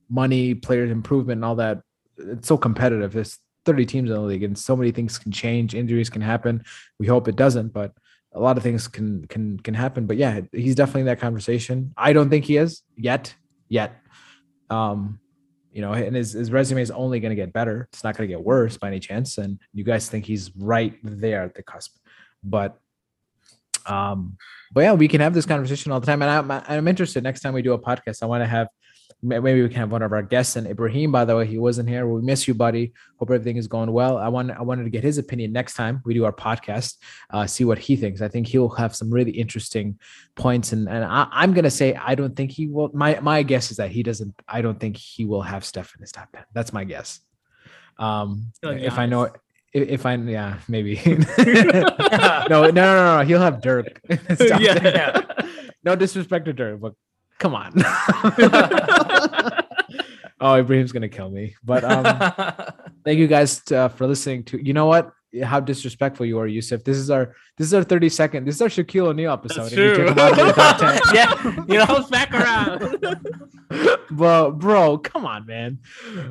money, 0.10 0.54
players 0.54 0.92
improvement, 0.92 1.38
and 1.38 1.46
all 1.46 1.56
that, 1.56 1.82
it's 2.18 2.48
so 2.48 2.58
competitive. 2.58 3.14
There's 3.14 3.40
30 3.66 3.86
teams 3.86 4.10
in 4.10 4.16
the 4.16 4.22
league, 4.22 4.44
and 4.44 4.58
so 4.58 4.76
many 4.76 4.92
things 4.92 5.18
can 5.18 5.32
change. 5.32 5.76
Injuries 5.76 6.10
can 6.10 6.22
happen. 6.22 6.64
We 7.00 7.08
hope 7.08 7.28
it 7.28 7.36
doesn't, 7.36 7.74
but 7.74 7.94
a 8.34 8.40
lot 8.40 8.58
of 8.58 8.64
things 8.64 8.88
can 8.88 9.26
can 9.28 9.60
can 9.60 9.74
happen. 9.74 10.06
But 10.06 10.18
yeah, 10.18 10.42
he's 10.52 10.76
definitely 10.76 11.02
in 11.02 11.08
that 11.08 11.20
conversation. 11.20 11.94
I 11.98 12.14
don't 12.14 12.30
think 12.30 12.46
he 12.46 12.58
is 12.58 12.82
yet. 12.96 13.36
Yet. 13.70 13.96
Um, 14.70 15.20
you 15.78 15.82
know, 15.82 15.94
and 15.94 16.16
his, 16.16 16.34
his 16.34 16.52
resume 16.52 16.82
is 16.82 16.90
only 16.90 17.20
going 17.20 17.30
to 17.30 17.36
get 17.36 17.54
better. 17.54 17.88
It's 17.94 18.04
not 18.04 18.18
going 18.18 18.28
to 18.28 18.36
get 18.36 18.44
worse 18.44 18.78
by 18.78 18.88
any 18.88 19.00
chance. 19.00 19.38
And 19.38 19.60
you 19.74 19.84
guys 19.84 20.10
think 20.10 20.26
he's 20.26 20.50
right 20.56 20.98
there 21.04 21.44
at 21.44 21.54
the 21.54 21.62
cusp, 21.62 21.98
but, 22.44 22.80
um, 23.86 24.38
but 24.74 24.82
yeah, 24.82 24.94
we 24.94 25.08
can 25.08 25.22
have 25.22 25.36
this 25.36 25.46
conversation 25.46 25.92
all 25.92 26.00
the 26.00 26.08
time. 26.08 26.24
And 26.24 26.32
I'm, 26.32 26.64
I'm 26.68 26.88
interested 26.88 27.22
next 27.22 27.42
time 27.42 27.54
we 27.54 27.62
do 27.62 27.74
a 27.74 27.80
podcast, 27.80 28.24
I 28.24 28.26
want 28.26 28.42
to 28.42 28.48
have 28.48 28.70
maybe 29.22 29.62
we 29.62 29.68
can 29.68 29.78
have 29.78 29.92
one 29.92 30.04
of 30.04 30.12
our 30.12 30.22
guests 30.22 30.56
and 30.56 30.68
Ibrahim, 30.68 31.12
by 31.12 31.26
the 31.26 31.36
way, 31.36 31.46
he 31.46 31.58
wasn't 31.58 31.90
here. 31.90 32.08
We 32.08 32.22
miss 32.22 32.48
you, 32.48 32.54
buddy. 32.54 32.94
Hope 33.18 33.32
everything 33.32 33.58
is 33.58 33.68
going 33.68 33.92
well. 33.92 34.18
I 34.18 34.28
want 34.28 34.52
I 34.52 34.62
wanted 34.62 34.84
to 34.84 34.90
get 34.90 35.04
his 35.04 35.18
opinion 35.18 35.52
next 35.52 35.74
time 35.74 36.02
we 36.06 36.14
do 36.14 36.26
our 36.26 36.34
podcast, 36.34 36.96
uh, 37.32 37.48
see 37.48 37.66
what 37.66 37.80
he 37.80 37.96
thinks. 37.96 38.22
I 38.22 38.28
think 38.28 38.48
he'll 38.48 38.70
have 38.70 38.96
some 38.96 39.10
really 39.10 39.32
interesting 39.32 40.00
points. 40.36 40.72
And 40.72 40.88
and 40.88 41.04
I, 41.04 41.44
am 41.44 41.54
gonna 41.54 41.72
say 41.72 41.96
I 41.96 42.16
don't 42.16 42.36
think 42.36 42.52
he 42.52 42.68
will. 42.68 42.92
My 42.94 43.20
my 43.22 43.44
guess 43.44 43.72
is 43.72 43.78
that 43.78 43.92
he 43.92 44.04
doesn't. 44.04 44.36
I 44.48 44.62
don't 44.62 44.80
think 44.80 44.98
he 44.98 45.26
will 45.26 45.42
have 45.42 45.66
Steph 45.66 45.96
in 45.96 46.02
his 46.02 46.12
top 46.12 46.32
ten. 46.32 46.44
That's 46.54 46.72
my 46.72 46.84
guess. 46.84 47.20
Um, 47.98 48.52
like 48.62 48.82
if 48.82 49.00
I 49.00 49.08
know 49.08 49.32
if, 49.74 49.90
if 49.90 50.06
I 50.06 50.16
yeah 50.16 50.60
maybe 50.68 51.02
no, 51.38 52.46
no 52.50 52.72
no 52.72 52.72
no 52.72 53.24
he'll 53.26 53.42
have 53.42 53.62
Dirk. 53.62 54.02
yeah, 54.10 54.80
yeah. 54.84 55.22
No 55.84 55.96
disrespect 55.96 56.46
to 56.46 56.54
Dirk, 56.54 56.80
but 56.80 56.94
Come 57.40 57.54
on. 57.54 57.74
oh, 60.42 60.56
Ibrahim's 60.56 60.92
gonna 60.92 61.10
kill 61.10 61.30
me. 61.30 61.56
But 61.64 61.84
um, 61.84 62.04
thank 63.06 63.20
you 63.20 63.28
guys 63.28 63.60
to, 63.66 63.78
uh, 63.78 63.88
for 63.90 64.08
listening 64.08 64.44
to. 64.46 64.64
You 64.64 64.74
know 64.74 64.88
what? 64.88 65.12
How 65.44 65.60
disrespectful 65.60 66.26
you 66.26 66.40
are, 66.40 66.48
Yusuf. 66.48 66.84
This 66.84 66.98
is 66.98 67.12
our 67.12 67.36
this 67.58 67.68
is 67.68 67.74
our 67.74 67.84
30 67.84 68.10
second. 68.10 68.46
This 68.46 68.56
is 68.56 68.62
our 68.62 68.70
Shaquille 68.70 69.08
O'Neal 69.08 69.34
episode. 69.34 69.70
That's 69.70 69.76
true. 69.76 70.06
yeah, 71.14 71.34
you 71.68 71.78
know, 71.78 72.08
back 72.10 72.34
around. 72.34 72.98
but 74.12 74.52
bro, 74.52 74.98
come 74.98 75.26
on, 75.26 75.46
man. 75.46 75.80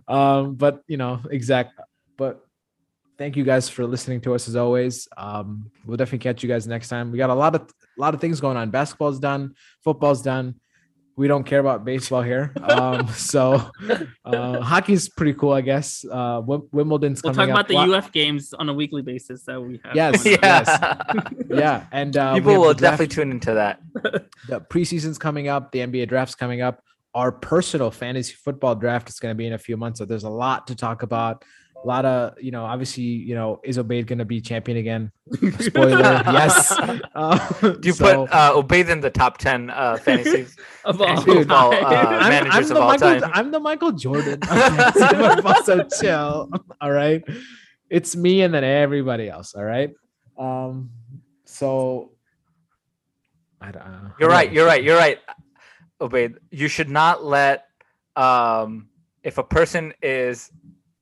Um, 0.09 0.55
but 0.55 0.83
you 0.89 0.97
know, 0.97 1.21
exact. 1.31 1.79
But 2.17 2.45
thank 3.17 3.37
you 3.37 3.45
guys 3.45 3.69
for 3.69 3.87
listening 3.87 4.23
to 4.23 4.35
us 4.35 4.49
as 4.49 4.57
always. 4.57 5.07
Um, 5.17 5.71
we'll 5.85 5.99
definitely 5.99 6.19
catch 6.19 6.43
you 6.43 6.49
guys 6.49 6.67
next 6.67 6.89
time. 6.89 7.13
We 7.13 7.19
got 7.19 7.31
a 7.31 7.35
lot 7.35 7.55
of 7.55 7.61
a 7.61 8.01
lot 8.01 8.15
of 8.15 8.21
things 8.21 8.41
going 8.41 8.57
on. 8.57 8.71
Basketball's 8.71 9.21
done, 9.21 9.55
football's 9.85 10.23
done 10.23 10.57
we 11.17 11.29
don't 11.29 11.45
care 11.45 11.61
about 11.61 11.85
baseball 11.85 12.21
here. 12.23 12.53
Um, 12.63 13.09
so 13.15 13.71
uh, 14.25 14.61
hockey's 14.61 15.09
pretty 15.09 15.33
cool, 15.33 15.53
I 15.53 15.63
guess. 15.63 16.05
Uh, 16.05 16.43
Wimbledon's 16.45 17.23
we'll 17.23 17.33
talk 17.33 17.49
about 17.49 17.69
the 17.69 17.79
UF 17.79 18.13
games 18.13 18.53
on 18.53 18.69
a 18.69 18.75
weekly 18.75 19.03
basis 19.03 19.43
that 19.45 19.61
we 19.61 19.81
have. 19.83 19.97
Yes, 19.97 20.25
yeah, 20.27 20.37
yes. 20.43 21.33
yeah, 21.49 21.87
and 21.91 22.17
uh, 22.17 22.35
people 22.35 22.61
will 22.61 22.75
definitely 22.75 23.09
tune 23.09 23.31
into 23.31 23.55
that. 23.55 23.81
The 24.49 24.61
preseason's 24.61 25.19
coming 25.19 25.49
up. 25.49 25.73
The 25.73 25.81
NBA 25.81 26.09
draft's 26.09 26.37
coming 26.37 26.61
up. 26.61 26.81
Our 27.15 27.33
personal 27.33 27.91
fantasy 27.91 28.35
football 28.35 28.77
draft 28.77 29.09
is 29.09 29.19
going 29.19 29.33
to 29.33 29.37
be 29.37 29.47
in 29.47 29.55
a 29.55 29.59
few 29.59 29.77
months, 29.77 29.99
so 29.99 30.05
there's 30.05 30.25
a 30.25 30.31
lot 30.31 30.69
to 30.69 30.77
talk 30.77 31.03
about 31.03 31.45
a 31.83 31.87
lot 31.87 32.05
of 32.05 32.41
you 32.41 32.51
know 32.51 32.65
obviously 32.65 33.05
you 33.05 33.35
know 33.35 33.61
is 33.63 33.79
Obaid 33.79 34.07
going 34.07 34.19
to 34.19 34.25
be 34.25 34.41
champion 34.41 34.79
again? 34.79 35.13
Spoiler 35.61 36.01
yes. 36.01 36.73
Uh, 37.15 37.39
do 37.61 37.89
you 37.89 37.93
so, 37.93 38.27
put 38.27 38.35
uh 38.35 38.53
Obaid 38.55 38.89
in 38.89 39.01
the 39.01 39.11
top 39.11 39.39
10 39.39 39.71
uh 39.71 39.97
fantasy 39.99 40.47
of 40.85 41.01
all, 41.01 41.21
football, 41.21 41.73
uh, 41.73 41.77
I'm, 41.77 42.29
managers 42.31 42.71
I'm 42.71 42.77
of 42.77 42.83
all 42.83 42.89
Michael, 42.89 43.21
time? 43.21 43.31
I'm 43.35 43.51
the 43.51 43.61
Michael 43.61 43.93
Jordan 43.93 44.41
so 45.65 45.87
chill 46.01 46.51
all 46.81 46.91
right? 46.91 47.23
It's 47.91 48.17
me 48.17 48.43
and 48.43 48.53
then 48.53 48.65
everybody 48.65 49.29
else 49.29 49.55
all 49.55 49.65
right? 49.65 49.93
Um 50.39 50.91
so 51.45 52.13
I 53.61 53.71
don't, 53.71 53.83
uh, 53.83 54.11
you're 54.19 54.31
right 54.31 54.51
you're 54.53 54.67
right 54.67 54.83
you're 54.83 54.97
right 54.99 55.19
Obaid. 56.01 56.37
You 56.51 56.69
should 56.69 56.91
not 56.91 57.25
let 57.25 57.67
um 58.17 58.89
if 59.23 59.39
a 59.39 59.45
person 59.45 59.93
is 60.03 60.51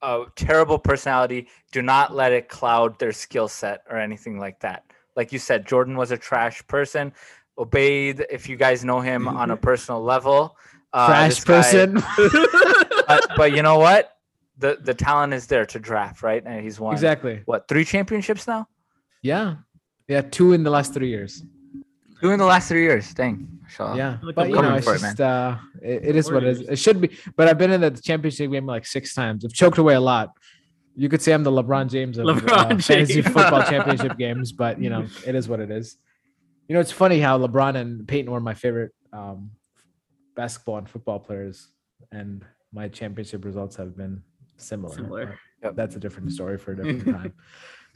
a 0.05 0.27
terrible 0.37 0.79
personality, 0.79 1.49
do 1.73 1.81
not 1.83 2.15
let 2.15 2.33
it 2.33 2.49
cloud 2.49 2.99
their 2.99 3.13
skill 3.13 3.49
set 3.49 3.83
or 3.91 3.97
anything 3.97 4.39
like 4.39 4.61
that. 4.61 4.85
Like 5.17 5.33
you 5.33 5.39
said, 5.39 5.67
Jordan 5.67 5.97
was 5.97 6.11
a 6.11 6.19
trash 6.19 6.65
person. 6.67 7.13
Obaid, 7.59 8.25
if 8.31 8.49
you 8.49 8.57
guys 8.57 8.85
know 8.85 9.01
him 9.01 9.27
on 9.43 9.51
a 9.51 9.57
personal 9.57 10.03
level, 10.03 10.57
uh, 10.93 11.07
trash 11.07 11.45
person. 11.45 11.95
but, 13.09 13.31
but 13.37 13.53
you 13.53 13.63
know 13.63 13.79
what? 13.79 14.11
The 14.59 14.79
the 14.81 14.95
talent 14.95 15.33
is 15.33 15.49
there 15.49 15.67
to 15.67 15.81
draft, 15.81 16.23
right? 16.23 16.43
And 16.45 16.63
he's 16.63 16.79
won 16.79 16.93
exactly 16.93 17.43
what 17.45 17.67
three 17.67 17.85
championships 17.85 18.47
now? 18.47 18.69
Yeah, 19.21 19.57
yeah, 20.07 20.21
two 20.21 20.53
in 20.53 20.63
the 20.63 20.71
last 20.71 20.95
three 20.95 21.09
years. 21.09 21.43
Two 22.25 22.31
in 22.31 22.39
the 22.39 22.47
last 22.47 22.69
three 22.69 22.85
years. 22.85 23.13
Dang. 23.13 23.61
Yeah, 23.79 24.17
but 24.35 24.49
you 24.49 24.55
know, 24.55 24.77
it's 24.77 24.87
just 24.87 25.05
it, 25.05 25.21
uh, 25.21 25.59
it, 25.83 26.07
it 26.07 26.17
is 26.17 26.33
what 26.33 26.43
it 26.43 26.49
is. 26.49 26.61
It 26.63 26.79
should 26.79 26.99
be. 26.99 27.11
But 27.37 27.49
I've 27.49 27.59
been 27.59 27.71
in 27.71 27.83
the 27.83 27.91
championship 27.91 28.51
game 28.51 28.65
like 28.65 28.87
six 28.87 29.13
times. 29.13 29.45
I've 29.45 29.53
choked 29.53 29.77
away 29.77 29.93
a 29.93 30.01
lot. 30.01 30.31
You 30.97 31.11
could 31.11 31.21
say 31.21 31.35
I'm 31.35 31.43
the 31.43 31.51
LeBron 31.51 31.91
James 31.91 32.17
of 32.17 32.25
LeBron 32.25 32.51
uh, 32.51 32.69
James. 32.71 32.87
fantasy 32.87 33.21
football 33.37 33.63
championship 33.65 34.17
games, 34.17 34.53
but 34.53 34.81
you 34.81 34.89
know, 34.89 35.07
it 35.27 35.35
is 35.35 35.51
what 35.51 35.61
it 35.61 35.71
is. 35.71 35.99
You 36.67 36.75
know, 36.75 36.81
it's 36.81 36.93
funny 36.93 37.21
how 37.21 37.39
LeBron 37.39 37.77
and 37.77 38.09
Peyton 38.09 38.31
were 38.33 38.41
my 38.41 38.55
favorite 38.55 38.93
um, 39.13 39.51
basketball 40.35 40.79
and 40.79 40.89
football 40.89 41.19
players, 41.19 41.69
and 42.11 42.43
my 42.73 42.89
championship 42.89 43.45
results 43.45 43.77
have 43.77 43.99
been 43.99 44.23
similar. 44.57 44.95
Similar. 44.95 45.39
Yep. 45.63 45.77
That's 45.77 45.97
a 45.97 46.01
different 46.01 46.33
story 46.33 46.57
for 46.57 46.73
a 46.73 46.77
different 46.77 47.05
time. 47.05 47.35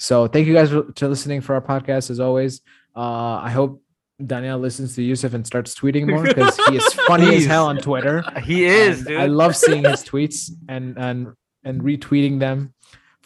So 0.01 0.29
thank 0.29 0.47
you 0.47 0.55
guys 0.55 0.71
for, 0.71 0.85
for 0.95 1.09
listening 1.09 1.41
for 1.41 1.57
our 1.57 1.61
podcast 1.61 2.09
as 2.09 2.21
always. 2.21 2.61
Uh, 2.95 3.41
I 3.43 3.51
hope 3.51 3.83
Daniel 4.25 4.59
listens 4.59 4.95
to 4.97 5.03
Yusuf 5.03 5.35
and 5.35 5.47
starts 5.47 5.75
tweeting 5.75 6.09
more 6.09 6.23
because 6.35 6.57
he 6.69 6.77
is 6.77 6.93
funny 7.07 7.37
as 7.37 7.47
hell 7.47 7.67
on 7.67 7.79
Twitter. 7.79 8.25
He 8.43 8.67
is. 8.67 9.07
I 9.07 9.27
love 9.27 9.57
seeing 9.57 9.85
his 9.85 10.03
tweets 10.05 10.51
and 10.69 10.99
and 10.99 11.29
and 11.65 11.83
retweeting 11.83 12.39
them 12.39 12.75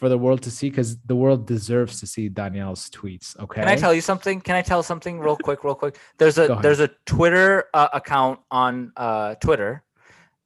for 0.03 0.09
the 0.09 0.19
world 0.19 0.43
to 0.43 0.51
see 0.51 0.69
because 0.69 0.99
the 1.07 1.15
world 1.15 1.47
deserves 1.47 2.01
to 2.01 2.09
see 2.09 2.29
Danielle's 2.29 2.91
tweets. 2.91 3.39
Okay. 3.39 3.61
Can 3.61 3.69
I 3.69 3.77
tell 3.77 3.95
you 3.95 4.01
something? 4.01 4.41
Can 4.41 4.57
I 4.57 4.63
tell 4.63 4.83
something 4.83 5.21
real 5.21 5.37
quick? 5.37 5.63
Real 5.63 5.77
quick. 5.77 5.97
There's 6.19 6.39
a 6.39 6.59
there's 6.61 6.81
a 6.81 6.91
Twitter 7.07 7.67
uh, 7.73 7.89
account 7.93 8.41
on 8.51 8.93
uh, 8.97 9.37
Twitter 9.37 9.85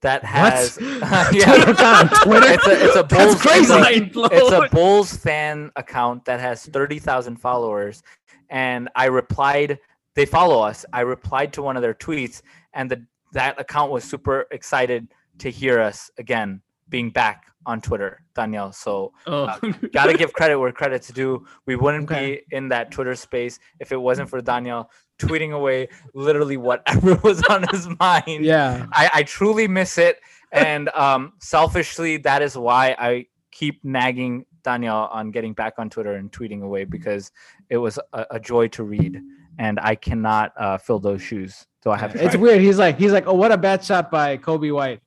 that 0.03 0.23
has 0.25 0.77
uh, 0.81 1.31
yeah, 1.33 2.09
Twitter. 2.23 2.53
It's 2.53 2.67
a 2.67 2.85
it's 2.85 2.97
a 2.97 3.05
Bulls 3.05 3.41
crazy. 3.41 3.73
It's 3.73 4.17
a, 4.17 4.29
it's 4.31 4.53
a 4.53 4.69
Bulls 4.71 5.17
fan 5.17 5.73
account 5.75 6.27
that 6.27 6.39
has 6.39 6.67
thirty 6.67 6.99
thousand 6.99 7.37
followers, 7.37 8.03
and 8.51 8.91
I 8.95 9.07
replied. 9.07 9.79
They 10.17 10.27
follow 10.27 10.61
us. 10.61 10.85
I 10.93 11.03
replied 11.03 11.53
to 11.53 11.63
one 11.63 11.77
of 11.77 11.83
their 11.83 11.95
tweets, 11.95 12.43
and 12.75 12.91
the 12.91 13.07
that 13.33 13.61
account 13.61 13.93
was 13.93 14.03
super 14.03 14.47
excited 14.51 15.09
to 15.39 15.51
hear 15.51 15.81
us 15.81 16.11
again 16.19 16.63
being 16.89 17.11
back 17.11 17.45
on 17.67 17.81
Twitter, 17.81 18.23
Danielle. 18.35 18.73
So 18.73 19.13
oh. 19.27 19.45
uh, 19.45 19.59
gotta 19.93 20.15
give 20.15 20.33
credit 20.33 20.59
where 20.59 20.73
credit's 20.73 21.09
due. 21.09 21.45
We 21.67 21.77
wouldn't 21.77 22.11
okay. 22.11 22.43
be 22.49 22.57
in 22.57 22.69
that 22.69 22.91
Twitter 22.91 23.15
space 23.15 23.59
if 23.79 23.93
it 23.93 23.97
wasn't 23.97 24.31
for 24.31 24.41
Danielle 24.41 24.91
tweeting 25.19 25.53
away 25.53 25.89
literally 26.15 26.57
whatever 26.57 27.15
was 27.23 27.43
on 27.45 27.67
his 27.71 27.89
mind. 27.99 28.45
Yeah. 28.45 28.87
I, 28.93 29.11
I 29.15 29.23
truly 29.25 29.69
miss 29.69 29.99
it. 29.99 30.19
And 30.53 30.89
um, 30.91 31.33
selfishly, 31.41 32.19
that 32.19 32.43
is 32.43 32.57
why 32.57 32.95
I 32.99 33.27
keep 33.51 33.85
nagging 33.85 34.47
Danielle 34.63 35.09
on 35.13 35.31
getting 35.31 35.55
back 35.55 35.75
on 35.79 35.91
Twitter 35.91 36.15
and 36.15 36.31
tweeting 36.31 36.63
away 36.63 36.85
because 36.85 37.33
it 37.69 37.79
was 37.79 37.99
a, 38.13 38.27
a 38.33 38.41
joy 38.41 38.69
to 38.69 38.85
read. 38.85 39.21
And 39.59 39.81
I 39.81 39.95
cannot 39.95 40.53
uh, 40.59 40.79
fill 40.79 40.99
those 40.99 41.23
shoes. 41.23 41.67
So 41.83 41.91
I 41.91 41.97
have. 41.97 42.15
It's 42.17 42.37
weird. 42.37 42.61
He's 42.61 42.79
like, 42.79 42.99
he's 42.99 43.13
like, 43.13 43.27
oh, 43.27 43.35
what 43.35 43.53
a 43.53 43.57
bad 43.57 43.83
shot 43.83 44.11
by 44.11 44.37
Coby 44.37 44.75
White 44.75 45.01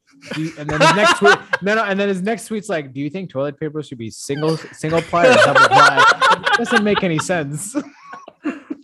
and 0.57 0.69
then 0.69 0.81
his 0.81 0.95
next 0.95 1.19
tweet, 1.19 1.37
no, 1.61 1.75
no, 1.75 1.83
and 1.83 1.99
then 1.99 2.07
his 2.07 2.21
next 2.21 2.47
tweet's 2.47 2.69
like, 2.69 2.93
"Do 2.93 2.99
you 2.99 3.09
think 3.09 3.29
toilet 3.29 3.59
paper 3.59 3.81
should 3.81 3.97
be 3.97 4.09
single 4.09 4.57
single 4.57 5.01
ply 5.01 5.27
or 5.27 5.35
double 5.35 5.67
ply?" 5.67 6.49
doesn't 6.57 6.83
make 6.83 7.03
any 7.03 7.19
sense. 7.19 7.75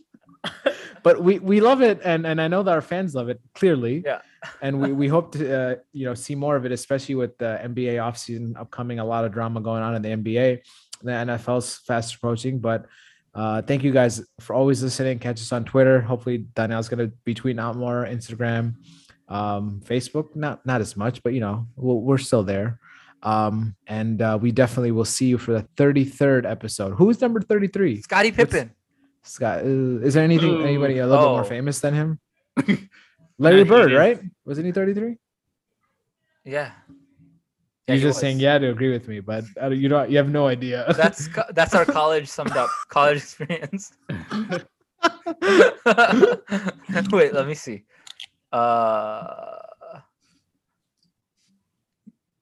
but 1.03 1.21
we 1.21 1.39
we 1.39 1.61
love 1.61 1.81
it, 1.81 1.99
and 2.03 2.25
and 2.25 2.41
I 2.41 2.47
know 2.47 2.63
that 2.63 2.71
our 2.71 2.81
fans 2.81 3.15
love 3.15 3.29
it 3.29 3.39
clearly. 3.53 4.03
Yeah. 4.05 4.21
and 4.61 4.79
we, 4.79 4.93
we 4.93 5.07
hope 5.07 5.31
to 5.33 5.59
uh, 5.59 5.75
you 5.91 6.05
know 6.05 6.13
see 6.13 6.35
more 6.35 6.55
of 6.55 6.65
it, 6.65 6.71
especially 6.71 7.15
with 7.15 7.37
the 7.37 7.59
NBA 7.63 7.95
offseason 7.95 8.57
upcoming. 8.59 8.99
A 8.99 9.05
lot 9.05 9.25
of 9.25 9.31
drama 9.31 9.61
going 9.61 9.83
on 9.83 9.95
in 9.95 10.01
the 10.01 10.09
NBA. 10.09 10.61
The 11.03 11.11
NFL's 11.11 11.77
fast 11.77 12.15
approaching, 12.15 12.59
but. 12.59 12.85
Uh, 13.35 13.61
thank 13.61 13.83
you 13.83 13.91
guys 13.91 14.25
for 14.39 14.53
always 14.53 14.81
listening. 14.81 15.19
Catch 15.19 15.41
us 15.41 15.51
on 15.51 15.65
Twitter. 15.65 16.01
Hopefully, 16.01 16.45
Daniel's 16.55 16.87
gonna 16.87 17.11
be 17.25 17.35
tweeting 17.35 17.59
out 17.59 17.75
more. 17.75 18.05
Instagram, 18.05 18.75
um, 19.27 19.81
Facebook, 19.83 20.35
not 20.35 20.65
not 20.65 20.79
as 20.81 20.95
much, 20.95 21.21
but 21.21 21.33
you 21.33 21.41
know, 21.41 21.67
we 21.75 21.93
we 21.93 22.15
are 22.15 22.17
still 22.17 22.43
there. 22.43 22.79
Um, 23.23 23.75
and 23.87 24.21
uh, 24.21 24.37
we 24.39 24.51
definitely 24.51 24.91
will 24.91 25.05
see 25.05 25.25
you 25.25 25.39
for 25.39 25.53
the 25.53 25.63
33rd 25.77 26.49
episode. 26.49 26.93
Who's 26.93 27.19
number 27.19 27.41
33? 27.41 28.01
Scottie 28.03 28.31
Pippen. 28.31 28.71
What's 29.21 29.33
Scott, 29.33 29.61
uh, 29.61 29.99
is 30.05 30.13
there 30.13 30.23
anything 30.23 30.51
Ooh. 30.51 30.63
anybody 30.63 30.99
a 30.99 31.07
little 31.07 31.23
oh. 31.23 31.27
bit 31.27 31.31
more 31.31 31.41
oh. 31.41 31.43
famous 31.43 31.79
than 31.79 31.93
him? 31.95 32.19
Larry 33.39 33.63
Bird, 33.63 33.91
right? 33.91 34.21
Wasn't 34.45 34.65
he 34.65 34.71
33? 34.71 35.17
Yeah. 36.45 36.71
Yeah, 37.87 37.95
You're 37.95 38.01
just 38.01 38.15
was. 38.15 38.21
saying 38.21 38.39
yeah 38.39 38.57
to 38.57 38.69
agree 38.71 38.91
with 38.91 39.07
me, 39.07 39.19
but 39.19 39.45
you 39.71 39.87
don't. 39.87 40.09
You 40.09 40.17
have 40.17 40.29
no 40.29 40.47
idea. 40.47 40.91
That's 40.97 41.29
that's 41.53 41.75
our 41.75 41.85
college 41.85 42.27
summed 42.27 42.57
up. 42.57 42.69
College 42.89 43.17
experience. 43.17 43.93
Wait, 47.11 47.33
let 47.33 47.45
me 47.45 47.53
see. 47.53 47.83
Uh, 48.51 49.59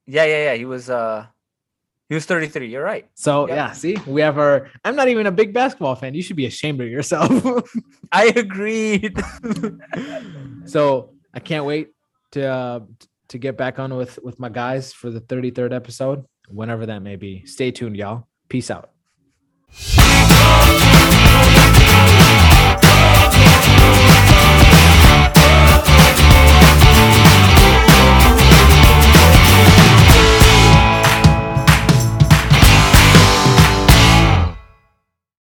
yeah, 0.06 0.24
yeah, 0.24 0.44
yeah. 0.46 0.54
He 0.54 0.64
was 0.64 0.89
uh, 0.89 1.26
he 2.08 2.16
was 2.16 2.26
33. 2.26 2.70
You're 2.70 2.84
right. 2.84 3.10
So 3.14 3.48
yeah. 3.50 3.56
yeah, 3.56 3.72
see, 3.74 3.98
we 4.08 4.22
have 4.22 4.38
our. 4.38 4.70
I'm 4.86 4.96
not 4.96 5.10
even 5.10 5.28
a 5.28 5.32
big 5.32 5.54
basketball 5.54 5.96
fan. 5.96 6.14
You 6.14 6.22
should 6.22 6.38
be 6.38 6.46
ashamed 6.46 6.80
of 6.80 6.88
yourself. 6.88 7.30
I 8.14 8.28
agreed. 8.36 9.22
so 10.66 11.10
I 11.34 11.39
can't 11.39 11.66
wait 11.66 11.89
to 12.32 12.48
uh, 12.48 12.80
to 13.34 13.40
get 13.40 13.58
back 13.58 13.80
on 13.80 13.94
with 13.96 14.20
with 14.24 14.40
my 14.40 14.50
guys 14.50 14.94
for 14.94 15.10
the 15.10 15.20
33rd 15.20 15.74
episode, 15.74 16.26
whenever 16.48 16.86
that 16.86 17.02
may 17.02 17.16
be. 17.16 17.46
Stay 17.46 17.72
tuned, 17.72 17.98
y'all. 17.98 18.28
Peace 18.48 18.72
out. 18.72 18.92